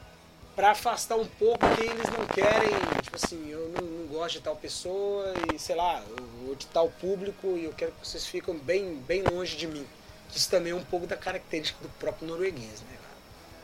para 0.54 0.72
afastar 0.72 1.16
um 1.16 1.26
pouco 1.26 1.58
quem 1.76 1.90
eles 1.90 2.08
não 2.10 2.26
querem, 2.26 2.70
tipo 3.02 3.16
assim, 3.16 3.48
eu 3.48 3.70
não, 3.70 3.86
não, 3.86 4.06
gosto 4.06 4.34
de 4.34 4.40
tal 4.42 4.54
pessoa 4.54 5.32
e 5.52 5.58
sei 5.58 5.74
lá, 5.74 6.02
ou 6.46 6.54
de 6.54 6.66
tal 6.66 6.90
público 6.90 7.56
e 7.56 7.64
eu 7.64 7.72
quero 7.72 7.92
que 7.92 8.06
vocês 8.06 8.26
fiquem 8.26 8.56
bem, 8.58 8.96
bem 9.06 9.22
longe 9.22 9.56
de 9.56 9.66
mim. 9.66 9.86
Isso 10.34 10.48
também 10.48 10.72
é 10.72 10.74
um 10.74 10.84
pouco 10.84 11.06
da 11.06 11.16
característica 11.16 11.78
do 11.82 11.88
próprio 11.90 12.26
norueguês, 12.26 12.80
né? 12.80 12.96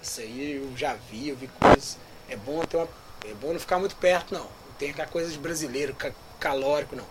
Isso 0.03 0.21
aí 0.21 0.57
eu 0.57 0.77
já 0.77 0.95
vi, 0.95 1.29
eu 1.29 1.37
vi 1.37 1.49
coisas. 1.49 1.99
É 2.29 2.37
bom 2.37 2.65
ter 2.65 2.77
uma, 2.77 2.89
é 3.25 3.35
bom 3.35 3.53
não 3.53 3.61
ficar 3.61 3.79
muito 3.79 3.97
perto, 3.97 4.33
não. 4.35 4.45
Não 4.45 4.75
tem 4.79 4.91
aquela 4.91 5.09
coisa 5.09 5.31
de 5.31 5.39
brasileiro, 5.39 5.97
calórico, 6.39 6.95
não. 6.95 7.07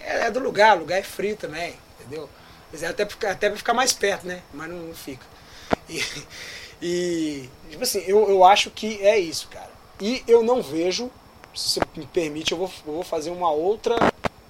É, 0.00 0.26
é 0.26 0.30
do 0.30 0.40
lugar, 0.40 0.76
o 0.76 0.80
lugar 0.80 0.98
é 0.98 1.02
frio 1.02 1.36
também, 1.36 1.74
entendeu? 2.00 2.28
É 2.72 2.86
até, 2.86 3.04
até 3.04 3.48
pra 3.48 3.56
ficar 3.56 3.74
mais 3.74 3.92
perto, 3.92 4.26
né? 4.26 4.42
Mas 4.52 4.68
não, 4.68 4.78
não 4.78 4.94
fica. 4.94 5.24
E, 5.88 6.02
e, 6.82 7.50
tipo 7.70 7.82
assim, 7.82 8.02
eu, 8.06 8.28
eu 8.28 8.44
acho 8.44 8.70
que 8.70 9.00
é 9.02 9.18
isso, 9.18 9.48
cara. 9.48 9.70
E 10.00 10.24
eu 10.26 10.42
não 10.42 10.60
vejo, 10.60 11.10
se 11.54 11.70
você 11.70 11.80
me 11.94 12.06
permite, 12.06 12.52
eu 12.52 12.58
vou, 12.58 12.72
eu 12.86 12.92
vou 12.94 13.02
fazer 13.04 13.30
uma 13.30 13.50
outra 13.50 13.96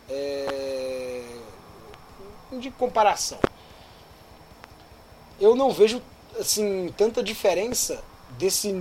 é, 0.09 1.23
de 2.59 2.71
comparação. 2.71 3.39
Eu 5.41 5.55
não 5.57 5.71
vejo, 5.71 6.01
assim, 6.39 6.93
tanta 6.97 7.23
diferença 7.23 8.03
desse, 8.39 8.73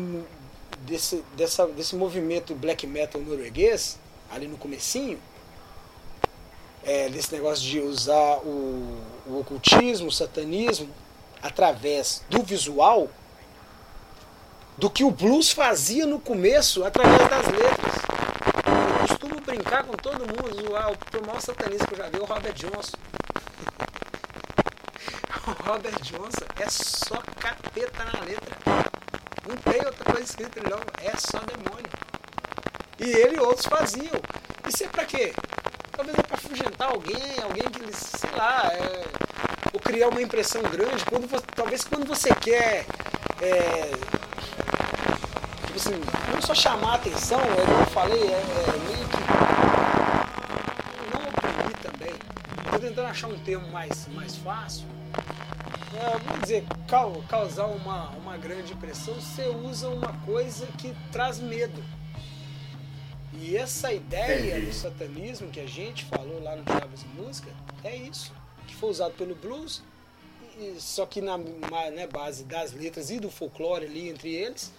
desse, 0.82 1.24
dessa, 1.36 1.68
desse 1.68 1.96
movimento 1.96 2.54
black 2.54 2.86
metal 2.86 3.22
norueguês, 3.22 4.00
ali 4.32 4.48
no 4.48 4.58
comecinho, 4.58 5.20
é, 6.84 7.10
desse 7.10 7.34
negócio 7.34 7.64
de 7.64 7.80
usar 7.80 8.38
o, 8.40 9.00
o 9.26 9.40
ocultismo, 9.40 10.08
o 10.08 10.12
satanismo, 10.12 10.90
através 11.42 12.24
do 12.30 12.44
visual, 12.44 13.10
do 14.78 14.90
que 14.90 15.04
o 15.04 15.12
blues 15.12 15.52
fazia 15.52 16.06
no 16.06 16.20
começo 16.20 16.84
através 16.84 17.30
das 17.30 17.48
letras. 17.48 17.94
Eu 18.66 19.08
costumo 19.08 19.42
brincar 19.42 19.84
com 19.84 19.94
todo 19.94 20.20
mundo, 20.20 20.62
zoar 20.62 20.92
o 20.92 21.26
maior 21.26 21.42
satanista 21.42 21.88
que 21.88 21.94
eu 21.94 21.98
já 21.98 22.10
vi, 22.10 22.18
o 22.18 22.26
Robert 22.26 22.54
Johnson. 22.54 22.98
O 25.48 25.52
Robert 25.68 26.00
Johnson 26.02 26.46
é 26.60 26.70
só 26.70 27.22
capeta 27.40 28.04
na 28.06 28.26
letra. 28.26 28.56
Não 29.48 29.58
tem 29.58 29.86
outra 29.86 30.06
coisa 30.06 30.24
escrita 30.24 30.62
não, 30.70 30.80
é 31.02 31.18
só 31.18 31.40
demônio. 31.40 31.90
E 33.00 33.10
ele 33.10 33.38
e 33.38 33.40
outros 33.40 33.66
faziam. 33.66 34.22
Isso 34.68 34.84
é 34.84 34.88
pra 34.88 35.06
quê? 35.06 35.34
Talvez 35.92 36.18
é 36.18 36.22
pra 36.24 36.38
afugentar 36.38 36.90
alguém, 36.90 37.38
alguém 37.44 37.64
que 37.64 37.96
sei 37.96 38.32
lá, 38.32 38.70
é, 38.74 39.06
ou 39.74 39.80
criar 39.80 40.10
uma 40.10 40.22
impressão 40.22 40.62
grande. 40.64 41.04
Quando, 41.06 41.28
talvez 41.56 41.84
quando 41.84 42.08
você 42.08 42.34
quer 42.36 42.86
é, 43.42 43.92
tipo 45.66 45.76
assim, 45.76 46.02
não 46.34 46.42
só 46.42 46.54
chamar 46.56 46.94
a 46.94 46.96
atenção, 46.96 47.40
é 47.42 47.66
como 47.66 47.80
eu 47.80 47.86
falei, 47.88 48.24
é, 48.24 48.42
é 48.42 48.78
meio 48.88 49.08
que. 49.10 49.18
Não 51.12 51.22
oprimir 51.30 51.78
também. 51.82 52.33
Tentando 52.84 53.08
achar 53.08 53.28
um 53.30 53.40
termo 53.40 53.66
mais, 53.70 54.10
mais 54.10 54.36
fácil. 54.36 54.86
É, 55.98 56.18
vamos 56.18 56.42
dizer, 56.42 56.66
causar 57.30 57.68
uma, 57.68 58.10
uma 58.10 58.36
grande 58.36 58.74
impressão, 58.74 59.14
você 59.14 59.48
usa 59.48 59.88
uma 59.88 60.12
coisa 60.26 60.68
que 60.78 60.94
traz 61.10 61.40
medo. 61.40 61.82
E 63.32 63.56
essa 63.56 63.94
ideia 63.94 64.60
do 64.60 64.74
satanismo 64.74 65.50
que 65.50 65.62
a 65.62 65.66
gente 65.66 66.04
falou 66.04 66.44
lá 66.44 66.58
no 66.58 66.64
Diabos 66.64 67.06
Música 67.16 67.50
é 67.86 67.96
isso. 67.96 68.34
Que 68.68 68.76
foi 68.76 68.90
usado 68.90 69.14
pelo 69.14 69.34
blues, 69.34 69.82
só 70.78 71.06
que 71.06 71.22
na, 71.22 71.38
na 71.38 71.90
né, 71.90 72.06
base 72.06 72.44
das 72.44 72.74
letras 72.74 73.10
e 73.10 73.18
do 73.18 73.32
folclore 73.32 73.86
ali 73.86 74.10
entre 74.10 74.30
eles 74.36 74.74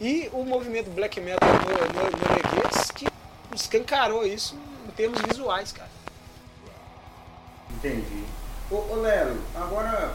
e 0.00 0.28
o 0.32 0.42
movimento 0.42 0.90
black 0.90 1.20
metal 1.20 1.48
norueguês 1.94 2.90
que 2.90 3.06
escancarou 3.54 4.26
isso 4.26 4.58
em 4.88 4.90
termos 4.90 5.22
visuais, 5.22 5.70
cara. 5.70 6.01
Entendi. 7.76 8.24
Ô, 8.70 8.76
ô 8.76 8.96
Lelo, 8.96 9.38
agora 9.54 10.14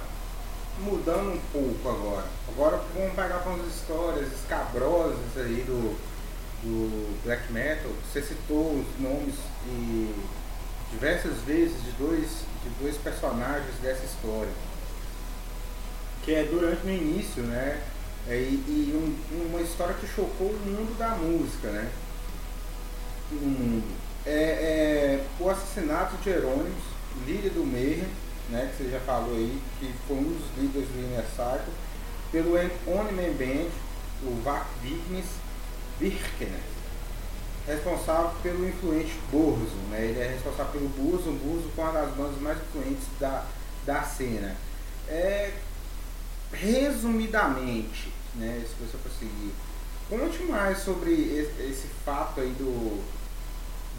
mudando 0.80 1.34
um 1.34 1.40
pouco 1.52 1.90
agora. 1.90 2.26
Agora 2.48 2.82
vamos 2.96 3.14
pegar 3.14 3.40
com 3.40 3.56
as 3.56 3.68
histórias 3.68 4.32
escabrosas 4.32 5.38
aí 5.38 5.64
do, 5.66 5.98
do 6.64 7.24
black 7.24 7.52
metal. 7.52 7.92
Você 8.06 8.22
citou 8.22 8.74
os 8.74 9.02
nomes 9.02 9.36
e 9.66 10.14
diversas 10.92 11.38
vezes 11.40 11.84
de 11.84 11.92
dois, 11.92 12.30
de 12.64 12.70
dois 12.82 12.98
personagens 12.98 13.76
dessa 13.82 14.06
história. 14.06 14.52
Que 16.24 16.36
é 16.36 16.44
durante 16.44 16.86
no 16.86 16.92
início, 16.92 17.44
né? 17.44 17.82
É, 18.28 18.36
e, 18.36 18.56
e 18.68 18.94
um, 19.32 19.48
uma 19.50 19.62
história 19.62 19.94
que 19.94 20.06
chocou 20.06 20.48
o 20.48 20.60
mundo 20.66 20.98
da 20.98 21.10
música, 21.10 21.70
né? 21.70 21.90
No 23.32 23.40
mundo. 23.40 23.96
É, 24.26 24.32
é, 24.32 25.26
o 25.40 25.50
assassinato 25.50 26.18
de 26.18 26.26
Jerônimos, 26.26 26.84
líder 27.26 27.52
do 27.52 27.66
Mayhem, 27.66 28.08
né, 28.50 28.72
que 28.72 28.84
você 28.84 28.90
já 28.90 29.00
falou 29.02 29.36
aí, 29.36 29.62
que 29.80 29.94
foi 30.08 30.18
um 30.18 30.24
dos 30.24 30.58
líderes 30.58 30.88
do 30.90 31.00
Inner 31.00 31.26
Cycle, 31.26 31.74
pelo 32.32 32.56
Oniman 32.88 33.34
Band, 33.34 33.70
o 34.24 34.42
Vak 34.44 34.66
Vignes 34.82 35.26
Birkener, 36.00 36.60
responsável 37.66 38.32
pelo 38.42 38.68
influente 38.68 39.14
Borzo, 39.32 39.76
né? 39.90 40.06
ele 40.06 40.20
é 40.20 40.28
responsável 40.30 40.72
pelo 40.72 40.90
Burzo, 40.90 41.32
Burzo 41.32 41.70
foi 41.76 41.84
uma 41.84 41.94
das 41.94 42.16
bandas 42.16 42.42
mais 42.42 42.58
influentes 42.58 43.06
da, 43.20 43.46
da 43.86 44.04
cena. 44.04 44.56
É, 45.08 45.52
resumidamente, 46.52 48.12
né, 48.36 48.64
se 48.66 48.86
você 48.86 48.98
conseguir. 48.98 49.54
Conte 50.10 50.44
mais 50.44 50.80
sobre 50.80 51.12
esse, 51.12 51.62
esse, 51.62 51.88
fato 52.06 52.40
aí 52.40 52.50
do 52.52 53.04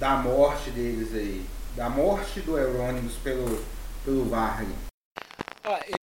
da 0.00 0.16
morte 0.16 0.70
deles 0.70 1.12
aí, 1.12 1.44
da 1.76 1.88
morte 1.88 2.40
do 2.40 2.58
Eurônimos 2.58 3.14
pelo 3.22 3.64
pelo 4.04 4.24
Varg. 4.28 4.68
Ah, 5.64 5.97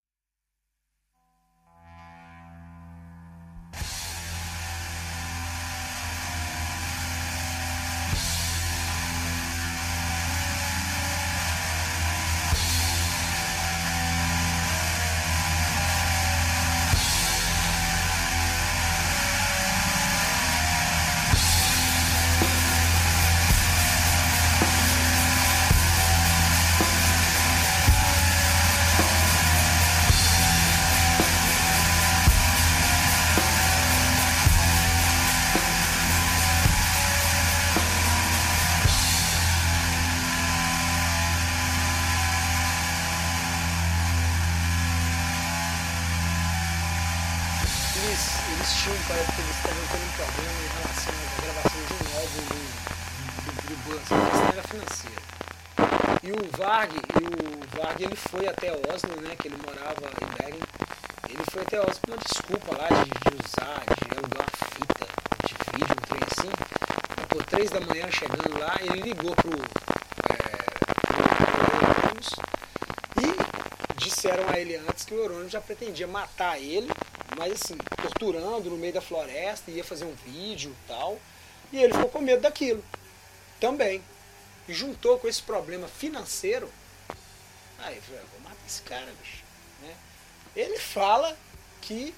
ele 58.16 58.28
foi 58.30 58.48
até 58.48 58.72
Oslo, 58.72 59.20
né? 59.20 59.36
Que 59.36 59.48
ele 59.48 59.58
morava 59.58 60.08
em 60.22 60.26
Bergen. 60.38 60.62
Ele 61.28 61.44
foi 61.50 61.62
até 61.62 61.78
Oslo 61.80 62.00
com 62.00 62.12
uma 62.12 62.18
desculpa 62.18 62.76
lá 62.78 62.88
de, 62.88 63.10
de 63.10 63.36
usar, 63.44 63.84
de 63.84 64.16
alugar 64.16 64.40
uma 64.40 64.68
fita 64.72 65.06
de 65.46 65.54
vídeo, 65.70 65.92
um 65.92 66.02
trem 66.06 66.22
assim. 66.32 66.50
Por 67.28 67.44
três 67.44 67.70
da 67.70 67.80
manhã 67.80 68.10
chegando 68.10 68.58
lá, 68.58 68.74
ele 68.80 69.02
ligou 69.02 69.36
pro. 69.36 69.52
É, 70.32 70.56
e 73.20 73.98
disseram 73.98 74.48
a 74.48 74.58
ele 74.58 74.76
antes 74.76 75.04
que 75.04 75.12
o 75.12 75.18
Eurônimo 75.18 75.50
já 75.50 75.60
pretendia 75.60 76.06
matar 76.06 76.58
ele, 76.58 76.90
mas 77.36 77.52
assim, 77.52 77.76
torturando 78.00 78.70
no 78.70 78.78
meio 78.78 78.94
da 78.94 79.02
floresta, 79.02 79.70
ia 79.70 79.84
fazer 79.84 80.06
um 80.06 80.14
vídeo 80.24 80.70
e 80.70 80.88
tal. 80.88 81.18
E 81.70 81.82
ele 81.82 81.92
ficou 81.92 82.08
com 82.08 82.20
medo 82.22 82.40
daquilo 82.40 82.82
também. 83.60 84.02
E 84.66 84.72
juntou 84.72 85.18
com 85.18 85.28
esse 85.28 85.42
problema 85.42 85.86
financeiro. 85.86 86.70
Aí 87.78 88.00
falei, 88.00 88.22
vou 88.32 88.40
matar 88.42 88.66
esse 88.66 88.82
cara, 88.82 89.12
bicho. 89.20 89.44
Né? 89.82 89.94
Ele 90.54 90.78
fala 90.78 91.36
que 91.80 92.14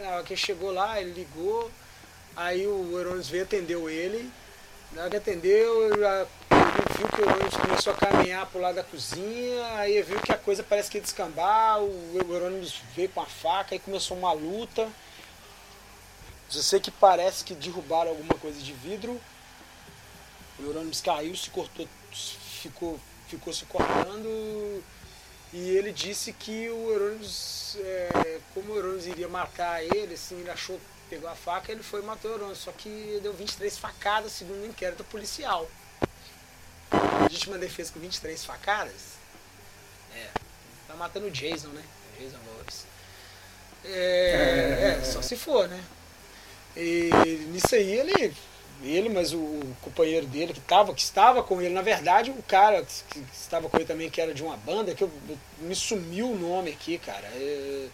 na 0.00 0.10
hora 0.10 0.24
que 0.24 0.36
chegou 0.36 0.72
lá, 0.72 1.00
ele 1.00 1.12
ligou, 1.12 1.70
aí 2.34 2.66
o 2.66 2.92
Eurônimos 2.92 3.28
veio 3.28 3.44
atendeu 3.44 3.88
ele. 3.88 4.30
Na 4.92 5.02
hora 5.02 5.10
que 5.10 5.16
atendeu, 5.16 5.98
já 5.98 6.26
viu 6.96 7.08
que 7.08 7.20
o 7.20 7.24
Eurônimos 7.24 7.56
começou 7.56 7.92
a 7.92 7.96
caminhar 7.96 8.46
pro 8.46 8.60
lado 8.60 8.76
da 8.76 8.84
cozinha, 8.84 9.66
aí 9.76 10.00
viu 10.02 10.20
que 10.20 10.32
a 10.32 10.38
coisa 10.38 10.62
parece 10.62 10.90
que 10.90 10.98
ia 10.98 11.02
descambar, 11.02 11.80
o 11.80 12.18
Eurônimos 12.18 12.82
veio 12.94 13.08
com 13.08 13.20
a 13.20 13.26
faca 13.26 13.74
e 13.74 13.78
começou 13.78 14.16
uma 14.16 14.32
luta. 14.32 14.88
Eu 16.54 16.62
sei 16.62 16.78
que 16.78 16.90
parece 16.90 17.44
que 17.44 17.54
derrubaram 17.54 18.10
alguma 18.10 18.34
coisa 18.34 18.60
de 18.60 18.72
vidro. 18.72 19.20
O 20.58 20.62
Eurônimos 20.62 21.00
caiu, 21.00 21.36
se 21.36 21.50
cortou, 21.50 21.88
ficou, 22.12 23.00
ficou 23.28 23.52
se 23.52 23.64
cortando. 23.66 24.82
E 25.52 25.70
ele 25.70 25.92
disse 25.92 26.32
que 26.32 26.68
o 26.68 26.90
Eurônimos, 26.90 27.76
é, 27.80 28.40
como 28.52 28.72
o 28.72 28.76
Eurônimos 28.76 29.06
iria 29.06 29.28
matar 29.28 29.82
ele, 29.82 30.14
assim, 30.14 30.40
ele 30.40 30.50
achou, 30.50 30.80
pegou 31.08 31.28
a 31.28 31.34
faca, 31.34 31.72
ele 31.72 31.82
foi 31.82 32.00
e 32.02 32.04
matou 32.04 32.30
o 32.30 32.34
Eurônimos. 32.34 32.58
Só 32.58 32.72
que 32.72 33.20
deu 33.22 33.32
23 33.32 33.78
facadas, 33.78 34.32
segundo 34.32 34.62
o 34.62 34.66
inquérito 34.66 35.04
policial. 35.04 35.68
Legítima 37.22 37.58
defesa 37.58 37.92
com 37.92 38.00
23 38.00 38.44
facadas? 38.44 39.16
É, 40.14 40.28
tá 40.86 40.94
matando 40.94 41.26
o 41.26 41.30
Jason, 41.30 41.68
né? 41.68 41.84
Jason 42.18 42.38
Voorhees. 42.38 42.86
É, 43.84 44.98
é, 45.00 45.04
só 45.04 45.22
se 45.22 45.36
for, 45.36 45.68
né? 45.68 45.82
E 46.76 47.10
nisso 47.50 47.74
aí 47.74 47.90
ele, 47.90 48.34
ele 48.82 49.08
mas 49.08 49.32
o, 49.32 49.38
o 49.38 49.76
companheiro 49.80 50.26
dele 50.26 50.52
que, 50.52 50.60
tava, 50.60 50.94
que 50.94 51.00
estava 51.00 51.42
com 51.42 51.60
ele, 51.60 51.72
na 51.72 51.82
verdade 51.82 52.30
o 52.30 52.42
cara 52.42 52.84
que, 52.84 53.20
que 53.20 53.24
estava 53.32 53.68
com 53.68 53.76
ele 53.76 53.86
também, 53.86 54.10
que 54.10 54.20
era 54.20 54.34
de 54.34 54.42
uma 54.42 54.56
banda, 54.56 54.94
que 54.94 55.02
eu, 55.02 55.10
me 55.60 55.74
sumiu 55.74 56.30
o 56.30 56.38
nome 56.38 56.70
aqui, 56.70 56.98
cara. 56.98 57.26
É, 57.34 57.88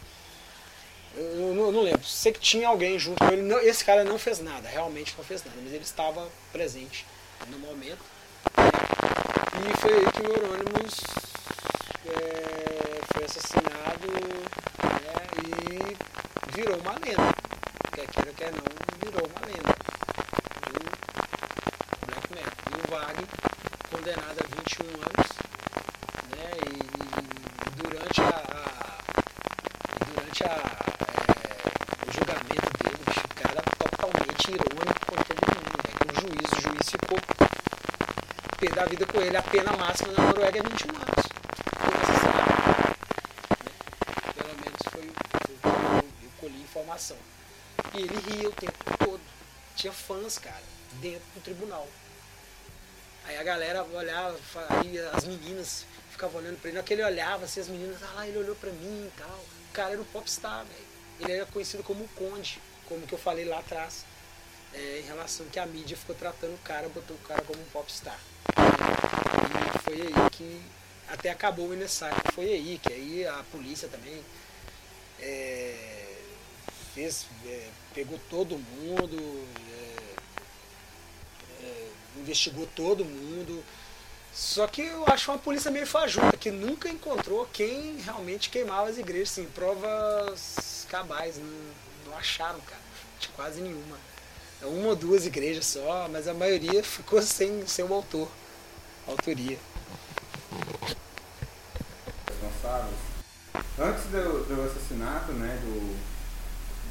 eu, 1.15 1.23
eu, 1.23 1.55
não, 1.55 1.65
eu, 1.67 1.73
não, 1.73 1.83
lembro. 1.83 2.05
Sei 2.05 2.33
que 2.33 2.41
tinha 2.41 2.69
alguém 2.69 2.99
junto 2.99 3.19
com 3.19 3.33
ele. 3.33 3.43
Não, 3.43 3.59
esse 3.61 3.85
cara 3.85 4.03
não 4.03 4.19
fez 4.19 4.41
nada, 4.41 4.69
realmente 4.69 5.15
não 5.17 5.25
fez 5.25 5.45
nada, 5.45 5.57
mas 5.63 5.73
ele 5.73 5.85
estava 5.85 6.29
presente 6.53 7.07
no 7.49 7.59
momento. 7.59 8.01
E 8.57 9.81
foi 9.81 9.93
aí 9.95 10.13
que 10.13 10.23
o 10.23 10.35
Eurônimos 10.35 11.01
é, 12.07 13.13
foi 13.13 13.25
assassinado 13.25 14.11
né, 14.83 15.13
e 15.47 16.57
virou 16.57 16.79
uma 16.79 16.93
lenda. 16.93 17.33
Quer 17.93 18.07
queira, 18.09 18.33
quer 18.33 18.53
não, 18.53 18.65
virou 19.05 19.29
uma 19.29 19.47
lenda 19.47 20.02
Black 22.07 22.35
Metal. 22.35 22.53
E 22.71 22.75
o 22.77 22.91
Wagner, 22.91 23.29
condenado 23.91 24.39
a 24.39 24.47
21 24.57 24.87
anos, 24.87 25.29
né, 26.31 26.51
e, 26.67 26.79
e 26.79 27.83
durante 27.83 28.21
a, 28.21 28.25
a 28.25 29.05
durante 30.15 30.45
a, 30.45 30.47
é, 30.47 31.57
o 32.07 32.13
julgamento 32.13 32.71
dele, 32.83 33.03
o 33.07 33.35
cara 33.35 33.63
totalmente 33.79 34.51
irônico 34.51 35.07
com 35.07 35.21
aquele 35.21 35.41
né, 35.53 35.73
com 35.99 36.09
o 36.09 36.21
juiz, 36.21 36.49
o 36.53 36.61
juiz 36.61 36.91
ficou 36.91 37.19
da 38.83 38.89
vida 38.89 39.07
com 39.07 39.21
ele, 39.21 39.37
a 39.37 39.43
pena 39.43 39.73
máxima 39.77 40.13
na 40.13 40.25
Noruega 40.25 40.59
é 40.59 40.63
21 40.63 40.89
anos. 40.89 41.27
Né? 41.83 42.95
Pelo 44.35 44.55
menos 44.61 44.81
foi 44.91 45.03
o 45.03 45.13
que 45.13 46.25
eu 46.25 46.31
colhi 46.41 46.63
informação. 46.63 47.17
E 47.95 48.01
ele 48.01 48.19
ria 48.27 48.49
o 48.49 48.53
tempo. 48.53 48.82
Tinha 49.83 49.93
fãs, 49.93 50.39
cara, 50.39 50.63
dentro 51.01 51.27
do 51.35 51.41
tribunal. 51.41 51.89
Aí 53.25 53.37
a 53.37 53.43
galera 53.43 53.83
olhava, 53.83 54.39
aí 54.69 54.97
as 55.13 55.25
meninas 55.25 55.85
ficavam 56.09 56.41
olhando 56.41 56.61
pra 56.61 56.69
ele. 56.69 56.79
Na 56.79 56.85
que 56.85 56.93
ele 56.93 57.03
olhava, 57.03 57.47
assim, 57.47 57.59
as 57.59 57.67
meninas, 57.67 58.01
ah 58.01 58.13
lá, 58.15 58.29
ele 58.29 58.39
olhou 58.39 58.55
pra 58.55 58.71
mim 58.71 59.11
e 59.11 59.13
tal. 59.19 59.45
O 59.71 59.73
cara 59.73 59.91
era 59.95 60.01
um 60.01 60.05
popstar, 60.05 60.65
velho. 60.65 60.87
Ele 61.19 61.33
era 61.33 61.47
conhecido 61.47 61.83
como 61.83 62.05
o 62.05 62.09
Conde, 62.11 62.63
como 62.89 63.05
que 63.09 63.13
eu 63.13 63.19
falei 63.19 63.45
lá 63.45 63.59
atrás. 63.59 64.05
É, 64.73 65.01
em 65.01 65.03
relação 65.03 65.47
que 65.47 65.59
a 65.59 65.67
mídia 65.67 65.97
ficou 65.97 66.15
tratando 66.15 66.55
o 66.55 66.59
cara, 66.59 66.89
botou 66.89 67.17
o 67.17 67.27
cara 67.27 67.43
como 67.43 67.61
um 67.61 67.71
popstar. 67.73 68.21
E 68.55 69.79
foi 69.81 70.01
aí 70.01 70.31
que 70.31 70.63
até 71.09 71.31
acabou 71.31 71.71
o 71.71 71.75
Inessac. 71.75 72.15
Foi 72.33 72.45
aí 72.45 72.81
que 72.81 72.93
aí 72.93 73.27
a 73.27 73.45
polícia 73.51 73.89
também 73.89 74.23
é, 75.19 76.02
fez, 76.95 77.27
é, 77.47 77.69
pegou 77.95 78.19
todo 78.31 78.59
mundo, 78.59 79.47
é, 79.71 81.65
é, 81.65 81.89
investigou 82.19 82.67
todo 82.75 83.05
mundo. 83.05 83.63
Só 84.33 84.67
que 84.67 84.83
eu 84.83 85.05
acho 85.09 85.31
uma 85.31 85.39
polícia 85.39 85.71
meio 85.71 85.87
fajuta, 85.87 86.37
que 86.37 86.51
nunca 86.51 86.89
encontrou 86.89 87.47
quem 87.53 87.99
realmente 87.99 88.49
queimava 88.49 88.89
as 88.89 88.97
igrejas, 88.97 89.33
assim, 89.33 89.45
provas 89.45 90.87
cabais, 90.89 91.37
não, 91.37 92.11
não 92.11 92.17
acharam, 92.17 92.61
cara, 92.61 92.81
de 93.21 93.29
quase 93.29 93.61
nenhuma. 93.61 93.99
É 94.63 94.67
uma 94.67 94.89
ou 94.89 94.97
duas 94.97 95.27
igrejas 95.27 95.67
só, 95.67 96.09
mas 96.09 96.29
a 96.29 96.35
maioria 96.35 96.83
ficou 96.83 97.21
sem, 97.21 97.67
sem 97.67 97.85
o 97.85 97.93
autor, 97.93 98.29
autoria. 99.07 99.59
Antes 103.79 104.05
do, 104.05 104.45
do 104.45 104.63
assassinato, 104.63 105.33
né, 105.33 105.59
do, 105.61 106.12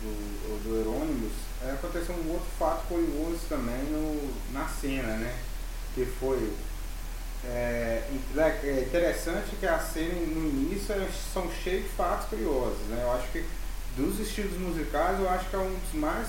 do, 0.01 0.63
do 0.63 0.75
Eurônimos, 0.77 1.31
é, 1.63 1.71
aconteceu 1.71 2.15
um 2.15 2.31
outro 2.31 2.47
fato 2.57 2.87
curioso 2.87 3.39
também 3.47 3.83
no, 3.83 4.33
na 4.51 4.67
cena, 4.67 5.17
né? 5.17 5.35
Que 5.93 6.05
foi 6.05 6.51
é, 7.43 8.03
é 8.63 8.85
interessante 8.87 9.55
que 9.59 9.65
a 9.65 9.79
cena 9.79 10.13
no 10.13 10.49
início 10.49 10.93
é, 10.93 11.07
são 11.33 11.49
cheios 11.63 11.83
de 11.83 11.89
fatos 11.89 12.27
curiosos, 12.27 12.79
né? 12.89 12.99
Eu 13.01 13.11
acho 13.13 13.27
que 13.31 13.45
dos 13.95 14.19
estilos 14.19 14.57
musicais 14.57 15.19
eu 15.19 15.29
acho 15.29 15.49
que 15.49 15.55
é 15.55 15.59
um 15.59 15.79
dos 15.79 15.93
mais 15.93 16.27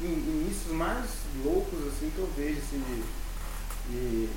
inícios 0.00 0.72
mais 0.72 1.10
loucos 1.44 1.78
assim 1.88 2.10
que 2.14 2.18
eu 2.18 2.30
vejo 2.36 2.58
assim, 2.58 2.82
de, 2.88 3.02
de, 3.90 4.28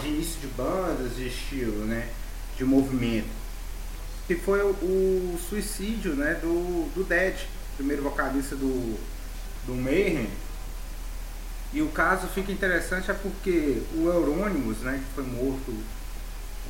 de 0.00 0.08
início 0.08 0.40
de 0.40 0.46
bandas, 0.48 1.16
de 1.16 1.28
estilo, 1.28 1.84
né? 1.84 2.08
De 2.56 2.64
movimento 2.64 3.41
que 4.26 4.36
foi 4.36 4.62
o, 4.62 4.70
o 4.70 5.38
suicídio 5.48 6.14
né, 6.14 6.34
do, 6.34 6.88
do 6.94 7.04
Dead, 7.04 7.36
primeiro 7.76 8.02
vocalista 8.02 8.54
do, 8.56 8.98
do 9.66 9.74
Mayhem. 9.74 10.28
E 11.72 11.80
o 11.80 11.88
caso 11.88 12.26
fica 12.28 12.52
interessante 12.52 13.10
é 13.10 13.14
porque 13.14 13.82
o 13.94 14.06
Eurônimos, 14.06 14.78
né, 14.78 15.02
que 15.02 15.14
foi 15.14 15.24
morto 15.24 15.74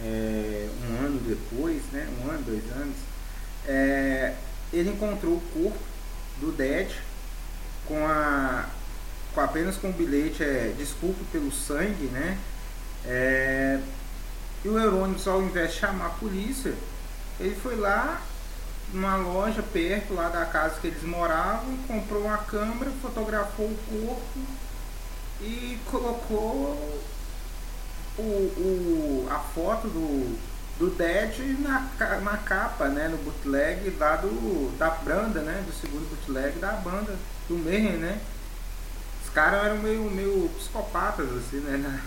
é, 0.02 0.68
um 0.88 1.04
ano 1.04 1.20
depois, 1.20 1.82
né, 1.92 2.08
um 2.20 2.30
ano, 2.30 2.42
dois 2.44 2.64
anos, 2.72 2.96
é, 3.66 4.34
ele 4.72 4.90
encontrou 4.90 5.34
o 5.34 5.40
corpo 5.52 5.78
do 6.40 6.52
Dead 6.52 6.90
com 7.86 8.06
a 8.06 8.68
com 9.34 9.40
apenas 9.40 9.76
com 9.76 9.88
o 9.88 9.92
bilhete 9.92 10.42
é, 10.42 10.74
desculpe 10.76 11.24
pelo 11.32 11.50
sangue, 11.50 12.04
né? 12.06 12.38
É, 13.06 13.80
e 14.64 14.68
o 14.68 14.78
Eurônimos, 14.78 15.26
ao 15.26 15.42
invés 15.42 15.72
de 15.72 15.78
chamar 15.78 16.06
a 16.06 16.10
polícia, 16.10 16.74
ele 17.42 17.56
foi 17.56 17.76
lá 17.76 18.20
numa 18.92 19.16
loja 19.16 19.62
perto 19.62 20.14
lá 20.14 20.28
da 20.28 20.44
casa 20.46 20.78
que 20.80 20.86
eles 20.86 21.02
moravam, 21.02 21.76
comprou 21.88 22.22
uma 22.24 22.38
câmera, 22.38 22.90
fotografou 23.02 23.66
o 23.66 23.78
corpo 23.88 24.40
e 25.40 25.78
colocou 25.90 27.02
o, 28.18 28.22
o, 28.22 29.28
a 29.30 29.38
foto 29.38 29.88
do, 29.88 30.38
do 30.78 30.90
Dead 30.90 31.58
na, 31.60 31.88
na 32.20 32.36
capa, 32.36 32.88
né, 32.88 33.08
no 33.08 33.16
bootleg 33.18 33.96
lá 33.98 34.16
do, 34.16 34.76
da 34.78 34.90
banda, 34.90 35.40
né, 35.40 35.64
do 35.66 35.72
segundo 35.72 36.08
bootleg 36.08 36.58
da 36.58 36.72
banda, 36.72 37.16
do 37.48 37.58
Mayhem, 37.58 37.96
né. 37.96 38.20
Os 39.24 39.30
caras 39.30 39.64
eram 39.64 39.78
meio, 39.78 40.02
meio 40.10 40.50
psicopatas, 40.56 41.26
assim, 41.36 41.60
né, 41.60 42.02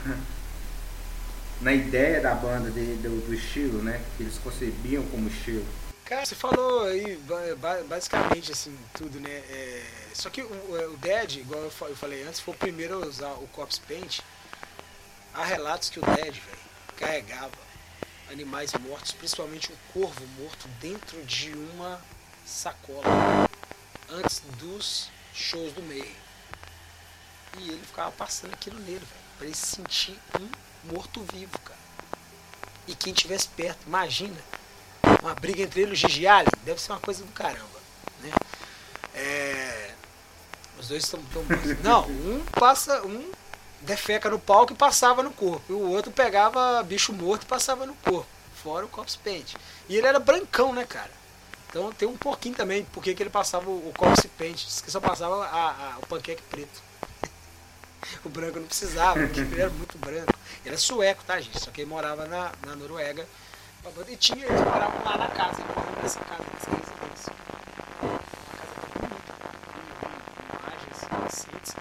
na, 1.61 1.73
ideia 1.73 2.21
da 2.21 2.33
banda, 2.33 2.69
de, 2.71 2.95
do, 2.95 3.25
do, 3.25 3.33
estilo, 3.33 3.81
né? 3.81 4.01
Que 4.17 4.23
eles 4.23 4.37
concebiam 4.37 5.03
como 5.07 5.27
estilo. 5.27 5.65
Cara, 6.05 6.25
você 6.25 6.35
falou 6.35 6.83
aí 6.83 7.19
basicamente 7.87 8.51
assim, 8.51 8.77
tudo, 8.93 9.19
né? 9.19 9.29
É, 9.29 9.83
só 10.13 10.29
que 10.29 10.41
o, 10.41 10.77
é, 10.79 10.87
o 10.87 10.97
Dead, 10.97 11.37
igual 11.37 11.63
eu 11.63 11.95
falei 11.95 12.23
antes, 12.23 12.39
foi 12.39 12.53
o 12.53 12.57
primeiro 12.57 13.03
a 13.03 13.07
usar 13.07 13.31
o 13.33 13.47
Corpse 13.47 13.81
Paint. 13.81 14.19
Há 15.33 15.43
relatos 15.43 15.89
que 15.89 15.99
o 15.99 16.03
Dead, 16.03 16.33
velho, 16.33 16.65
carregava 16.95 17.65
animais 18.29 18.71
mortos, 18.73 19.11
principalmente 19.11 19.71
um 19.71 19.75
corvo 19.93 20.25
morto, 20.39 20.67
dentro 20.79 21.23
de 21.23 21.51
uma 21.51 21.99
sacola 22.45 23.49
antes 24.09 24.41
dos 24.57 25.09
shows 25.33 25.73
do 25.73 25.81
meio. 25.81 26.15
E 27.57 27.69
ele 27.69 27.85
ficava 27.85 28.11
passando 28.11 28.53
aquilo 28.53 28.79
nele, 28.79 28.99
velho, 28.99 29.09
pra 29.37 29.47
ele 29.47 29.55
sentir 29.55 30.17
um 30.39 30.64
morto-vivo, 30.91 31.57
cara. 31.59 31.79
E 32.87 32.95
quem 32.95 33.13
tivesse 33.13 33.47
perto, 33.49 33.79
imagina, 33.87 34.37
uma 35.21 35.33
briga 35.33 35.63
entre 35.63 35.81
ele 35.81 35.91
e 35.91 35.93
o 35.93 35.95
Gigi 35.95 36.27
Allen, 36.27 36.47
deve 36.63 36.79
ser 36.79 36.91
uma 36.91 36.99
coisa 36.99 37.23
do 37.23 37.31
caramba, 37.31 37.79
né? 38.21 38.31
É, 39.13 39.91
os 40.77 40.87
dois 40.87 41.03
estão 41.03 41.21
tão 41.25 41.43
não, 41.83 42.07
um 42.07 42.43
passa, 42.51 43.01
um 43.03 43.31
defeca 43.81 44.29
no 44.29 44.39
palco 44.39 44.73
e 44.73 44.75
passava 44.75 45.23
no 45.23 45.31
corpo, 45.31 45.63
e 45.69 45.73
o 45.73 45.89
outro 45.89 46.11
pegava 46.11 46.81
bicho 46.83 47.13
morto 47.13 47.43
e 47.43 47.47
passava 47.47 47.85
no 47.85 47.95
corpo, 47.95 48.27
fora 48.53 48.85
o 48.85 48.89
corpse 48.89 49.17
paint. 49.17 49.55
E 49.89 49.95
ele 49.95 50.07
era 50.07 50.19
brancão, 50.19 50.73
né, 50.73 50.85
cara? 50.85 51.11
Então 51.69 51.91
tem 51.91 52.07
um 52.07 52.17
pouquinho 52.17 52.55
também 52.55 52.85
porque 52.93 53.13
que 53.13 53.21
ele 53.23 53.29
passava 53.29 53.69
o, 53.69 53.89
o 53.89 53.93
corpse 53.97 54.27
paint, 54.29 54.65
que 54.81 54.91
só 54.91 54.99
passava 54.99 55.45
a, 55.45 55.69
a, 55.69 55.97
o 55.97 56.05
panqueque 56.07 56.41
preto. 56.43 56.81
O 58.23 58.29
branco 58.29 58.59
não 58.59 58.67
precisava, 58.67 59.19
porque 59.19 59.39
ele 59.39 59.61
era 59.61 59.69
muito 59.69 59.97
branco. 59.97 60.33
Ele 60.65 60.75
é 60.75 60.77
sueco, 60.77 61.23
tá, 61.23 61.39
gente? 61.39 61.59
Só 61.59 61.71
que 61.71 61.81
ele 61.81 61.89
morava 61.89 62.25
na, 62.27 62.51
na 62.65 62.75
Noruega. 62.75 63.25
E 64.07 64.15
tinha, 64.15 64.43
eles 64.45 64.61
moravam 64.61 65.03
lá 65.03 65.17
na 65.17 65.27
casa, 65.27 65.61
ele 65.61 65.69
morava 65.69 66.01
nessa 66.01 66.19
casa, 66.19 66.43
nessa 66.53 66.71
residência. 66.71 67.33
Uma 68.01 68.19
casa 68.57 68.81
bonita, 68.99 69.33
imagens 70.49 70.99
recentes. 71.23 71.75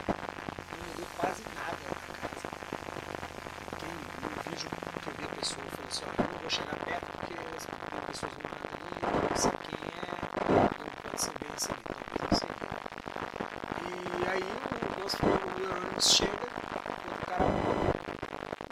Não 0.71 0.87
mudou 0.89 1.07
quase 1.17 1.43
nada 1.55 1.79
na 1.89 2.29
casa. 2.29 2.49
No 4.21 4.51
vídeo 4.51 4.69
que 5.03 5.09
eu 5.09 5.15
vi 5.17 5.25
a 5.25 5.37
pessoa 5.37 5.65
falou 5.71 5.89
assim, 5.89 6.05
ó, 6.05 6.23
eu 6.23 6.29
não 6.31 6.39
vou 6.41 6.51
chegar 6.51 6.77
perto 6.85 7.07
porque 7.13 7.35
as 7.35 8.05
pessoas 8.05 8.33
vão 8.35 8.51
morar 8.51 9.17
ali, 9.17 9.29
não 9.31 9.37
sei 9.37 9.54
chega, 16.01 16.33
o 16.33 17.27
cara 17.27 17.45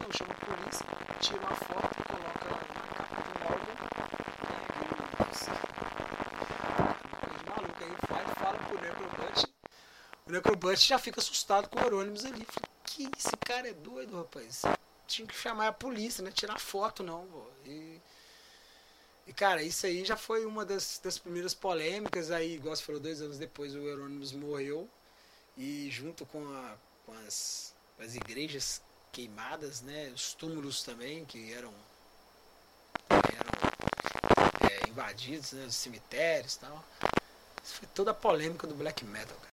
não 0.03 0.13
chama 0.13 0.33
a 0.33 0.45
polícia, 0.45 0.87
tira 1.21 1.39
uma 1.41 1.57
foto, 1.57 2.05
coloca 2.07 2.49
na 2.49 2.63
capa 2.95 3.23
do 3.23 3.43
álbum, 3.49 3.75
maluca, 7.49 7.85
aí 7.85 7.97
vai 8.09 8.25
e 8.25 8.35
fala 8.35 8.59
pro 8.59 8.81
Necrobut, 8.81 9.39
o 10.27 10.33
Necrobut 10.33 10.89
já 10.89 10.99
fica 10.99 11.21
assustado 11.21 11.69
com 11.69 11.79
o 11.79 11.83
Eurônimos 11.83 12.25
ali, 12.25 12.45
fala, 12.45 12.69
que 12.85 13.11
esse 13.17 13.37
cara 13.39 13.69
é 13.69 13.73
doido, 13.73 14.17
rapaz, 14.17 14.63
tinha 15.07 15.27
que 15.27 15.35
chamar 15.35 15.69
a 15.69 15.73
polícia, 15.73 16.23
né, 16.23 16.31
tirar 16.31 16.59
foto 16.59 17.03
não, 17.03 17.27
pô. 17.27 17.47
e... 17.65 18.01
E, 19.25 19.33
cara, 19.33 19.63
isso 19.63 19.87
aí 19.87 20.05
já 20.05 20.17
foi 20.17 20.45
uma 20.45 20.65
das, 20.65 21.01
das 21.03 21.17
primeiras 21.17 21.55
polêmicas. 21.55 22.33
Aí, 22.33 22.55
igual 22.57 22.75
você 22.75 22.83
falou, 22.83 23.01
dois 23.01 23.23
anos 23.23 23.39
depois 23.39 23.73
o 23.73 23.79
Eurônimos 23.79 24.33
morreu. 24.33 24.89
E 25.57 25.89
junto 25.93 26.27
com, 26.27 26.45
a, 26.53 26.77
com 27.05 27.13
as, 27.27 27.75
as 27.99 28.15
igrejas 28.15 28.81
queimadas, 29.11 29.83
né, 29.83 30.11
os 30.15 30.35
túmulos 30.35 30.83
também, 30.83 31.25
que 31.25 31.53
eram, 31.53 31.73
eram 33.09 34.71
é, 34.71 34.89
invadidos, 34.89 35.53
né, 35.53 35.67
os 35.67 35.75
cemitérios 35.75 36.57
tal. 36.57 36.85
Isso 37.63 37.75
foi 37.75 37.89
toda 37.95 38.11
a 38.11 38.15
polêmica 38.15 38.67
do 38.67 38.75
black 38.75 39.05
metal, 39.05 39.37
cara. 39.37 39.52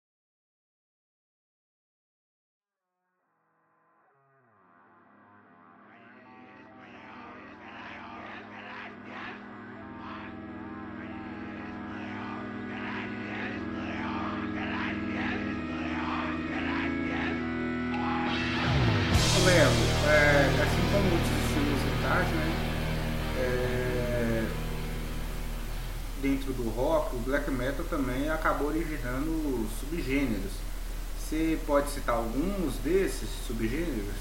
Citar 31.97 32.17
alguns 32.17 32.75
desses 32.77 33.29
subgêneros? 33.47 34.17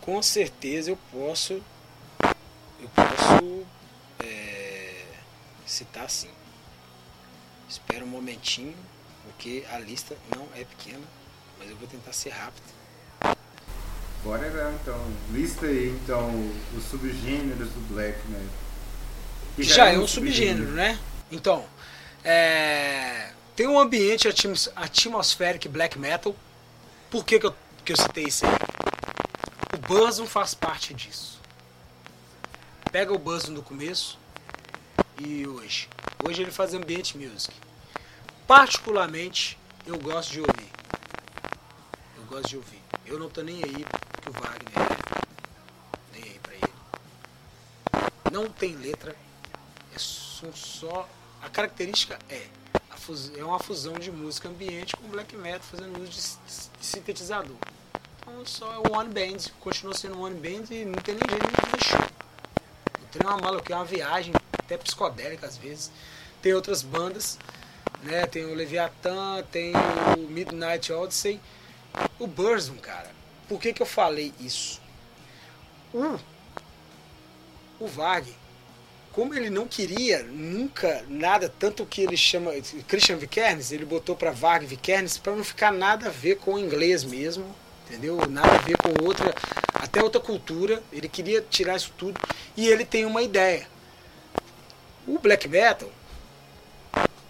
Com 0.00 0.20
certeza 0.20 0.90
eu 0.90 0.98
posso. 1.10 1.62
Eu 2.80 2.88
posso 2.94 3.66
é, 4.18 5.04
citar 5.64 6.10
sim. 6.10 6.30
Espera 7.68 8.04
um 8.04 8.08
momentinho, 8.08 8.74
porque 9.24 9.64
a 9.72 9.78
lista 9.78 10.16
não 10.36 10.46
é 10.54 10.64
pequena, 10.64 11.04
mas 11.58 11.70
eu 11.70 11.76
vou 11.76 11.88
tentar 11.88 12.12
ser 12.12 12.30
rápido. 12.30 12.74
Bora 14.22 14.50
lá 14.50 14.72
então. 14.72 15.00
Lista 15.32 15.66
aí 15.66 15.88
então 15.90 16.30
os 16.76 16.84
subgêneros 16.84 17.68
do 17.68 17.94
black 17.94 18.18
metal. 18.28 18.46
Que 19.54 19.62
Já 19.62 19.90
é 19.90 19.98
um 19.98 20.06
subgênero, 20.06 20.72
né? 20.72 20.98
Então, 21.30 21.64
é, 22.24 23.33
tem 23.56 23.68
um 23.68 23.78
ambiente 23.78 24.26
atmos, 24.26 24.68
atmospheric 24.74 25.68
black 25.68 25.98
metal. 25.98 26.34
Por 27.10 27.24
que, 27.24 27.38
que, 27.38 27.46
eu, 27.46 27.54
que 27.84 27.92
eu 27.92 27.96
citei 27.96 28.24
isso 28.24 28.44
aí? 28.44 28.52
O 29.72 29.76
Burzum 29.76 30.26
faz 30.26 30.54
parte 30.54 30.92
disso. 30.92 31.40
Pega 32.90 33.12
o 33.12 33.18
Burzum 33.18 33.54
do 33.54 33.62
começo 33.62 34.18
e 35.20 35.46
hoje. 35.46 35.88
Hoje 36.26 36.42
ele 36.42 36.50
faz 36.50 36.74
ambient 36.74 37.14
music. 37.14 37.54
Particularmente, 38.46 39.56
eu 39.86 39.98
gosto 39.98 40.32
de 40.32 40.40
ouvir. 40.40 40.70
Eu 42.16 42.24
gosto 42.24 42.48
de 42.48 42.56
ouvir. 42.56 42.82
Eu 43.06 43.18
não 43.18 43.28
tô 43.28 43.42
nem 43.42 43.62
aí 43.62 43.84
que 44.20 44.28
o 44.28 44.32
Wagner. 44.32 44.98
Nem 46.12 46.22
aí 46.24 46.40
pra 46.42 46.54
ele. 46.54 46.72
Não 48.32 48.48
tem 48.48 48.74
letra. 48.74 49.14
É 49.94 49.98
só 49.98 51.08
a 51.40 51.48
característica 51.48 52.18
é 52.28 52.48
é 53.36 53.44
uma 53.44 53.58
fusão 53.58 53.94
de 53.94 54.10
música 54.10 54.48
ambiente 54.48 54.96
com 54.96 55.08
black 55.08 55.36
metal 55.36 55.60
fazendo 55.60 56.02
uso 56.02 56.10
de, 56.10 56.20
de 56.80 56.86
sintetizador. 56.86 57.56
Então 58.20 58.46
só 58.46 58.72
é 58.72 58.96
one 58.96 59.10
band, 59.12 59.50
continua 59.60 59.94
sendo 59.94 60.18
one 60.20 60.34
band 60.34 60.72
e 60.74 60.84
não 60.84 60.94
tem 60.94 61.14
nem 61.14 61.28
jeito 61.28 61.66
de 61.66 61.72
deixar. 61.72 62.10
É 63.22 63.26
uma 63.26 63.36
maluca, 63.36 63.72
é 63.72 63.76
uma 63.76 63.84
viagem 63.84 64.32
até 64.52 64.76
psicodélica 64.76 65.46
às 65.46 65.56
vezes. 65.56 65.90
Tem 66.42 66.52
outras 66.52 66.82
bandas, 66.82 67.38
né? 68.02 68.26
Tem 68.26 68.44
o 68.44 68.54
Leviathan, 68.54 69.42
tem 69.50 69.72
o 70.16 70.20
Midnight 70.28 70.92
Odyssey, 70.92 71.40
o 72.18 72.26
Burzum, 72.26 72.76
cara. 72.76 73.10
Por 73.48 73.60
que, 73.60 73.72
que 73.72 73.82
eu 73.82 73.86
falei 73.86 74.32
isso? 74.40 74.80
O, 75.92 76.18
o 77.78 77.86
Varg, 77.86 78.26
como 79.14 79.32
ele 79.32 79.48
não 79.48 79.66
queria 79.66 80.24
nunca 80.24 81.04
nada, 81.08 81.48
tanto 81.48 81.86
que 81.86 82.02
ele 82.02 82.16
chama 82.16 82.50
Christian 82.88 83.16
Vikernes, 83.16 83.70
ele 83.70 83.84
botou 83.84 84.16
para 84.16 84.32
Varg 84.32 84.66
Vikernes 84.66 85.16
para 85.16 85.36
não 85.36 85.44
ficar 85.44 85.72
nada 85.72 86.08
a 86.08 86.10
ver 86.10 86.38
com 86.38 86.54
o 86.54 86.58
inglês 86.58 87.04
mesmo, 87.04 87.54
entendeu? 87.86 88.18
Nada 88.28 88.56
a 88.56 88.58
ver 88.58 88.76
com 88.76 89.06
outra, 89.06 89.32
até 89.72 90.02
outra 90.02 90.20
cultura. 90.20 90.82
Ele 90.92 91.08
queria 91.08 91.40
tirar 91.40 91.76
isso 91.76 91.92
tudo 91.96 92.20
e 92.56 92.66
ele 92.66 92.84
tem 92.84 93.04
uma 93.04 93.22
ideia. 93.22 93.68
O 95.06 95.16
black 95.20 95.46
metal, 95.48 95.88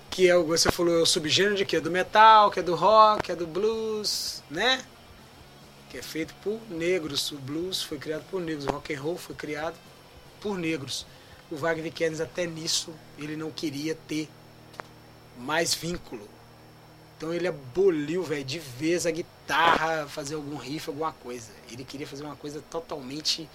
que 0.09 0.27
é 0.27 0.35
o 0.35 0.45
você 0.45 0.73
falou, 0.73 0.99
é 0.99 1.03
o 1.03 1.07
subgênero 1.07 1.55
de 1.55 1.67
que 1.67 1.77
é 1.77 1.81
do 1.81 1.91
metal, 1.91 2.51
que 2.51 2.61
é 2.61 2.63
do 2.63 2.75
rock, 2.75 3.25
que 3.25 3.33
é 3.33 3.37
do 3.37 3.47
blues, 3.47 4.43
né? 4.49 4.83
Que 5.91 5.99
é 5.99 6.03
feito 6.03 6.35
por 6.43 6.59
negros. 6.71 7.31
O 7.31 7.37
blues 7.37 7.83
foi 7.83 7.99
criado 7.99 8.25
por 8.31 8.41
negros, 8.41 8.65
o 8.65 8.71
rock 8.71 8.95
and 8.95 9.01
roll 9.03 9.19
foi 9.19 9.35
criado 9.35 9.77
por 10.41 10.57
negros. 10.57 11.05
O 11.55 11.57
Wagner 11.57 11.93
Kernes 11.93 12.21
até 12.21 12.47
nisso 12.47 12.93
ele 13.17 13.37
não 13.37 13.53
queria 13.53 13.95
ter 14.09 14.29
mais 15.39 15.73
vínculo. 15.73 16.29
Então 17.17 17.33
ele 17.33 17.47
aboliu, 17.47 18.25
velho, 18.25 18.45
de 18.45 18.59
vez 18.59 19.07
a 19.07 19.13
guitarra, 19.13 20.09
fazer 20.09 20.35
algum 20.35 20.57
riff, 20.57 20.89
alguma 20.89 21.13
coisa. 21.13 21.53
Ele 21.71 21.85
queria 21.85 22.09
fazer 22.09 22.25
uma 22.25 22.35
coisa 22.35 22.61
totalmente 22.69 23.49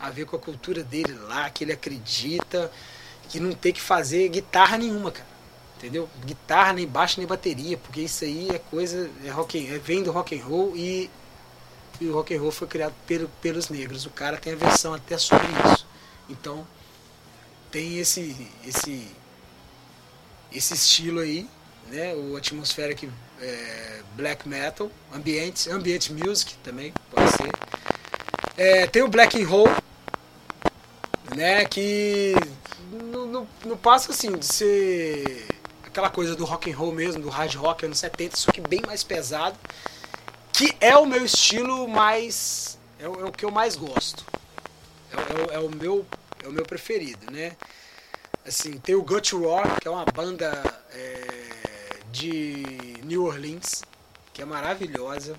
a 0.00 0.10
ver 0.10 0.26
com 0.26 0.34
a 0.34 0.38
cultura 0.38 0.82
dele 0.82 1.12
lá, 1.12 1.48
que 1.48 1.62
ele 1.62 1.72
acredita, 1.72 2.72
que 3.28 3.38
não 3.38 3.52
tem 3.52 3.72
que 3.72 3.80
fazer 3.80 4.28
guitarra 4.30 4.76
nenhuma, 4.76 5.12
cara. 5.12 5.28
Entendeu? 5.76 6.08
Guitarra, 6.24 6.72
nem 6.72 6.88
baixo, 6.88 7.20
nem 7.20 7.26
bateria, 7.26 7.78
porque 7.78 8.00
isso 8.00 8.24
aí 8.24 8.48
é 8.50 8.58
coisa, 8.58 9.08
é 9.24 9.30
rock, 9.30 9.64
é, 9.64 9.78
vem 9.78 10.02
do 10.02 10.10
rock 10.10 10.36
and 10.36 10.44
roll 10.44 10.76
e, 10.76 11.08
e 12.00 12.06
o 12.06 12.14
rock 12.14 12.34
and 12.34 12.40
roll 12.40 12.50
foi 12.50 12.66
criado 12.66 12.94
pelo, 13.06 13.28
pelos 13.40 13.68
negros. 13.68 14.06
O 14.06 14.10
cara 14.10 14.38
tem 14.38 14.54
a 14.54 14.56
versão 14.56 14.92
até 14.92 15.16
sobre 15.16 15.46
isso. 15.72 15.86
Então, 16.28 16.66
tem 17.74 17.98
esse 17.98 18.48
esse 18.64 19.04
esse 20.52 20.74
estilo 20.74 21.18
aí, 21.18 21.44
né? 21.88 22.14
O 22.14 22.36
atmospheric 22.36 23.10
é, 23.40 24.00
black 24.14 24.48
metal, 24.48 24.88
ambiente, 25.12 25.68
ambient 25.68 26.10
music 26.10 26.54
também 26.62 26.94
pode 27.10 27.28
ser. 27.32 27.50
É, 28.56 28.86
tem 28.86 29.02
o 29.02 29.08
black 29.08 29.42
and 29.42 29.48
roll, 29.48 29.68
né? 31.34 31.64
Que 31.64 32.34
não 33.66 33.76
passa 33.76 34.12
assim 34.12 34.30
de 34.38 34.46
ser 34.46 35.48
aquela 35.84 36.08
coisa 36.08 36.36
do 36.36 36.44
rock 36.44 36.70
and 36.70 36.76
roll 36.76 36.92
mesmo, 36.92 37.22
do 37.22 37.28
hard 37.28 37.56
rock 37.56 37.84
anos 37.84 37.98
70, 37.98 38.36
só 38.36 38.52
que 38.52 38.60
bem 38.60 38.82
mais 38.86 39.02
pesado, 39.02 39.58
que 40.52 40.72
é 40.80 40.96
o 40.96 41.04
meu 41.04 41.24
estilo 41.24 41.88
mais 41.88 42.78
é 43.00 43.08
o, 43.08 43.20
é 43.22 43.24
o 43.24 43.32
que 43.32 43.44
eu 43.44 43.50
mais 43.50 43.74
gosto. 43.74 44.24
É, 45.12 45.54
é, 45.54 45.56
é 45.56 45.58
o 45.58 45.70
meu 45.74 46.06
é 46.44 46.48
o 46.48 46.52
meu 46.52 46.64
preferido, 46.64 47.32
né? 47.32 47.56
Assim, 48.46 48.78
tem 48.78 48.94
o 48.94 49.02
Gut 49.02 49.34
Roar, 49.34 49.80
que 49.80 49.88
é 49.88 49.90
uma 49.90 50.04
banda 50.04 50.52
é, 50.90 51.96
de 52.12 52.62
New 53.02 53.24
Orleans, 53.24 53.82
que 54.32 54.42
é 54.42 54.44
maravilhosa. 54.44 55.38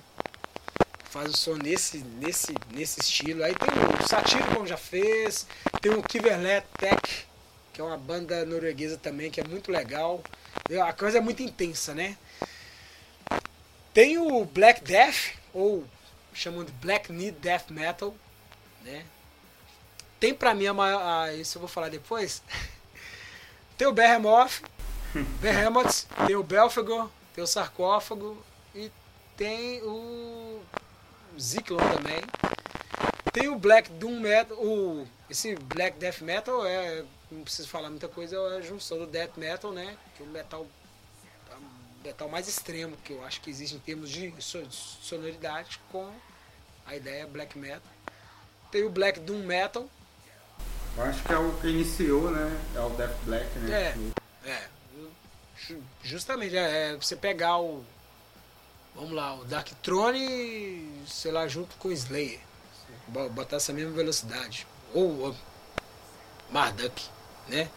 Faz 1.12 1.30
o 1.30 1.38
som 1.38 1.56
nesse, 1.56 2.00
nesse, 2.00 2.56
nesse 2.72 3.00
estilo. 3.00 3.44
Aí 3.44 3.54
tem 3.54 3.70
o 3.70 4.08
Satyricon 4.08 4.66
já 4.66 4.76
fez, 4.76 5.46
tem 5.80 5.94
o 5.94 6.02
Kiverlet 6.02 6.66
Tech, 6.78 7.28
que 7.72 7.80
é 7.80 7.84
uma 7.84 7.98
banda 7.98 8.44
norueguesa 8.44 8.98
também, 8.98 9.30
que 9.30 9.40
é 9.40 9.44
muito 9.44 9.72
legal. 9.72 10.24
A 10.84 10.92
coisa 10.92 11.20
é 11.20 11.22
muito 11.22 11.44
intensa, 11.44 11.94
né? 11.94 12.18
Tem 13.94 14.18
o 14.18 14.44
Black 14.44 14.84
Death, 14.84 15.36
ou 15.54 15.86
chamam 16.34 16.66
de 16.66 16.72
Black 16.74 17.14
Need 17.14 17.38
Death 17.40 17.70
Metal, 17.70 18.14
né? 18.84 19.06
Tem 20.26 20.34
pra 20.34 20.56
mim 20.56 20.66
a 20.66 20.74
maior. 20.74 21.04
Ah, 21.04 21.32
isso 21.36 21.56
eu 21.56 21.60
vou 21.60 21.70
falar 21.70 21.88
depois. 21.88 22.42
tem 23.78 23.86
o 23.86 23.94
Behemoth, 23.94 24.64
Behemoth, 25.40 26.08
tem 26.26 26.36
o 26.36 26.42
Belfagor, 26.42 27.12
tem 27.36 27.44
o 27.44 27.48
Sarcófago 27.48 28.36
e 28.74 28.92
tem 29.38 29.84
o 29.84 30.64
Zyklon 31.40 31.78
também. 31.78 32.24
Tem 33.32 33.50
o 33.50 33.56
Black 33.56 33.92
Doom 33.92 34.20
Metal, 34.20 34.58
o, 34.58 35.08
esse 35.30 35.56
Black 35.58 36.00
Death 36.00 36.22
Metal 36.22 36.66
é, 36.66 37.06
não 37.30 37.44
preciso 37.44 37.68
falar 37.68 37.92
muita 37.92 38.08
coisa, 38.08 38.36
é 38.36 38.58
a 38.58 38.62
junção 38.62 38.98
do 38.98 39.06
Death 39.06 39.38
Metal, 39.38 39.72
né? 39.72 39.96
Que 40.18 40.24
é 40.24 40.26
o 40.26 40.30
metal 40.30 40.66
metal 42.04 42.30
mais 42.30 42.48
extremo 42.48 42.98
que 43.04 43.14
eu 43.14 43.24
acho 43.24 43.42
que 43.42 43.52
existe 43.52 43.76
em 43.76 43.80
termos 43.80 44.10
de 44.10 44.34
sonoridade 44.42 45.80
com 45.92 46.12
a 46.84 46.96
ideia 46.96 47.28
black 47.28 47.56
metal. 47.60 47.94
Tem 48.72 48.84
o 48.84 48.90
Black 48.90 49.20
Doom 49.20 49.44
Metal. 49.46 49.88
Eu 50.98 51.04
acho 51.04 51.24
que 51.24 51.34
é 51.34 51.38
o 51.38 51.52
que 51.54 51.68
iniciou, 51.68 52.32
né? 52.32 52.62
É 52.74 52.80
o 52.80 52.90
Death 52.92 53.18
Black, 53.24 53.60
né? 53.60 53.96
É, 54.46 54.50
é. 54.50 54.68
Justamente, 56.04 56.56
é, 56.56 56.92
é 56.92 56.96
você 56.96 57.16
pegar 57.16 57.58
o. 57.60 57.84
Vamos 58.96 59.12
lá, 59.12 59.36
o 59.36 59.44
Dark 59.44 59.68
Throne, 59.84 61.04
sei 61.06 61.32
lá, 61.32 61.48
junto 61.48 61.76
com 61.78 61.90
o 61.90 61.92
Slayer. 61.92 62.40
Botar 63.32 63.58
essa 63.58 63.74
mesma 63.74 63.92
velocidade. 63.92 64.66
Ou 64.94 65.30
o 65.30 65.36
Marduk, 66.50 67.04
né? 67.50 67.70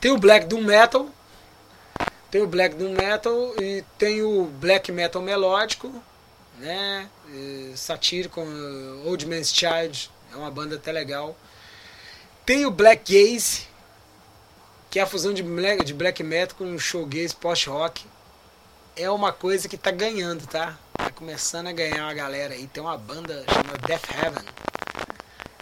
Tem 0.00 0.10
o 0.10 0.18
Black 0.18 0.46
Doom 0.46 0.62
Metal. 0.62 1.08
Tem 2.30 2.40
o 2.40 2.46
Black 2.46 2.74
Doom 2.76 2.94
Metal 2.94 3.54
e 3.60 3.84
tem 3.98 4.22
o 4.22 4.46
Black 4.46 4.90
Metal 4.90 5.20
melódico, 5.20 6.02
né? 6.58 7.08
Satírico, 7.76 8.40
Old 9.04 9.26
Man's 9.26 9.54
Child, 9.54 10.10
é 10.32 10.36
uma 10.36 10.50
banda 10.50 10.76
até 10.76 10.90
legal. 10.90 11.36
Tem 12.46 12.66
o 12.66 12.70
Black 12.70 13.10
Gaze, 13.10 13.66
que 14.90 14.98
é 14.98 15.02
a 15.02 15.06
fusão 15.06 15.32
de 15.32 15.42
black, 15.42 15.82
de 15.82 15.94
black 15.94 16.22
metal 16.22 16.54
com 16.58 16.78
showgaze 16.78 17.34
post-rock. 17.34 18.04
É 18.94 19.10
uma 19.10 19.32
coisa 19.32 19.66
que 19.66 19.78
tá 19.78 19.90
ganhando, 19.90 20.46
tá? 20.46 20.78
Tá 20.92 21.10
começando 21.10 21.68
a 21.68 21.72
ganhar 21.72 22.04
uma 22.04 22.12
galera 22.12 22.52
aí. 22.52 22.66
Tem 22.66 22.82
uma 22.82 22.98
banda 22.98 23.46
chamada 23.48 23.78
Death 23.86 24.10
Heaven. 24.10 24.44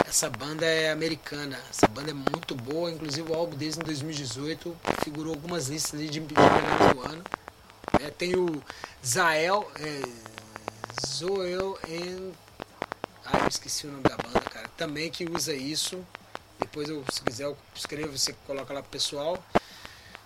Essa 0.05 0.29
banda 0.29 0.65
é 0.65 0.91
americana. 0.91 1.57
Essa 1.69 1.87
banda 1.87 2.11
é 2.11 2.13
muito 2.13 2.53
boa. 2.53 2.91
Inclusive 2.91 3.31
o 3.31 3.33
álbum 3.33 3.55
deles 3.55 3.77
em 3.77 3.83
2018 3.83 4.75
figurou 5.05 5.33
algumas 5.33 5.69
listas 5.69 6.01
de 6.11 6.19
melhores 6.19 6.93
do 6.93 7.01
ano. 7.01 7.23
É, 8.01 8.09
tem 8.09 8.35
o 8.35 8.61
Zael, 9.05 9.71
é, 9.79 10.01
Zoel 11.07 11.79
and. 11.89 12.33
Ah, 13.25 13.39
eu 13.39 13.47
esqueci 13.47 13.87
o 13.87 13.91
nome 13.91 14.03
da 14.03 14.17
banda, 14.17 14.41
cara. 14.41 14.67
Também 14.75 15.09
que 15.09 15.23
usa 15.23 15.53
isso. 15.53 16.05
Depois, 16.63 16.87
eu, 16.87 17.03
se 17.11 17.21
quiser, 17.21 17.43
eu 17.43 17.57
escrevo, 17.75 18.17
você 18.17 18.33
coloca 18.47 18.73
lá 18.73 18.81
pro 18.81 18.89
pessoal. 18.89 19.37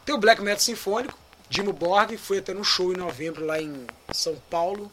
Tem 0.05 0.13
o 0.13 0.19
Black 0.19 0.39
Metal 0.41 0.59
Sinfônico, 0.59 1.17
Dimo 1.49 1.73
Borg, 1.73 2.15
foi 2.15 2.37
até 2.37 2.53
no 2.53 2.63
show 2.63 2.93
em 2.93 2.95
novembro 2.95 3.43
lá 3.43 3.59
em 3.59 3.87
São 4.13 4.35
Paulo, 4.49 4.91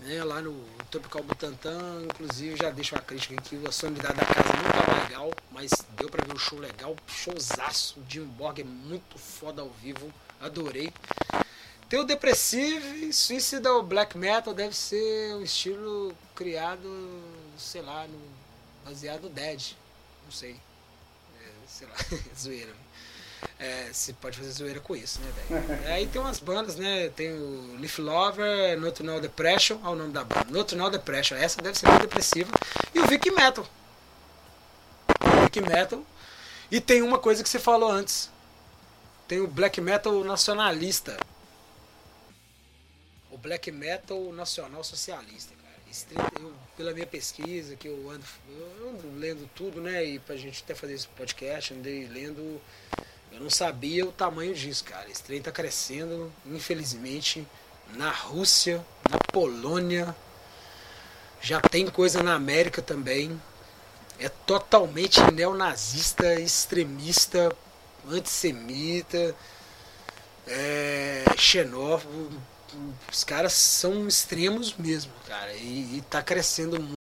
né, 0.00 0.22
lá 0.24 0.42
no 0.42 0.64
Tropical 0.90 1.22
Butantã. 1.22 2.02
Inclusive, 2.04 2.56
já 2.56 2.70
deixo 2.70 2.96
uma 2.96 3.00
crítica 3.00 3.34
aqui: 3.34 3.58
a 3.66 3.70
sonoridade 3.70 4.16
da 4.16 4.24
casa 4.24 4.48
não 4.48 4.84
tá 4.84 5.04
legal, 5.04 5.30
mas 5.52 5.70
deu 5.96 6.10
pra 6.10 6.26
ver 6.26 6.34
um 6.34 6.38
show 6.38 6.58
legal, 6.58 6.96
showzaço. 7.06 8.00
Dimo 8.08 8.26
Borg 8.26 8.60
é 8.60 8.64
muito 8.64 9.16
foda 9.16 9.62
ao 9.62 9.70
vivo, 9.70 10.12
adorei. 10.40 10.92
Tem 11.88 12.00
o 12.00 12.04
Depressive, 12.04 13.12
Suicidal 13.12 13.82
Black 13.82 14.18
Metal 14.18 14.52
deve 14.52 14.76
ser 14.76 15.36
um 15.36 15.42
estilo 15.42 16.14
criado, 16.34 17.22
sei 17.56 17.80
lá, 17.80 18.06
no, 18.08 18.20
baseado 18.84 19.22
no 19.22 19.28
Dead 19.30 19.74
não 20.28 20.32
sei. 20.32 20.60
É, 21.40 21.48
sei 21.66 21.86
lá, 21.88 21.94
zoeira. 22.38 22.72
É, 23.58 23.88
você 23.90 24.12
pode 24.12 24.36
fazer 24.36 24.50
zoeira 24.50 24.78
com 24.78 24.94
isso, 24.94 25.20
né, 25.20 25.32
velho? 25.32 25.84
Aí 25.88 26.06
tem 26.06 26.20
umas 26.20 26.38
bandas, 26.38 26.76
né? 26.76 27.08
Tem 27.08 27.32
o 27.32 27.76
Leaf 27.78 27.98
Lover, 27.98 28.78
Nocturnal 28.78 29.20
Depression, 29.20 29.80
olha 29.82 29.90
o 29.90 29.96
nome 29.96 30.12
da 30.12 30.22
banda. 30.22 30.50
Nocturnal 30.50 30.90
Depression, 30.90 31.36
essa 31.36 31.62
deve 31.62 31.78
ser 31.78 31.88
muito 31.88 32.02
depressiva. 32.02 32.52
E 32.94 33.00
o 33.00 33.06
Vic 33.06 33.30
Metal. 33.30 33.66
Vic 35.44 35.60
Metal. 35.62 36.04
E 36.70 36.78
tem 36.78 37.00
uma 37.00 37.18
coisa 37.18 37.42
que 37.42 37.48
você 37.48 37.58
falou 37.58 37.90
antes. 37.90 38.30
Tem 39.26 39.40
o 39.40 39.46
Black 39.46 39.80
Metal 39.80 40.12
nacionalista. 40.24 41.18
O 43.30 43.38
Black 43.38 43.70
Metal 43.70 44.30
nacional 44.32 44.84
socialista 44.84 45.57
pela 46.76 46.92
minha 46.92 47.06
pesquisa, 47.06 47.74
que 47.76 47.88
eu 47.88 48.10
ando, 48.10 48.24
eu 48.48 48.88
ando 48.88 49.18
lendo 49.18 49.48
tudo, 49.54 49.80
né? 49.80 50.04
E 50.04 50.18
pra 50.18 50.36
gente 50.36 50.62
até 50.62 50.74
fazer 50.74 50.94
esse 50.94 51.08
podcast, 51.08 51.74
andei 51.74 52.06
lendo. 52.06 52.60
Eu 53.32 53.40
não 53.40 53.50
sabia 53.50 54.06
o 54.06 54.12
tamanho 54.12 54.54
disso, 54.54 54.84
cara. 54.84 55.10
Esse 55.10 55.22
trem 55.22 55.42
tá 55.42 55.52
crescendo, 55.52 56.32
infelizmente, 56.46 57.46
na 57.94 58.10
Rússia, 58.10 58.84
na 59.10 59.18
Polônia. 59.32 60.14
Já 61.40 61.60
tem 61.60 61.86
coisa 61.86 62.22
na 62.22 62.34
América 62.34 62.80
também. 62.80 63.40
É 64.18 64.28
totalmente 64.28 65.20
neonazista, 65.32 66.40
extremista, 66.40 67.54
antissemita, 68.08 69.34
é, 70.46 71.24
xenófobo 71.36 72.30
os 73.10 73.24
caras 73.24 73.52
são 73.52 74.06
extremos 74.06 74.74
mesmo, 74.76 75.12
cara. 75.26 75.54
E, 75.54 75.98
e 75.98 76.02
tá 76.02 76.22
crescendo 76.22 76.97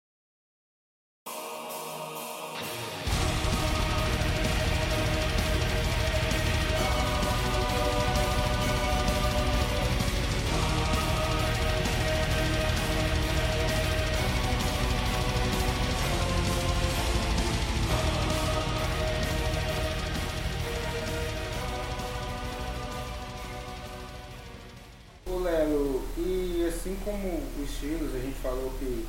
estilos, 27.78 28.16
a 28.16 28.20
gente 28.20 28.40
falou 28.42 28.74
que 28.80 29.06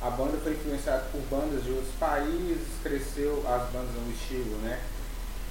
a 0.00 0.10
banda 0.10 0.38
foi 0.42 0.52
influenciada 0.52 1.04
por 1.12 1.20
bandas 1.30 1.64
de 1.64 1.70
outros 1.70 1.94
países, 2.00 2.66
cresceu 2.82 3.44
as 3.46 3.70
bandas 3.70 3.94
no 3.94 4.10
estilo, 4.12 4.56
né? 4.58 4.80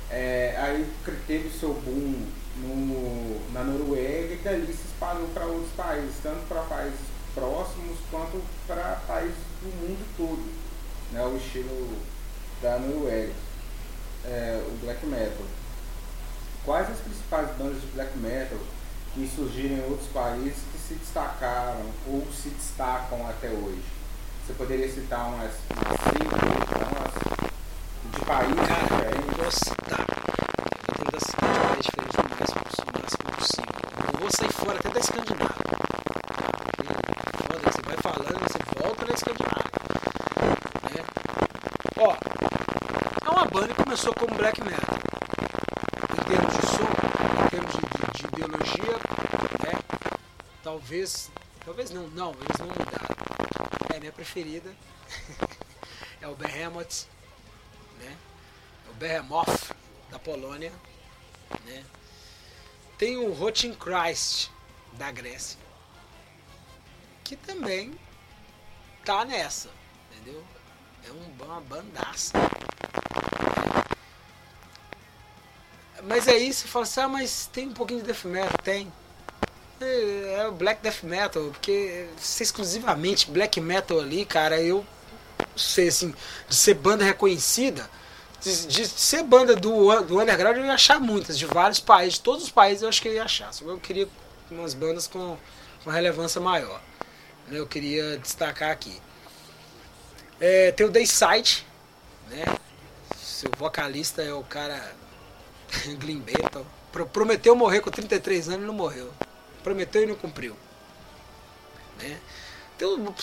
É, 0.09 0.55
aí 0.59 0.87
teve 1.25 1.49
seu 1.49 1.73
boom 1.73 2.27
no, 2.57 3.51
na 3.51 3.63
Noruega 3.63 4.33
e 4.33 4.37
dali 4.43 4.67
se 4.67 4.85
espalhou 4.85 5.27
para 5.29 5.45
outros 5.45 5.71
países, 5.75 6.15
tanto 6.21 6.47
para 6.47 6.61
países 6.61 6.99
próximos 7.33 7.97
quanto 8.11 8.41
para 8.67 9.01
países 9.07 9.35
do 9.61 9.67
mundo 9.81 10.05
todo, 10.15 10.45
né? 11.11 11.23
O 11.25 11.37
estilo 11.37 11.97
da 12.61 12.79
Noruega, 12.79 13.33
é, 14.25 14.63
o 14.67 14.85
black 14.85 15.05
metal. 15.05 15.45
Quais 16.63 16.89
as 16.89 16.97
principais 16.97 17.49
bandas 17.57 17.81
de 17.81 17.87
black 17.87 18.17
metal 18.17 18.59
que 19.13 19.29
surgiram 19.35 19.77
em 19.77 19.89
outros 19.89 20.09
países 20.09 20.57
se 20.87 20.93
destacaram 20.93 21.89
ou 22.07 22.27
se 22.31 22.49
destacam 22.49 23.27
até 23.27 23.49
hoje? 23.49 23.83
Você 24.45 24.53
poderia 24.53 24.87
citar 24.87 25.27
umas, 25.27 25.51
cinco, 25.51 26.35
umas 26.85 27.13
de 28.13 28.25
países 28.25 28.67
Cara, 28.67 28.81
diferentes? 28.83 29.25
Eu 29.25 29.43
vou 29.43 29.51
citar. 29.51 30.05
Eu 30.87 30.93
vou 30.95 31.05
tentar 31.05 31.19
citar 31.25 31.49
de 31.49 31.59
países 31.59 31.85
diferentes 31.85 32.15
o 32.15 32.23
máximo, 32.29 32.61
máximo 33.01 33.31
possível. 33.35 33.73
Eu 34.13 34.19
vou 34.19 34.31
sair 34.31 34.53
fora 34.53 34.77
até 34.77 34.89
da 34.89 34.99
Escandinávia. 34.99 35.55
Foda, 37.47 37.71
você 37.71 37.81
vai 37.81 37.97
falando, 37.97 38.39
você 38.45 38.59
volta 38.79 39.05
na 39.05 39.13
Escandinávia. 39.15 39.71
Né? 40.91 41.01
Ó, 41.97 42.15
é 43.25 43.29
uma 43.31 43.45
banda 43.45 43.67
que 43.73 43.83
começou 43.83 44.13
como 44.13 44.35
black 44.35 44.61
metal. 44.63 44.99
Em 46.11 46.23
termos 46.29 46.53
de 46.53 46.65
som, 46.67 46.89
em 47.43 47.49
termos 47.49 47.71
de, 47.73 47.79
de, 47.79 48.21
de 48.21 48.27
ideologia, 48.27 49.15
talvez. 50.75 51.31
Talvez 51.63 51.89
não, 51.89 52.07
não, 52.09 52.31
eles 52.31 52.59
não 52.59 52.67
mudaram. 52.67 53.15
É 53.93 53.97
a 53.97 53.99
minha 53.99 54.11
preferida. 54.11 54.75
é 56.21 56.27
o 56.27 56.35
Behemoth. 56.35 57.07
Né? 57.99 58.17
É 58.87 58.91
o 58.91 58.93
Behemoth 58.93 59.71
da 60.11 60.19
Polônia. 60.19 60.71
Né? 61.65 61.83
Tem 62.97 63.17
o 63.17 63.33
Rotin 63.33 63.73
Christ, 63.73 64.49
da 64.93 65.11
Grécia, 65.11 65.59
que 67.23 67.35
também 67.35 67.93
tá 69.03 69.25
nessa, 69.25 69.69
entendeu? 70.11 70.43
É 71.05 71.11
um, 71.11 71.45
uma 71.45 71.59
bandaça. 71.61 72.31
Mas 76.03 76.27
aí 76.27 76.53
você 76.53 76.67
fala 76.67 76.83
assim, 76.83 76.99
ah, 77.01 77.07
mas 77.09 77.47
tem 77.47 77.67
um 77.67 77.73
pouquinho 77.73 78.01
de 78.01 78.07
death 78.07 78.25
metal, 78.25 78.57
tem. 78.63 78.93
É, 79.81 80.47
o 80.47 80.53
black 80.53 80.81
death 80.81 81.03
metal, 81.03 81.43
porque 81.51 82.07
ser 82.17 82.43
exclusivamente 82.43 83.29
black 83.29 83.59
metal 83.59 83.99
ali, 83.99 84.25
cara, 84.25 84.61
eu 84.61 84.85
sei 85.55 85.89
assim, 85.89 86.13
de 86.47 86.55
ser 86.55 86.75
banda 86.75 87.03
reconhecida, 87.03 87.89
de, 88.41 88.67
de, 88.67 88.87
ser 88.87 89.23
banda 89.23 89.55
do, 89.55 90.01
do 90.03 90.19
underground 90.19 90.57
eu 90.57 90.65
ia 90.65 90.73
achar 90.73 90.99
muitas, 90.99 91.37
de 91.37 91.45
vários 91.45 91.79
países, 91.79 92.15
de 92.15 92.21
todos 92.21 92.43
os 92.45 92.51
países 92.51 92.83
eu 92.83 92.89
acho 92.89 93.01
que 93.01 93.07
eu 93.07 93.13
ia 93.13 93.23
achar. 93.23 93.53
Só 93.53 93.65
eu 93.65 93.79
queria 93.79 94.07
umas 94.49 94.73
bandas 94.73 95.07
com 95.07 95.37
uma 95.85 95.93
relevância 95.93 96.39
maior. 96.39 96.81
Né? 97.47 97.59
Eu 97.59 97.67
queria 97.67 98.17
destacar 98.17 98.71
aqui. 98.71 99.01
É, 100.39 100.71
tem 100.71 100.85
o 100.85 100.91
Dayside, 100.91 101.65
né? 102.29 102.43
Seu 103.17 103.51
vocalista 103.57 104.21
é 104.21 104.33
o 104.33 104.43
cara 104.43 104.95
Glenn 105.99 106.19
Benton. 106.19 106.65
Prometeu 107.11 107.55
morrer 107.55 107.81
com 107.81 107.91
33 107.91 108.49
anos 108.49 108.63
e 108.63 108.67
não 108.67 108.73
morreu. 108.73 109.11
Prometeu 109.65 110.03
e 110.03 110.05
não 110.05 110.13
cumpriu. 110.13 110.55
Né? 111.97 112.19
Tem 112.77 112.87
o, 112.87 113.15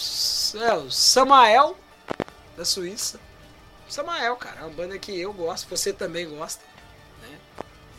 é, 0.61 0.75
o 0.75 0.91
Samael, 0.91 1.79
da 2.57 2.65
Suíça. 2.65 3.21
Samael, 3.89 4.35
cara, 4.35 4.59
é 4.59 4.65
uma 4.65 4.71
banda 4.71 4.99
que 4.99 5.17
eu 5.21 5.33
gosto, 5.33 5.71
você 5.71 5.93
também 5.93 6.29
gosta. 6.29 6.61
Né? 7.23 7.39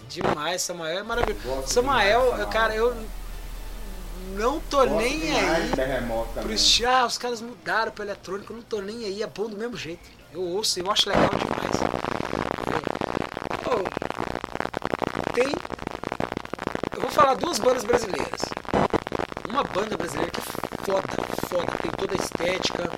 Demais, 0.09 0.61
Samael 0.61 0.99
é 0.99 1.03
maravilhoso. 1.03 1.67
Samael, 1.67 2.33
demais, 2.33 2.49
cara, 2.49 2.75
eu 2.75 2.93
não 4.33 4.59
tô 4.59 4.79
gosto 4.79 4.93
nem 4.97 5.31
aí. 5.31 5.71
Pro 6.41 6.51
estilo, 6.51 6.91
ah, 6.91 7.05
os 7.05 7.17
caras 7.17 7.39
mudaram 7.39 7.93
pro 7.93 8.03
eletrônico, 8.03 8.51
eu 8.51 8.57
não 8.57 8.63
tô 8.63 8.81
nem 8.81 9.05
aí, 9.05 9.23
é 9.23 9.27
bom 9.27 9.47
do 9.47 9.55
mesmo 9.55 9.77
jeito. 9.77 10.09
Eu 10.33 10.41
ouço, 10.41 10.81
eu 10.81 10.91
acho 10.91 11.07
legal 11.07 11.29
demais. 11.29 11.92
Falar 17.13 17.35
duas 17.35 17.59
bandas 17.59 17.83
brasileiras. 17.83 18.41
Uma 19.47 19.63
banda 19.63 19.95
brasileira 19.95 20.31
que 20.31 20.39
é 20.39 20.83
foda, 20.83 21.07
foda, 21.47 21.77
tem 21.81 21.91
toda 21.91 22.13
a 22.13 22.17
estética, 22.17 22.89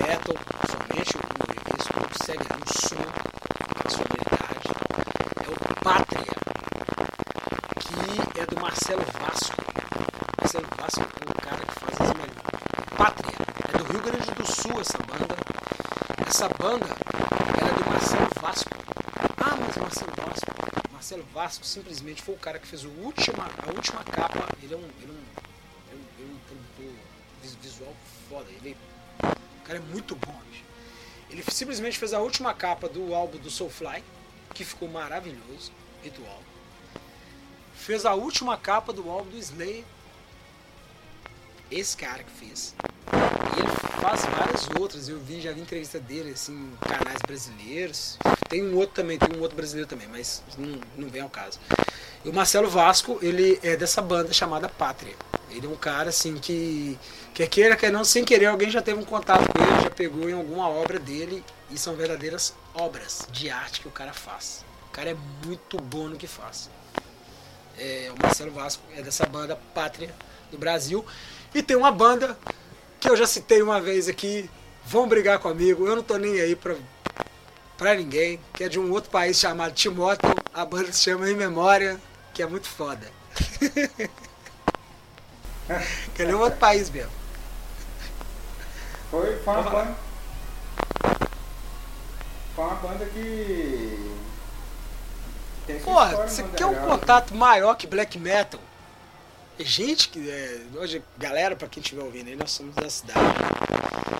metal, 0.00 0.34
somente 0.70 1.16
eles 1.70 1.88
conseguem 1.88 2.46
um 2.56 2.66
som, 2.66 3.04
a 3.84 3.90
sua 3.90 4.04
habilidade, 4.04 4.68
é 5.36 5.50
o 5.50 5.84
Pátria, 5.84 6.34
que 7.80 8.40
é 8.40 8.46
do 8.46 8.60
Marcelo 8.60 9.04
Vasco. 9.20 9.56
Marcelo 10.40 10.66
Vasco 10.78 11.00
é 11.00 11.30
o 11.30 11.34
cara 11.42 11.66
que 11.66 11.74
faz 11.78 12.00
as 12.00 12.12
melhores. 12.16 12.42
Pátria, 12.96 13.36
é 13.68 13.78
do 13.78 13.84
Rio 13.84 14.02
Grande 14.02 14.30
do 14.30 14.46
Sul 14.46 14.80
essa 14.80 14.98
banda. 14.98 15.36
Essa 16.26 16.48
banda, 16.48 16.86
ela 17.60 17.70
é 17.70 17.74
do 17.74 17.90
Marcelo 17.90 18.28
Vasco. 18.40 18.70
Ah, 19.38 19.56
mas 19.60 19.76
Marcelo 19.76 20.12
Vasco. 20.16 20.61
Marcelo 21.02 21.26
Vasco 21.34 21.66
simplesmente 21.66 22.22
foi 22.22 22.36
o 22.36 22.38
cara 22.38 22.60
que 22.60 22.66
fez 22.66 22.84
última, 22.84 23.50
a 23.66 23.70
última 23.74 24.04
capa. 24.04 24.56
Ele 24.62 24.72
é 24.72 24.76
um, 24.76 24.84
ele 25.02 25.08
é 25.08 25.10
um, 25.10 25.24
ele 25.90 26.00
é 26.20 26.32
um, 26.32 26.38
produtor 26.46 26.94
visual 27.60 27.92
foda. 28.28 28.46
Ele 28.50 28.76
o 29.20 29.64
cara 29.64 29.80
é 29.80 29.82
muito 29.82 30.14
bom, 30.14 30.40
bicho. 30.48 30.62
Ele 31.28 31.42
simplesmente 31.50 31.98
fez 31.98 32.12
a 32.12 32.20
última 32.20 32.54
capa 32.54 32.88
do 32.88 33.12
álbum 33.16 33.36
do 33.38 33.50
Soulfly, 33.50 34.04
que 34.54 34.64
ficou 34.64 34.88
maravilhoso, 34.88 35.72
ritual. 36.04 36.40
Fez 37.74 38.06
a 38.06 38.14
última 38.14 38.56
capa 38.56 38.92
do 38.92 39.10
álbum 39.10 39.30
do 39.30 39.38
Slayer. 39.38 39.84
Esse 41.68 41.96
cara 41.96 42.22
que 42.22 42.30
fez. 42.30 42.76
E 43.56 43.58
ele 43.58 44.00
faz 44.00 44.24
várias 44.24 44.68
outras. 44.78 45.08
Eu 45.08 45.18
vi, 45.18 45.40
já 45.40 45.50
vi 45.50 45.62
entrevista 45.62 45.98
dele, 45.98 46.30
assim, 46.30 46.52
em 46.52 46.76
canais 46.76 47.18
brasileiros. 47.26 48.18
Tem 48.52 48.62
um 48.62 48.76
outro 48.76 48.96
também, 48.96 49.18
tem 49.18 49.34
um 49.34 49.40
outro 49.40 49.56
brasileiro 49.56 49.88
também, 49.88 50.06
mas 50.08 50.42
não, 50.58 50.78
não 50.94 51.08
vem 51.08 51.22
ao 51.22 51.30
caso. 51.30 51.58
E 52.22 52.28
o 52.28 52.34
Marcelo 52.34 52.68
Vasco, 52.68 53.18
ele 53.22 53.58
é 53.62 53.78
dessa 53.78 54.02
banda 54.02 54.30
chamada 54.30 54.68
Pátria. 54.68 55.14
Ele 55.48 55.66
é 55.66 55.70
um 55.70 55.74
cara 55.74 56.10
assim 56.10 56.36
que 56.36 56.98
quer 57.32 57.48
queira, 57.48 57.76
quer 57.76 57.90
não, 57.90 58.04
sem 58.04 58.22
querer, 58.22 58.44
alguém 58.44 58.68
já 58.68 58.82
teve 58.82 59.00
um 59.00 59.06
contato 59.06 59.50
com 59.50 59.58
ele, 59.58 59.84
já 59.84 59.90
pegou 59.90 60.28
em 60.28 60.34
alguma 60.34 60.68
obra 60.68 60.98
dele 60.98 61.42
e 61.70 61.78
são 61.78 61.96
verdadeiras 61.96 62.54
obras 62.74 63.26
de 63.32 63.48
arte 63.48 63.80
que 63.80 63.88
o 63.88 63.90
cara 63.90 64.12
faz. 64.12 64.66
O 64.90 64.92
cara 64.92 65.12
é 65.12 65.16
muito 65.46 65.78
bom 65.78 66.08
no 66.08 66.18
que 66.18 66.26
faz. 66.26 66.68
É, 67.78 68.12
o 68.14 68.22
Marcelo 68.22 68.50
Vasco 68.50 68.82
é 68.94 69.00
dessa 69.00 69.24
banda 69.24 69.58
Pátria 69.72 70.14
do 70.50 70.58
Brasil. 70.58 71.02
E 71.54 71.62
tem 71.62 71.74
uma 71.74 71.90
banda 71.90 72.36
que 73.00 73.08
eu 73.08 73.16
já 73.16 73.26
citei 73.26 73.62
uma 73.62 73.80
vez 73.80 74.08
aqui, 74.08 74.50
vão 74.84 75.08
brigar 75.08 75.38
comigo, 75.38 75.86
eu 75.86 75.96
não 75.96 76.02
tô 76.02 76.18
nem 76.18 76.38
aí 76.38 76.54
pra, 76.54 76.76
pra 77.82 77.96
ninguém, 77.96 78.38
que 78.54 78.62
é 78.62 78.68
de 78.68 78.78
um 78.78 78.92
outro 78.92 79.10
país 79.10 79.36
chamado 79.36 79.72
Timóteo, 79.72 80.32
a 80.54 80.64
banda 80.64 80.92
se 80.92 81.02
chama 81.02 81.28
Em 81.28 81.34
Memória, 81.34 82.00
que 82.32 82.40
é 82.40 82.46
muito 82.46 82.68
foda. 82.68 83.10
que 86.14 86.22
é 86.22 86.26
um 86.26 86.38
outro 86.38 86.60
país 86.60 86.88
mesmo. 86.88 87.10
Foi, 89.10 89.36
foi 89.36 89.54
uma 89.54 89.62
banda. 89.64 89.96
Foi 92.54 92.64
uma 92.64 92.74
banda 92.76 93.04
que. 93.06 94.12
Porra, 95.82 96.28
você 96.28 96.44
quer 96.44 96.66
um 96.66 96.86
contato 96.86 97.34
maior 97.34 97.74
que 97.74 97.88
black 97.88 98.16
metal? 98.16 98.60
Gente 99.58 100.08
que. 100.08 100.30
É, 100.30 100.60
hoje, 100.76 101.02
galera, 101.18 101.56
pra 101.56 101.66
quem 101.66 101.80
estiver 101.80 102.04
ouvindo 102.04 102.28
aí, 102.28 102.36
nós 102.36 102.52
somos 102.52 102.76
da 102.76 102.88
cidade 102.88 103.18
de 103.18 104.11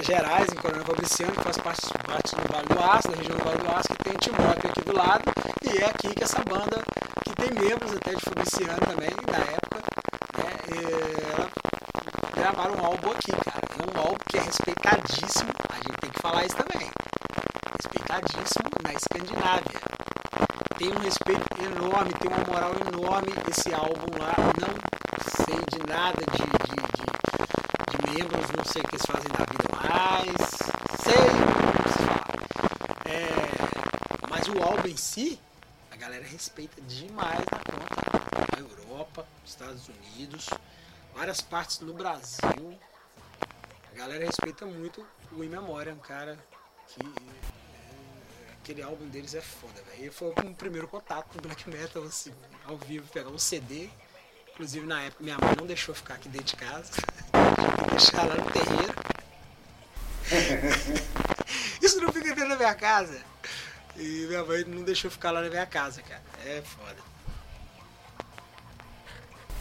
Minas 0.00 0.06
Gerais, 0.06 0.48
em 0.50 0.56
Coronel 0.56 0.84
Fabriciano, 0.84 1.32
que 1.32 1.42
faz 1.42 1.58
parte, 1.58 1.88
parte 2.06 2.34
do 2.34 2.52
Vale 2.52 2.68
do 2.68 2.80
Aço, 2.80 3.08
da 3.10 3.16
região 3.16 3.36
do 3.36 3.44
Vale 3.44 3.58
do 3.58 3.70
Aço, 3.70 3.88
que 3.88 4.04
tem 4.04 4.14
Timóteo 4.14 4.70
aqui 4.70 4.80
do 4.82 4.96
lado, 4.96 5.24
e 5.62 5.78
é 5.78 5.86
aqui 5.86 6.14
que 6.14 6.24
essa 6.24 6.42
banda, 6.42 6.82
que 7.22 7.34
tem 7.34 7.50
membros 7.52 7.92
até 7.92 8.14
de 8.14 8.20
Fabriciano 8.20 8.80
também, 8.80 9.10
na 9.28 9.38
época, 9.44 9.82
é, 10.72 10.80
gravaram 12.34 12.76
um 12.76 12.86
álbum 12.86 13.10
aqui, 13.10 13.32
cara. 13.32 13.60
É 13.76 13.82
um 13.84 14.00
álbum 14.00 14.16
que 14.26 14.38
é 14.38 14.40
respeitadíssimo, 14.40 15.50
a 15.68 15.74
gente 15.76 15.96
tem 16.00 16.10
que 16.10 16.22
falar 16.22 16.46
isso 16.46 16.56
também. 16.56 16.88
Respeitadíssimo 17.76 18.70
na 18.82 18.92
Escandinávia. 18.94 19.80
Tem 20.78 20.88
um 20.88 21.00
respeito 21.00 21.46
enorme, 21.60 22.10
tem 22.14 22.30
uma 22.30 22.44
moral 22.46 22.72
enorme 22.88 23.34
esse 23.50 23.74
álbum 23.74 24.16
lá. 24.18 24.32
Não 24.60 24.74
sei 25.44 25.60
de 25.70 25.86
nada 25.86 26.24
de, 26.32 26.38
de, 26.40 26.76
de, 26.96 27.19
de 27.90 28.10
membros, 28.10 28.50
não 28.56 28.64
sei 28.64 28.82
o 28.82 28.88
que 28.88 28.94
eles 28.94 29.06
fazem 29.06 29.28
da 29.30 29.44
vida 29.44 29.68
mais. 29.82 30.50
Sei, 31.02 31.30
não 31.76 31.92
se 31.92 31.98
fala. 32.06 32.30
É, 33.10 34.28
mas 34.28 34.48
o 34.48 34.62
álbum 34.62 34.88
em 34.88 34.96
si, 34.96 35.40
a 35.90 35.96
galera 35.96 36.24
respeita 36.24 36.80
demais 36.82 37.40
na 37.50 37.58
conta. 37.58 38.56
A 38.56 38.60
Europa, 38.60 39.26
Estados 39.44 39.88
Unidos, 39.88 40.48
várias 41.14 41.40
partes 41.40 41.80
no 41.80 41.92
Brasil. 41.92 42.78
A 43.92 43.98
galera 43.98 44.24
respeita 44.24 44.64
muito 44.66 45.04
o 45.32 45.44
In 45.44 45.48
Memória, 45.48 45.92
um 45.92 45.98
cara 45.98 46.38
que. 46.88 47.00
É, 47.00 48.52
aquele 48.54 48.82
álbum 48.82 49.08
deles 49.08 49.34
é 49.34 49.40
foda, 49.40 49.82
velho. 49.82 50.12
Foi 50.12 50.28
o 50.30 50.54
primeiro 50.54 50.86
contato 50.88 51.26
com 51.28 51.40
black 51.40 51.68
metal, 51.68 52.02
assim, 52.04 52.32
ao 52.66 52.76
vivo, 52.76 53.08
pegar 53.12 53.30
um 53.30 53.38
CD. 53.38 53.90
Inclusive 54.60 54.86
na 54.86 55.00
época 55.00 55.24
minha 55.24 55.38
mãe 55.38 55.54
não 55.58 55.66
deixou 55.66 55.94
ficar 55.94 56.16
aqui 56.16 56.28
dentro 56.28 56.48
de 56.48 56.56
casa. 56.56 56.92
deixar 57.92 58.26
lá 58.26 58.34
no 58.34 58.50
terreiro. 58.50 58.94
Isso 61.80 61.98
não 61.98 62.12
fica 62.12 62.34
dentro 62.34 62.50
da 62.50 62.56
minha 62.56 62.74
casa. 62.74 63.22
E 63.96 64.26
minha 64.28 64.44
mãe 64.44 64.62
não 64.64 64.82
deixou 64.82 65.10
ficar 65.10 65.30
lá 65.30 65.40
na 65.40 65.48
minha 65.48 65.64
casa, 65.64 66.02
cara. 66.02 66.20
É 66.44 66.60
foda. 66.60 66.98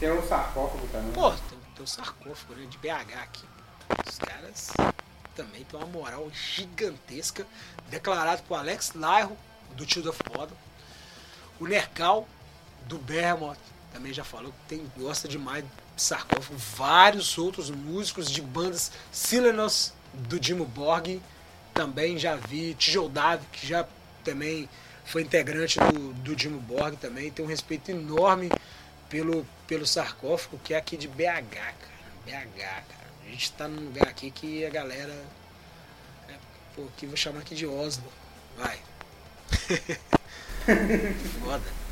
Tem 0.01 0.11
um 0.11 0.27
sarcófago 0.27 0.85
também. 0.89 1.13
Pô, 1.13 1.31
tem, 1.31 1.59
tem 1.75 1.83
um 1.83 1.87
sarcófago 1.87 2.55
né, 2.55 2.65
de 2.65 2.77
BH 2.77 3.23
aqui. 3.23 3.45
Os 4.05 4.17
caras 4.17 4.73
também 5.33 5.63
tem 5.63 5.79
uma 5.79 5.87
moral 5.87 6.29
gigantesca. 6.29 7.47
Declarado 7.87 8.43
por 8.43 8.55
Alex 8.55 8.91
Nairo, 8.95 9.37
do 9.77 9.85
Tio 9.85 10.03
da 10.03 10.11
Foda. 10.11 10.53
O 11.57 11.67
Nercal, 11.67 12.27
do 12.85 12.97
Behemoth, 12.97 13.57
também 13.91 14.13
já 14.13 14.23
falou 14.23 14.51
que 14.51 14.75
tem, 14.75 14.91
gosta 14.97 15.27
demais 15.27 15.63
de 15.95 16.01
sarcófago. 16.01 16.57
Vários 16.57 17.37
outros 17.37 17.69
músicos 17.69 18.29
de 18.31 18.41
bandas. 18.41 18.91
Silenos, 19.11 19.93
do 20.13 20.39
Dimo 20.39 20.65
Borg, 20.65 21.21
também 21.73 22.17
já 22.17 22.35
vi. 22.35 22.73
Tijol 22.75 23.09
Davi, 23.09 23.45
que 23.51 23.65
já 23.65 23.87
também 24.23 24.69
foi 25.05 25.23
integrante 25.23 25.79
do, 25.79 26.13
do 26.13 26.35
Dimo 26.35 26.59
Borg 26.59 26.95
também. 26.97 27.31
Tem 27.31 27.43
um 27.43 27.47
respeito 27.47 27.89
enorme 27.91 28.49
pelo, 29.09 29.45
pelo 29.67 29.85
sarcófago 29.85 30.59
que 30.63 30.73
é 30.73 30.77
aqui 30.77 30.95
de 30.95 31.07
BH, 31.07 31.49
cara. 31.49 31.75
BH, 32.25 32.59
cara. 32.59 32.99
A 33.25 33.29
gente 33.29 33.51
tá 33.53 33.67
num 33.67 33.85
lugar 33.85 34.07
aqui 34.07 34.31
que 34.31 34.65
a 34.65 34.69
galera. 34.69 35.13
É, 36.27 36.33
pô, 36.75 36.83
que 36.97 37.05
vou 37.05 37.17
chamar 37.17 37.39
aqui 37.39 37.55
de 37.55 37.65
Oslo. 37.65 38.11
Vai. 38.57 38.79
Foda. 41.43 41.88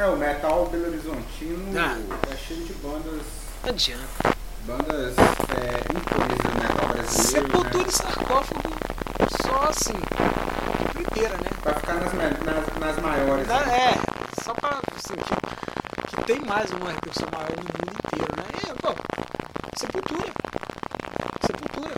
É, 0.00 0.06
o 0.06 0.16
metal 0.16 0.66
Belo 0.72 0.86
Horizontino 0.88 1.78
Ah. 1.78 1.98
é 2.32 2.36
cheio 2.36 2.64
de 2.64 2.72
bandas. 2.72 3.22
Não 3.62 3.68
adianta. 3.68 4.34
Bandas 4.64 5.14
é, 5.18 5.76
ícones 5.92 6.38
do 6.38 6.62
metal 6.62 6.88
brasileiro. 6.88 7.46
Sepultura 7.46 7.78
Né? 7.78 7.84
e 7.86 7.92
sarcófago 7.92 8.70
só 9.42 9.68
assim. 9.68 9.92
Inteira, 10.98 11.36
né? 11.36 11.50
Pra 11.62 11.74
ficar 11.74 11.94
nas, 11.96 12.12
nas, 12.14 12.78
nas 12.78 12.98
maiores. 13.04 13.46
Dá- 13.46 13.66
né? 13.66 13.76
É, 13.92 14.42
só 14.42 14.54
pra 14.54 14.80
assim, 14.96 15.16
que, 16.06 16.24
tem 16.24 16.40
mais 16.46 16.70
uma 16.70 16.92
repercussão 16.92 17.28
maior 17.32 17.50
no 17.50 17.62
mundo 17.62 17.92
inteiro, 18.06 18.36
né? 18.38 18.70
É, 18.70 18.74
pô, 18.80 18.94
Sepultura. 19.78 20.32
Sepultura. 21.46 21.94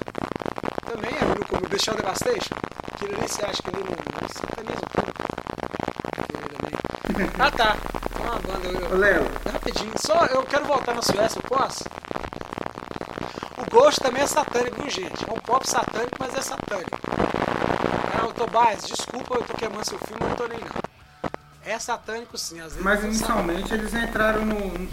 Também 0.91 1.11
é 1.20 1.24
no 1.24 1.47
como 1.47 1.69
Bestial 1.69 1.97
Devastation. 1.97 2.57
Aquilo 2.95 3.15
ali 3.16 3.29
você 3.29 3.45
acha 3.45 3.62
que 3.62 3.69
ele 3.70 3.85
não, 3.85 3.91
não 4.20 4.29
sacaniza 4.29 4.87
Ah 7.39 7.51
tá. 7.51 7.77
É 8.15 8.23
uma 8.23 8.39
banda. 8.39 8.69
Eu, 8.69 9.53
Rapidinho, 9.53 9.93
só 9.97 10.27
eu 10.27 10.43
quero 10.44 10.65
voltar 10.65 10.94
na 10.94 11.03
Suécia, 11.03 11.39
eu 11.39 11.49
posso? 11.49 11.85
O 13.59 13.70
Ghost 13.70 14.01
também 14.01 14.23
é 14.23 14.27
satânico, 14.27 14.81
viu, 14.81 14.90
gente? 14.90 15.24
É 15.28 15.32
um 15.32 15.40
pop 15.40 15.69
satânico, 15.69 16.16
mas 16.19 16.35
é 16.35 16.43
satânico. 16.43 16.99
É, 18.19 18.24
o 18.24 18.32
Tobias, 18.32 18.85
desculpa 18.86 19.35
eu 19.36 19.43
tô 19.43 19.55
queimando 19.55 19.89
seu 19.89 19.99
filme, 19.99 20.20
eu 20.20 20.28
não 20.28 20.36
tô 20.36 20.47
nem 20.47 20.59
não. 20.59 20.82
É 21.65 21.78
satânico 21.78 22.36
sim, 22.36 22.61
às 22.61 22.73
vezes. 22.73 22.82
mas 22.82 23.01
são 23.01 23.09
inicialmente 23.09 23.73
eles 23.73 23.94
entraram 23.94 24.44
no. 24.44 24.89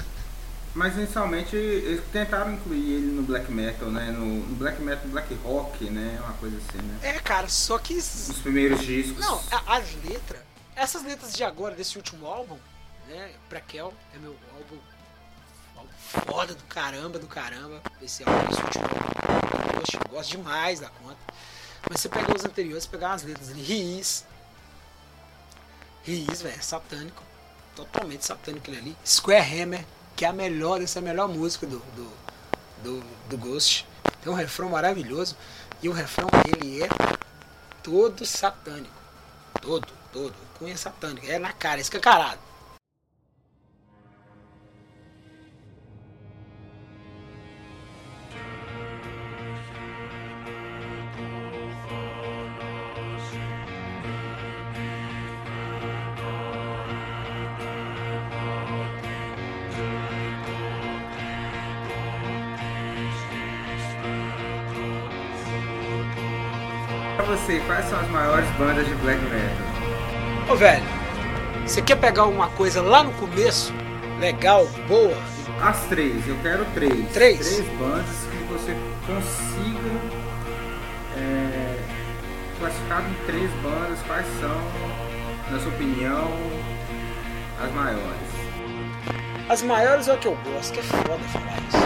Mas 0.76 0.95
inicialmente 0.95 1.56
eles 1.56 2.01
tentaram 2.11 2.53
incluir 2.53 2.91
ele 2.91 3.11
no 3.11 3.23
black 3.23 3.51
metal, 3.51 3.89
né? 3.89 4.11
No, 4.11 4.26
no 4.26 4.56
black 4.56 4.80
metal, 4.81 5.07
black 5.07 5.34
rock, 5.43 5.84
né? 5.85 6.19
Uma 6.23 6.34
coisa 6.34 6.57
assim, 6.57 6.77
né? 6.85 6.99
É, 7.01 7.14
cara, 7.19 7.47
só 7.49 7.80
que. 7.80 7.95
Nos 7.95 8.39
primeiros 8.43 8.81
discos. 8.81 9.19
Não, 9.19 9.41
as 9.68 9.85
letras, 10.06 10.41
essas 10.80 11.03
letras 11.03 11.34
de 11.34 11.43
agora, 11.43 11.76
desse 11.76 11.97
último 11.97 12.26
álbum, 12.26 12.57
né? 13.07 13.34
Prequel, 13.49 13.93
é 14.15 14.18
meu 14.18 14.35
álbum, 14.56 14.77
álbum 15.76 15.91
foda 15.97 16.56
do 16.56 16.64
caramba, 16.64 17.19
do 17.19 17.27
caramba. 17.27 17.81
Esse 18.01 18.23
álbum, 18.23 18.49
esse 18.49 18.61
último 18.61 18.85
álbum, 18.85 19.81
eu 20.06 20.10
gosto, 20.10 20.30
demais 20.30 20.80
da 20.80 20.89
conta. 20.89 21.18
Mas 21.89 21.99
você 21.99 22.07
pegar 22.07 22.34
os 22.34 22.45
anteriores, 22.45 22.85
pegar 22.85 23.14
as 23.14 23.23
letras 23.23 23.49
ali, 23.49 23.61
Riz, 23.61 24.26
Riz, 26.03 26.41
velho, 26.41 26.57
é 26.57 26.61
satânico, 26.61 27.23
totalmente 27.76 28.26
satânico 28.26 28.69
ele 28.69 28.77
ali. 28.77 28.97
Square 29.06 29.61
Hammer, 29.61 29.85
que 30.15 30.23
é 30.23 30.30
a 30.30 30.34
melhor, 30.34 30.81
essa 30.81 30.99
é 30.99 31.01
a 31.01 31.03
melhor 31.03 31.27
música 31.27 31.68
do, 31.68 31.80
do, 31.80 32.11
do, 32.84 32.99
do 33.27 33.38
Ghost. 33.38 33.85
Tem 34.22 34.31
um 34.31 34.35
refrão 34.35 34.69
maravilhoso, 34.69 35.35
e 35.81 35.89
o 35.89 35.91
refrão, 35.91 36.30
ele 36.47 36.84
é 36.84 36.89
todo 37.84 38.26
satânico. 38.26 38.95
Todo, 39.61 39.88
todo. 40.14 40.48
Cunha 40.60 40.76
satânico. 40.76 41.26
É 41.26 41.40
na 41.40 41.53
cara, 41.53 41.80
escancarado. 41.80 42.38
Pra 67.15 67.26
você, 67.26 67.61
quais 67.61 67.86
são 67.86 67.98
as 67.98 68.10
maiores 68.10 68.49
bandas 68.57 68.86
de 68.86 68.94
black 68.95 69.22
metal? 69.22 69.59
Ô 70.49 70.55
velho, 70.55 70.84
você 71.63 71.80
quer 71.80 71.95
pegar 71.97 72.26
uma 72.26 72.49
coisa 72.49 72.81
lá 72.81 73.03
no 73.03 73.11
começo, 73.13 73.71
legal, 74.19 74.65
boa, 74.88 75.15
As 75.61 75.77
três, 75.81 76.27
eu 76.27 76.35
quero 76.41 76.65
três. 76.73 77.11
Três? 77.13 77.38
Três 77.38 77.69
bandas 77.77 78.15
que 78.31 78.43
você 78.51 78.76
consiga 79.05 79.91
é, 81.15 81.80
classificar 82.57 83.03
em 83.03 83.26
três 83.27 83.51
bandas, 83.61 83.99
quais 84.07 84.26
são, 84.39 84.59
na 85.51 85.59
sua 85.59 85.71
opinião, 85.71 86.27
as 87.63 87.71
maiores? 87.71 88.30
As 89.49 89.61
maiores 89.61 90.07
é 90.07 90.13
o 90.15 90.17
que 90.17 90.27
eu 90.30 90.38
gosto, 90.51 90.73
que 90.73 90.80
é 90.80 90.84
foda 90.84 91.23
falar 91.31 91.57
isso. 91.67 91.77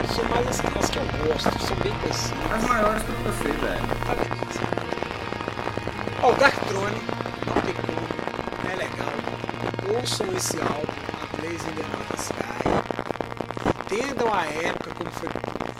Eu 0.00 0.14
sou 0.14 0.24
mais 0.24 0.48
as, 0.48 0.58
as 0.58 0.90
que 0.90 0.98
eu 0.98 1.04
gosto, 1.28 1.58
são 1.64 1.76
bem 1.76 1.92
conhecidas. 2.00 2.52
As 2.52 2.64
maiores 2.64 3.02
pra 3.04 3.14
você, 3.30 3.52
velho. 3.52 3.86
Tá 4.04 4.14
beleza. 4.16 4.77
Ó, 6.22 6.30
o 6.30 6.34
Dark 6.34 6.54
Throne, 6.66 7.00
não 7.46 7.62
tem 7.62 7.74
como, 7.74 8.70
é 8.70 8.76
legal. 8.76 9.98
Ouçam 9.98 10.26
esse 10.36 10.58
álbum, 10.60 10.92
A 11.22 11.36
Blaze 11.36 11.68
in 11.68 11.74
the 11.74 11.82
Night 11.82 12.16
Sky. 12.18 12.62
Entendam 13.94 14.34
a 14.34 14.44
época, 14.44 14.94
como 14.94 15.10
foi, 15.10 15.28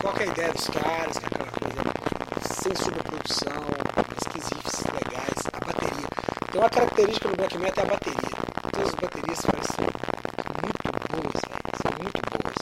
qual 0.01 0.15
é 0.19 0.23
a 0.23 0.27
ideia 0.27 0.53
dos 0.53 0.69
caras, 0.69 1.19
que 1.19 1.25
é 1.25 1.29
aquela 1.29 1.53
coisa 1.53 1.83
sem 2.55 2.75
superprodução, 2.75 3.69
as 4.79 4.85
legais, 4.95 5.43
a 5.53 5.65
bateria. 5.65 6.09
Tem 6.53 6.61
uma 6.61 6.71
característica 6.71 7.29
no 7.29 7.37
black 7.37 7.59
metal 7.59 7.85
é 7.85 7.87
a 7.87 7.91
bateria. 7.91 8.39
Todas 8.73 8.89
as 8.89 8.95
baterias 8.95 9.41
parecem 9.41 9.87
muito 10.63 10.83
boas. 11.11 11.41
São 11.83 11.93
muito 12.03 12.21
boas. 12.31 12.59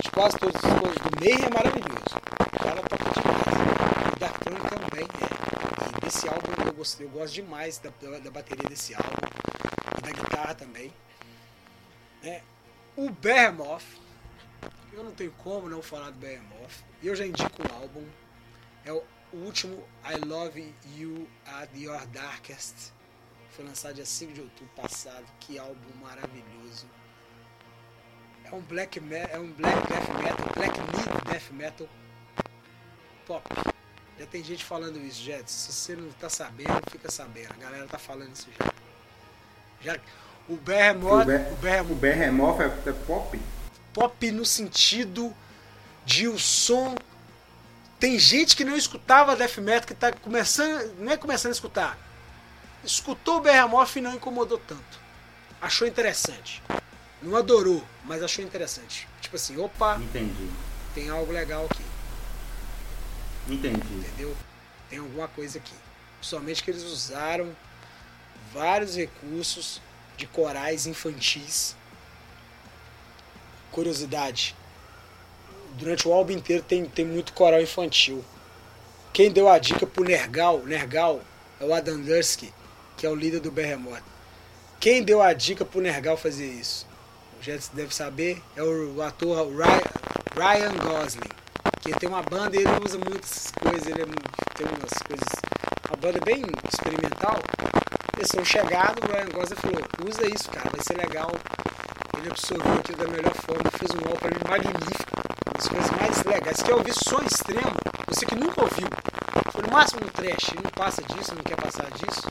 De 0.00 0.10
quase 0.10 0.38
todas 0.38 0.64
as 0.64 0.78
coisas 0.78 0.98
do 0.98 1.20
meio 1.20 1.44
é 1.44 1.50
maravilhoso. 1.50 2.14
O 2.38 2.58
cara 2.62 2.80
toca 2.82 3.10
demais. 3.20 3.56
O 4.14 4.20
Dark 4.20 4.38
Throne 4.38 4.60
também 4.70 5.08
é. 5.20 6.06
E 6.06 6.10
eu 7.00 7.08
gosto 7.08 7.34
demais 7.34 7.78
da, 7.78 7.90
da, 7.90 8.18
da 8.18 8.30
bateria 8.30 8.68
desse 8.68 8.94
álbum. 8.94 9.26
E 9.98 10.00
da 10.00 10.12
guitarra 10.12 10.54
também. 10.54 10.92
Né? 12.22 12.42
O 12.96 13.10
Behemoth, 13.10 13.84
eu 14.92 15.02
não 15.02 15.12
tenho 15.12 15.32
como 15.32 15.68
não 15.68 15.82
falar 15.82 16.10
do 16.10 16.18
Behemoth. 16.18 16.84
Eu 17.02 17.16
já 17.16 17.26
indico 17.26 17.62
um 17.62 17.74
álbum. 17.74 18.04
É 18.84 18.92
o 18.92 19.02
último 19.32 19.84
I 20.04 20.24
Love 20.24 20.72
You 20.96 21.28
at 21.46 21.68
Your 21.74 22.06
Darkest. 22.06 22.92
Foi 23.50 23.64
lançado 23.64 23.94
dia 23.94 24.06
5 24.06 24.32
de 24.32 24.40
outubro 24.40 24.72
passado. 24.76 25.24
Que 25.40 25.58
álbum 25.58 25.94
maravilhoso. 26.00 26.86
É 28.44 28.54
um 28.54 28.60
black 28.60 28.98
é 28.98 29.38
um 29.38 29.52
black 29.52 29.88
death 29.88 30.08
metal, 30.22 30.46
black 30.54 30.80
mid 30.80 31.24
death 31.30 31.50
metal 31.50 31.88
pop. 33.26 33.44
Já 34.18 34.26
tem 34.26 34.42
gente 34.42 34.64
falando 34.64 34.98
isso, 34.98 35.22
Jet. 35.22 35.50
Se 35.50 35.72
você 35.72 35.94
não 35.96 36.10
tá 36.12 36.28
sabendo, 36.28 36.72
fica 36.90 37.10
sabendo. 37.10 37.52
A 37.52 37.62
galera 37.62 37.86
tá 37.86 37.98
falando 37.98 38.34
isso 38.34 38.48
já. 38.58 38.72
Já 39.80 40.00
o 40.48 40.56
Behemoth, 40.56 41.22
O 41.22 41.24
Be- 41.24 41.52
o 41.52 41.56
Behemoth 41.56 41.92
O 41.92 41.94
Behemoth 41.94 42.60
é, 42.60 42.88
é 42.88 42.92
pop? 42.92 43.40
pop 43.92 44.30
no 44.32 44.44
sentido 44.44 45.34
de 46.04 46.26
o 46.26 46.38
som. 46.38 46.96
Tem 48.00 48.18
gente 48.18 48.56
que 48.56 48.64
não 48.64 48.76
escutava 48.76 49.36
death 49.36 49.58
metal 49.58 49.86
que 49.86 49.94
tá 49.94 50.12
começando, 50.12 50.94
não 50.98 51.12
é 51.12 51.16
começando 51.16 51.50
a 51.50 51.54
escutar. 51.54 51.98
Escutou 52.84 53.36
o 53.38 53.40
Behemoth 53.40 53.96
e 53.96 54.00
não 54.00 54.14
incomodou 54.14 54.58
tanto. 54.58 54.98
Achou 55.60 55.86
interessante. 55.86 56.62
Não 57.20 57.36
adorou, 57.36 57.84
mas 58.04 58.22
achou 58.22 58.44
interessante. 58.44 59.08
Tipo 59.20 59.34
assim, 59.36 59.56
opa, 59.58 59.96
Entendi. 60.00 60.48
tem 60.94 61.08
algo 61.10 61.32
legal 61.32 61.66
aqui, 61.68 61.82
Entendi. 63.48 63.78
entendeu? 63.94 64.36
Tem 64.90 64.98
alguma 64.98 65.28
coisa 65.28 65.58
aqui. 65.58 65.74
Somente 66.20 66.62
que 66.62 66.70
eles 66.70 66.82
usaram 66.82 67.54
vários 68.52 68.96
recursos 68.96 69.80
de 70.16 70.26
corais 70.26 70.86
infantis. 70.86 71.76
Curiosidade. 73.70 74.54
Durante 75.74 76.08
o 76.08 76.12
álbum 76.12 76.32
inteiro 76.32 76.62
tem, 76.62 76.84
tem 76.86 77.04
muito 77.04 77.32
coral 77.32 77.60
infantil. 77.60 78.24
Quem 79.12 79.30
deu 79.30 79.48
a 79.48 79.58
dica 79.58 79.86
pro 79.86 80.04
Nergal, 80.04 80.64
Nergal 80.64 81.20
é 81.60 81.64
o 81.64 81.72
Adam 81.72 82.00
Dursky, 82.00 82.52
que 82.96 83.06
é 83.06 83.10
o 83.10 83.14
líder 83.14 83.40
do 83.40 83.50
Behemoth. 83.50 84.02
Quem 84.80 85.02
deu 85.02 85.22
a 85.22 85.32
dica 85.32 85.64
pro 85.64 85.80
Nergal 85.80 86.16
fazer 86.16 86.46
isso? 86.46 86.86
O 87.38 87.42
Jets 87.42 87.68
deve 87.68 87.94
saber, 87.94 88.42
é 88.56 88.62
o, 88.62 89.02
ator 89.02 89.48
Ryan 90.36 90.76
Gosling. 90.76 91.30
Que 91.88 92.00
tem 92.00 92.08
uma 92.10 92.22
banda 92.22 92.54
e 92.54 92.58
ele 92.58 92.84
usa 92.84 92.98
muitas 92.98 93.50
coisas, 93.58 93.86
ele 93.86 94.02
é 94.02 94.04
tem 94.04 94.66
umas 94.66 94.92
coisas. 95.08 95.28
Uma 95.88 95.96
banda 95.96 96.20
bem 96.22 96.44
experimental. 96.70 97.36
Eles 98.14 98.28
são 98.28 98.44
chegados, 98.44 99.02
o 99.02 99.10
Ryan 99.10 99.30
Gosling 99.32 99.56
falou, 99.56 99.80
usa 100.06 100.26
isso, 100.26 100.50
cara, 100.50 100.68
vai 100.68 100.84
ser 100.84 100.98
legal. 100.98 101.32
Ele 102.18 102.28
absorveu 102.28 102.74
aquilo 102.74 102.98
da 102.98 103.08
melhor 103.08 103.34
forma, 103.36 103.70
fez 103.70 103.90
um 103.92 104.04
álbum 104.04 104.28
mim 104.28 104.44
magnífico. 104.46 105.16
Das 105.54 105.66
coisas 105.66 105.90
mais 105.92 106.22
legais. 106.24 106.62
Quer 106.62 106.74
ouvir 106.74 106.92
som 106.92 107.22
extremo? 107.22 107.72
Você 108.06 108.26
que 108.26 108.34
nunca 108.34 108.64
ouviu. 108.64 108.88
Foi 109.50 109.62
no 109.62 109.72
máximo 109.72 110.02
no 110.02 110.10
trash, 110.10 110.52
não 110.62 110.70
passa 110.70 111.02
disso, 111.04 111.34
não 111.34 111.42
quer 111.42 111.56
passar 111.56 111.90
disso. 111.92 112.28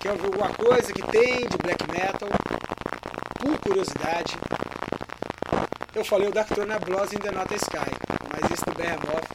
Quer 0.00 0.10
ouvir 0.10 0.26
alguma 0.26 0.48
coisa 0.48 0.92
que 0.92 1.02
tem 1.12 1.46
de 1.46 1.56
black 1.58 1.88
metal? 1.92 2.28
Por 3.38 3.56
curiosidade, 3.60 4.36
eu 5.94 6.04
falei 6.04 6.28
o 6.28 6.32
Dark 6.32 6.48
Throne 6.48 6.72
é 6.72 6.78
Blood 6.78 7.14
in 7.14 7.18
the 7.18 7.30
Not 7.30 7.54
Sky, 7.54 7.90
mas 8.30 8.50
esse 8.50 8.64
do 8.64 8.74
Behemoth, 8.74 9.28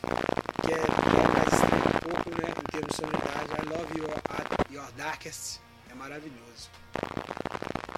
que 0.62 0.74
é, 0.74 0.78
é 0.78 1.28
mais 1.34 1.62
um 1.64 2.00
pouco, 2.00 2.30
né, 2.41 2.50
em 2.50 2.72
termos 2.72 2.90
de 2.90 2.96
sonoridade, 2.96 3.50
I 3.54 3.70
Love 3.70 4.00
You 4.00 4.08
at 4.30 4.72
Your 4.72 4.91
Darkest 4.91 5.60
é 5.90 5.96
maravilhoso. 5.96 6.70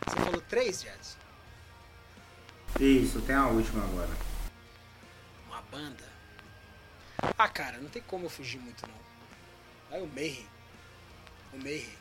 Você 0.06 0.16
falou 0.24 0.42
três, 0.42 0.84
Jazz? 0.84 1.18
Isso, 2.80 3.22
tem 3.22 3.36
a 3.36 3.48
última 3.48 3.84
agora. 3.84 4.10
Uma 5.48 5.62
banda. 5.64 6.04
Ah, 7.38 7.50
cara, 7.50 7.78
não 7.78 7.90
tem 7.90 8.02
como 8.04 8.26
eu 8.26 8.30
fugir 8.30 8.60
muito, 8.60 8.88
não. 8.88 8.96
Vai 9.90 10.02
o 10.02 10.08
Mayhem. 10.08 10.48
O 11.54 11.58
Mayhem. 11.58 11.98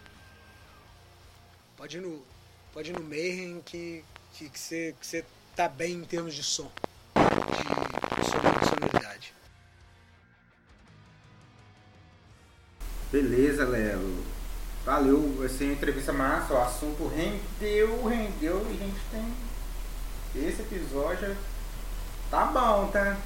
Pode 1.77 1.99
ir 1.99 2.01
no, 2.01 2.25
pode 2.73 2.91
ir 2.91 2.93
no 2.93 3.03
Mayhem 3.03 3.61
que, 3.63 4.05
que, 4.35 4.49
que, 4.49 4.59
você, 4.59 4.95
que 4.99 5.07
você 5.07 5.25
tá 5.61 5.69
bem 5.69 5.93
em 5.93 6.05
termos 6.05 6.33
de 6.33 6.43
som. 6.43 6.71
De 8.17 8.67
sonoridade. 8.67 9.35
Beleza, 13.13 13.67
Lelo. 13.67 14.25
Valeu, 14.87 15.37
vai 15.39 15.51
ser 15.51 15.65
uma 15.65 15.75
entrevista 15.75 16.15
massa, 16.15 16.55
o 16.55 16.63
assunto 16.63 17.07
rendeu, 17.09 18.07
rendeu 18.07 18.67
e 18.71 18.75
a 18.75 18.87
gente 18.87 19.01
tem. 19.11 19.35
Esse 20.35 20.63
episódio 20.63 21.37
tá 22.31 22.47
bom, 22.47 22.89
tá? 22.91 23.19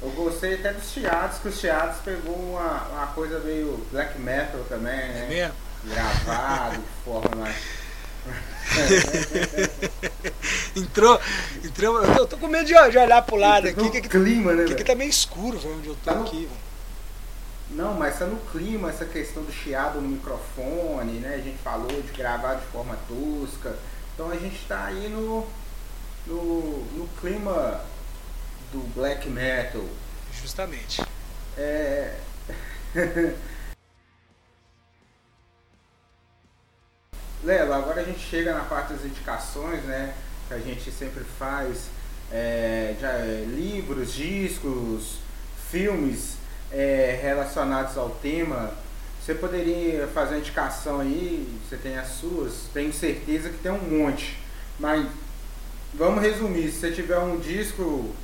Eu 0.00 0.10
gostei 0.10 0.54
até 0.54 0.74
dos 0.74 0.88
chiados, 0.92 1.38
que 1.38 1.48
os 1.48 1.58
chiados 1.58 1.98
pegou 2.02 2.36
uma, 2.36 2.84
uma 2.84 3.06
coisa 3.08 3.40
meio 3.40 3.84
black 3.90 4.16
metal 4.20 4.64
também, 4.68 4.94
né? 5.08 5.24
É 5.24 5.28
mesmo? 5.28 5.54
Gravado 5.86 6.76
de 6.76 7.04
forma 7.04 7.34
mais. 7.34 7.56
entrou, 10.80 11.20
entrou. 11.64 12.02
Eu 12.02 12.14
tô, 12.14 12.20
eu 12.20 12.26
tô 12.26 12.36
com 12.36 12.48
medo 12.48 12.66
de, 12.66 12.74
de 12.74 12.98
olhar 12.98 13.22
pro 13.22 13.36
lado 13.36 13.68
aqui. 13.68 13.90
Que, 13.90 14.02
que, 14.02 14.08
clima, 14.08 14.52
né? 14.52 14.64
que, 14.64 14.74
que 14.74 14.84
tá 14.84 14.94
meio 14.94 15.10
escuro, 15.10 15.58
velho, 15.58 15.76
onde 15.76 15.88
eu 15.88 15.96
tô 15.96 16.12
Tá 16.12 16.20
aqui, 16.20 16.46
velho. 16.46 16.66
Não, 17.70 17.94
mas 17.94 18.18
tá 18.18 18.26
no 18.26 18.36
clima, 18.52 18.90
essa 18.90 19.04
questão 19.04 19.42
do 19.42 19.52
chiado 19.52 20.00
no 20.00 20.08
microfone, 20.08 21.18
né? 21.18 21.34
A 21.34 21.38
gente 21.38 21.58
falou 21.58 22.00
de 22.00 22.12
gravar 22.12 22.54
de 22.54 22.66
forma 22.66 22.96
tosca. 23.08 23.76
Então 24.14 24.30
a 24.30 24.36
gente 24.36 24.64
tá 24.68 24.84
aí 24.84 25.08
no, 25.08 25.44
no, 26.26 26.84
no 26.94 27.08
clima 27.20 27.80
do 28.72 28.78
black 28.94 29.28
metal. 29.28 29.84
Justamente. 30.32 31.02
É. 31.58 32.16
Lelo, 37.42 37.74
agora 37.74 38.00
a 38.00 38.04
gente 38.04 38.20
chega 38.20 38.54
na 38.54 38.64
parte 38.64 38.92
das 38.92 39.04
indicações, 39.04 39.82
né? 39.84 40.14
Que 40.48 40.54
a 40.54 40.58
gente 40.58 40.90
sempre 40.90 41.24
faz. 41.38 41.88
é, 42.30 42.94
já, 43.00 43.12
é, 43.12 43.44
livros, 43.48 44.12
discos, 44.14 45.18
filmes 45.70 46.36
é, 46.72 47.18
relacionados 47.22 47.96
ao 47.96 48.10
tema. 48.10 48.72
Você 49.20 49.34
poderia 49.34 50.06
fazer 50.08 50.34
uma 50.34 50.40
indicação 50.40 51.00
aí, 51.00 51.58
você 51.68 51.76
tem 51.76 51.98
as 51.98 52.08
suas, 52.08 52.68
tenho 52.72 52.92
certeza 52.92 53.50
que 53.50 53.58
tem 53.58 53.72
um 53.72 53.98
monte. 53.98 54.38
Mas 54.78 55.06
vamos 55.94 56.22
resumir, 56.22 56.70
se 56.70 56.78
você 56.78 56.92
tiver 56.92 57.18
um 57.18 57.38
disco, 57.40 58.14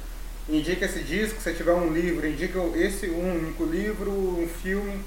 indica 0.49 0.85
esse 0.85 1.01
disco, 1.01 1.39
se 1.39 1.45
você 1.45 1.55
tiver 1.55 1.73
um 1.73 1.93
livro, 1.93 2.27
indica 2.27 2.59
esse 2.77 3.07
único 3.07 3.65
livro, 3.65 4.13
um 4.13 4.49
filme, 4.49 5.03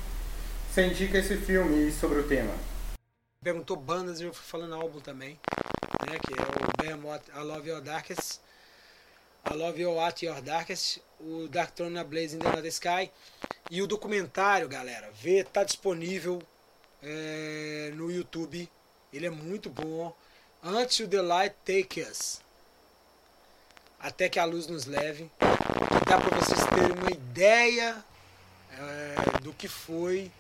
você 0.70 0.88
indica 0.88 1.18
esse 1.18 1.38
filme 1.38 1.92
sobre 1.94 2.20
o 2.20 2.24
tema. 2.24 2.54
Perguntou 3.42 3.78
bandas 3.78 4.20
e 4.20 4.24
eu 4.24 4.34
fui 4.34 4.46
falando 4.46 4.76
álbum 4.76 5.00
também. 5.00 5.40
Né, 6.16 6.20
que 6.20 6.34
é 6.34 6.44
o 6.44 6.78
Behemoth 6.82 7.28
I 7.28 7.40
Love 7.40 7.70
Your 7.70 7.82
Darkest. 7.82 8.40
I 9.52 9.54
Love 9.54 9.82
You 9.82 10.00
At 10.00 10.22
Your 10.22 10.42
Darkest. 10.42 11.02
O 11.20 11.48
Dark 11.50 11.72
Throne 11.76 12.02
Blaze 12.06 12.36
in 12.36 12.40
the 12.40 12.48
Night 12.48 12.68
Sky. 12.70 13.12
E 13.70 13.82
o 13.82 13.88
documentário, 13.88 14.70
galera, 14.70 15.12
vê, 15.22 15.44
tá 15.44 15.64
disponível 15.64 16.42
é, 17.04 17.92
no 17.96 18.10
YouTube. 18.10 18.70
Ele 19.12 19.26
é 19.26 19.30
muito 19.30 19.70
bom. 19.70 20.16
Until 20.64 21.08
the 21.10 21.22
Light 21.22 21.56
Take 21.66 22.02
Us. 22.02 22.40
Até 24.00 24.30
que 24.30 24.40
a 24.40 24.46
luz 24.46 24.68
nos 24.68 24.86
leve. 24.86 25.30
Dá 26.08 26.18
para 26.18 26.38
vocês 26.38 26.64
terem 26.68 26.98
uma 26.98 27.12
ideia 27.12 28.04
é, 28.72 29.40
do 29.40 29.52
que 29.52 29.68
foi 29.68 30.32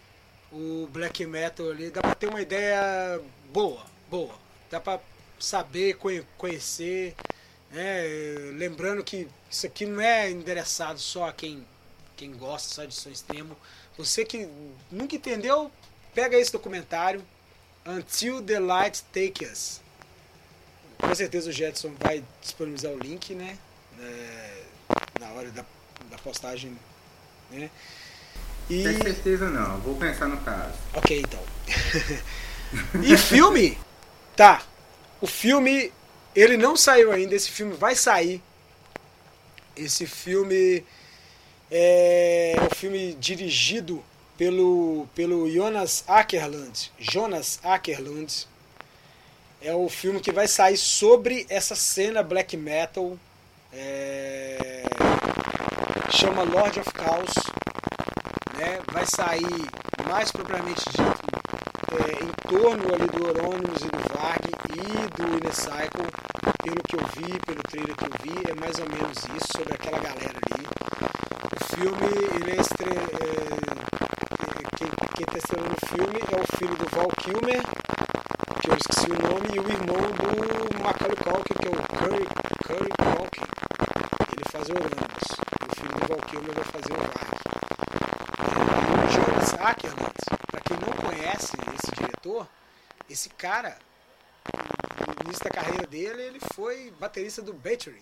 o 0.54 0.88
black 0.92 1.26
metal 1.26 1.70
ali. 1.70 1.90
Dá 1.90 2.02
para 2.02 2.16
ter 2.16 2.28
uma 2.28 2.42
ideia 2.42 3.20
boa, 3.52 3.84
boa. 4.10 4.36
Dá 4.70 4.80
para 4.80 5.00
saber, 5.46 5.96
conhe- 5.96 6.26
conhecer. 6.38 7.16
né? 7.72 8.02
Lembrando 8.58 9.04
que 9.04 9.28
isso 9.50 9.66
aqui 9.68 9.86
não 9.86 10.02
é 10.02 10.30
endereçado 10.30 11.00
só 11.00 11.30
a 11.30 11.34
quem, 11.34 11.66
quem 12.18 12.34
gosta 12.34 12.74
só 12.74 12.86
de 12.86 12.96
som 12.96 13.10
extremo. 13.10 13.56
Você 13.98 14.26
que 14.26 14.48
nunca 14.92 15.16
entendeu, 15.16 15.72
pega 16.14 16.38
esse 16.38 16.52
documentário. 16.52 17.24
Until 17.88 18.42
the 18.42 18.60
Light 18.60 19.04
Take 19.14 19.46
Us. 19.46 19.80
Com 20.98 21.14
certeza 21.14 21.50
o 21.50 21.54
Jetson 21.54 21.94
vai 22.00 22.24
disponibilizar 22.42 22.92
o 22.92 22.98
link, 22.98 23.36
né? 23.36 23.60
É, 24.00 24.64
na 25.20 25.30
hora 25.34 25.52
da, 25.52 25.64
da 26.10 26.18
postagem, 26.18 26.76
né? 27.52 27.70
E... 28.68 28.82
Tem 28.82 28.98
certeza 29.04 29.52
não, 29.52 29.80
vou 29.82 29.96
pensar 29.98 30.28
no 30.28 30.38
caso. 30.38 30.74
Ok, 30.96 31.20
então. 31.20 31.44
e 33.04 33.16
filme? 33.18 33.78
Tá. 34.36 34.64
O 35.22 35.28
filme, 35.28 35.92
ele 36.36 36.58
não 36.58 36.76
saiu 36.76 37.12
ainda. 37.12 37.36
Esse 37.36 37.52
filme 37.52 37.74
vai 37.74 37.96
sair. 37.96 38.42
Esse 39.76 40.06
filme 40.06 40.84
é 41.72 42.56
um 42.62 42.76
filme 42.76 43.14
dirigido 43.16 44.04
pelo, 44.38 45.08
pelo 45.16 45.50
Jonas 45.52 46.04
Ackerland. 46.08 46.92
Jonas 47.00 47.60
Ackerland. 47.64 48.48
É 49.62 49.74
o 49.74 49.90
filme 49.90 50.20
que 50.20 50.32
vai 50.32 50.48
sair 50.48 50.78
sobre 50.78 51.46
essa 51.50 51.76
cena 51.76 52.22
black 52.22 52.56
metal. 52.56 53.18
É, 53.74 54.84
chama 56.12 56.44
Lord 56.44 56.80
of 56.80 56.92
Chaos 56.96 57.34
né, 58.58 58.80
vai 58.92 59.06
sair 59.06 59.46
mais 60.08 60.32
propriamente 60.32 60.84
dito 60.90 61.36
é, 62.00 62.24
em 62.24 62.50
torno 62.50 62.94
ali 62.94 63.08
do 63.08 63.28
Euronymous 63.28 63.82
e 63.82 63.90
do 63.90 64.15
E 64.26 65.08
do 65.16 65.24
Inner 65.38 65.54
pelo 66.64 66.82
que 66.82 66.96
eu 66.96 67.06
vi, 67.16 67.40
pelo 67.46 67.62
trailer 67.62 67.96
que 67.96 68.06
eu 68.06 68.10
vi, 68.24 68.34
é 68.50 68.56
mais 68.56 68.80
ou 68.80 68.90
menos 68.90 69.18
isso, 69.38 69.50
sobre 69.56 69.76
aquela 69.76 70.00
galera 70.00 70.40
ali. 70.50 70.66
O 71.54 71.66
filme, 71.76 72.10
ele 72.34 72.52
é 72.52 72.60
estre... 72.60 72.90
é, 72.90 72.96
quem, 74.78 74.90
quem 75.16 75.26
tá 75.28 75.38
estrelando 75.38 75.76
o 75.76 75.86
filme 75.88 76.20
é 76.20 76.42
o 76.42 76.58
filho 76.58 76.76
do 76.76 76.90
Val 76.90 77.08
Kilmer, 77.20 77.62
que 78.62 78.72
eu 78.72 78.76
esqueci 78.76 79.12
o 79.12 79.22
nome, 79.22 79.48
e 79.54 79.60
o 79.60 79.70
irmão 79.70 80.02
do 80.18 80.84
Macaulay 80.84 81.18
Culkin, 81.18 81.54
que 81.62 81.68
é 81.68 81.72
o 81.72 81.78
Curry, 81.96 82.26
Curry 82.66 82.90
Culkin. 82.98 83.46
Ele 84.34 84.46
faz 84.52 84.68
o 84.68 84.72
Euronymous. 84.74 85.28
O 85.62 85.76
filho 85.76 85.94
do 85.94 86.08
Val 86.08 86.22
Kilmer 86.26 86.54
vai 86.56 86.64
fazer 86.66 86.94
o 86.94 86.98
Varg. 86.98 87.36
O 88.90 89.08
Jonas 89.14 89.54
Ackerland, 89.54 90.20
para 90.52 90.62
quem 90.62 90.78
não 90.78 90.94
conhece 90.98 91.56
esse 91.76 91.92
diretor, 91.96 92.48
esse 93.08 93.30
cara, 93.30 93.78
no 94.54 95.26
início 95.26 95.44
da 95.44 95.50
carreira 95.50 95.88
dele, 95.88 96.22
ele 96.22 96.40
foi 96.54 96.92
baterista 97.00 97.42
do 97.42 97.54
Battery. 97.54 98.02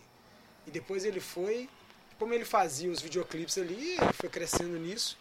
E 0.66 0.72
depois 0.72 1.06
ele 1.06 1.20
foi, 1.20 1.70
como 2.18 2.34
ele 2.34 2.46
fazia 2.46 2.92
os 2.92 3.02
videoclipes 3.02 3.58
ali, 3.58 3.98
ele 4.00 4.14
foi 4.14 4.30
crescendo 4.30 4.78
nisso. 4.80 5.18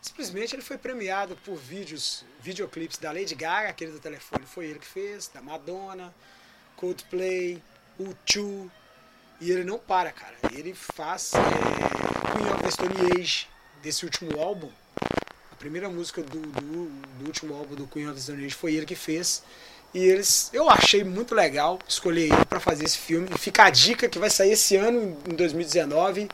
Simplesmente 0.00 0.54
ele 0.54 0.62
foi 0.62 0.76
premiado 0.76 1.34
por 1.44 1.56
vídeos, 1.56 2.24
videoclipes 2.40 2.98
da 2.98 3.10
Lady 3.10 3.34
Gaga, 3.34 3.70
aquele 3.70 3.92
do 3.92 3.98
telefone, 3.98 4.44
foi 4.44 4.66
ele 4.66 4.78
que 4.78 4.86
fez, 4.86 5.28
da 5.28 5.40
Madonna, 5.40 6.14
Coldplay, 6.76 7.62
U2. 7.98 8.70
E 9.40 9.50
ele 9.50 9.64
não 9.64 9.78
para, 9.78 10.12
cara. 10.12 10.36
Ele 10.52 10.74
faz 10.74 11.32
é, 11.34 11.38
Queen 12.36 12.52
of 12.52 12.62
the 12.62 12.70
Stone 12.70 13.18
Age, 13.18 13.48
desse 13.82 14.04
último 14.04 14.38
álbum. 14.38 14.70
A 15.50 15.56
primeira 15.56 15.88
música 15.88 16.22
do, 16.22 16.38
do, 16.38 16.90
do 16.90 17.26
último 17.26 17.54
álbum 17.54 17.74
do 17.74 17.86
Queen 17.86 18.06
of 18.06 18.14
the 18.14 18.20
Stone 18.20 18.44
Age 18.44 18.54
foi 18.54 18.74
ele 18.74 18.84
que 18.86 18.94
fez. 18.94 19.42
E 19.94 20.00
eles, 20.00 20.50
eu 20.52 20.68
achei 20.68 21.04
muito 21.04 21.34
legal 21.34 21.78
escolher 21.86 22.24
ele 22.24 22.44
para 22.46 22.58
fazer 22.58 22.84
esse 22.84 22.98
filme. 22.98 23.28
E 23.34 23.38
fica 23.38 23.64
a 23.64 23.70
dica 23.70 24.08
que 24.08 24.18
vai 24.18 24.28
sair 24.28 24.52
esse 24.52 24.76
ano, 24.76 25.16
em 25.30 25.34
2019. 25.34 26.28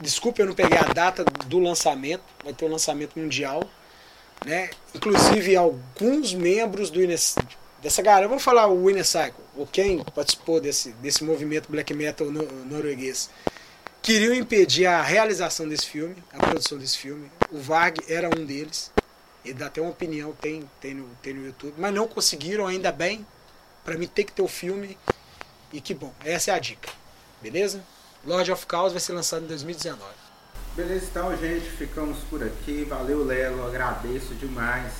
Desculpa, 0.00 0.40
eu 0.40 0.46
não 0.46 0.54
peguei 0.54 0.78
a 0.78 0.84
data 0.84 1.22
do 1.46 1.58
lançamento. 1.58 2.22
Vai 2.42 2.54
ter 2.54 2.64
o 2.64 2.68
um 2.68 2.72
lançamento 2.72 3.18
mundial. 3.18 3.62
Né? 4.44 4.70
Inclusive, 4.94 5.54
alguns 5.56 6.34
membros 6.34 6.90
do 6.90 7.02
Ines, 7.02 7.34
dessa 7.82 8.02
galera, 8.02 8.26
vamos 8.28 8.42
falar 8.42 8.66
o 8.66 8.90
Inner 8.90 9.04
Cycle, 9.04 9.42
ou 9.56 9.66
quem 9.66 10.02
participou 10.02 10.60
desse, 10.60 10.92
desse 10.94 11.24
movimento 11.24 11.70
black 11.70 11.92
metal 11.94 12.30
no, 12.30 12.42
norueguês, 12.64 13.30
queriam 14.02 14.34
impedir 14.34 14.86
a 14.86 15.02
realização 15.02 15.66
desse 15.66 15.86
filme, 15.86 16.16
a 16.32 16.38
produção 16.38 16.76
desse 16.76 16.98
filme. 16.98 17.30
O 17.50 17.58
Varg 17.58 17.98
era 18.08 18.28
um 18.28 18.44
deles. 18.44 18.90
Ele 19.44 19.54
dá 19.54 19.66
até 19.66 19.80
uma 19.80 19.90
opinião, 19.90 20.32
tem, 20.32 20.68
tem, 20.80 20.94
no, 20.94 21.06
tem 21.22 21.34
no 21.34 21.44
YouTube. 21.46 21.74
Mas 21.76 21.92
não 21.94 22.08
conseguiram, 22.08 22.66
ainda 22.66 22.90
bem. 22.90 23.26
Pra 23.84 23.98
mim 23.98 24.06
tem 24.06 24.24
que 24.24 24.32
ter 24.32 24.42
o 24.42 24.48
filme. 24.48 24.96
E 25.72 25.80
que 25.80 25.92
bom, 25.92 26.12
essa 26.24 26.50
é 26.50 26.54
a 26.54 26.58
dica. 26.58 26.90
Beleza? 27.42 27.84
Lord 28.24 28.50
of 28.50 28.66
Chaos 28.70 28.92
vai 28.92 29.00
ser 29.00 29.12
lançado 29.12 29.44
em 29.44 29.48
2019. 29.48 30.00
Beleza, 30.74 31.06
então, 31.10 31.36
gente, 31.36 31.68
ficamos 31.70 32.18
por 32.30 32.42
aqui. 32.42 32.84
Valeu, 32.84 33.22
Lelo, 33.24 33.66
agradeço 33.66 34.34
demais 34.34 34.92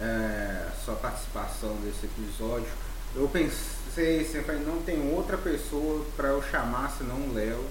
é, 0.00 0.68
sua 0.84 0.94
participação 0.94 1.74
desse 1.76 2.06
episódio. 2.06 2.68
Eu 3.14 3.28
pensei, 3.28 4.24
sempre 4.24 4.56
não 4.56 4.82
tem 4.82 5.12
outra 5.14 5.36
pessoa 5.36 6.04
para 6.16 6.28
eu 6.28 6.42
chamar 6.42 6.90
senão 6.96 7.16
o 7.16 7.34
Léo, 7.34 7.64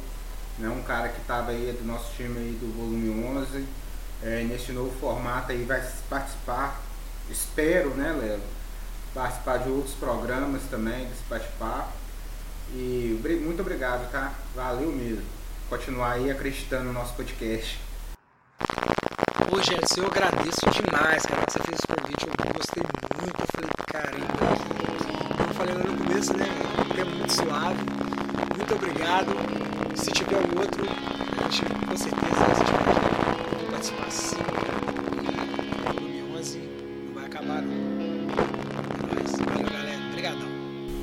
né? 0.58 0.68
um 0.70 0.84
cara 0.84 1.10
que 1.10 1.22
estava 1.22 1.52
aí 1.52 1.72
do 1.80 1.86
nosso 1.86 2.14
time 2.16 2.38
aí 2.38 2.58
do 2.60 2.74
volume 2.76 3.24
11, 3.24 3.66
é, 4.24 4.44
nesse 4.44 4.72
novo 4.72 4.98
formato 5.00 5.52
aí 5.52 5.64
vai 5.64 5.82
participar, 6.10 6.82
espero, 7.30 7.92
né, 7.92 8.12
Léo, 8.12 8.40
participar 9.14 9.58
de 9.58 9.70
outros 9.70 9.94
programas 9.96 10.62
também, 10.70 11.06
desse 11.06 11.24
bate-papo. 11.30 11.92
E 12.74 13.20
muito 13.42 13.62
obrigado, 13.62 14.10
tá? 14.12 14.34
Valeu 14.56 14.92
mesmo. 14.92 15.24
Continuar 15.70 16.14
aí 16.14 16.30
acreditando 16.30 16.86
no 16.86 16.94
nosso 16.94 17.14
podcast. 17.14 17.80
Ô, 19.50 19.62
Gerson, 19.62 20.02
eu 20.02 20.08
agradeço 20.08 20.60
demais, 20.72 21.24
cara, 21.26 21.46
que 21.46 21.54
você 21.54 21.60
fez 21.60 21.78
esse 21.80 21.88
convite. 21.88 22.28
Eu 22.28 22.54
gostei 22.54 22.84
muito. 23.22 23.42
Eu 23.42 23.48
falei, 23.56 23.70
caramba, 23.88 24.28
eu 25.48 25.54
falei 25.54 25.74
no 25.76 25.98
começo, 25.98 26.34
né? 26.36 26.46
Tempo 26.94 27.12
muito 27.12 27.34
suave. 27.34 27.80
Muito 28.58 28.76
obrigado. 28.76 29.32
Se 29.96 30.12
tiver 30.12 30.38
um 30.38 30.60
outro, 30.60 30.86
a 30.86 31.50
gente 31.50 31.86
com 31.86 31.98
certeza 31.98 32.36
vai 32.36 33.17
volume 35.94 36.24
11 36.38 36.60
não 37.06 37.14
vai 37.14 37.26
acabar, 37.26 37.62
não. 37.62 37.74
É 39.12 39.28
Valeu, 39.46 39.70
galera. 39.72 40.08
Obrigadão. 40.10 40.50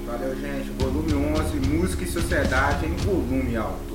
Valeu, 0.06 0.36
gente. 0.36 0.70
Volume 0.82 1.15
11, 1.15 1.69
Música 1.69 2.05
e 2.05 2.06
Sociedade 2.06 2.86
em 2.86 2.97
volume 2.97 3.56
alto. 3.56 3.94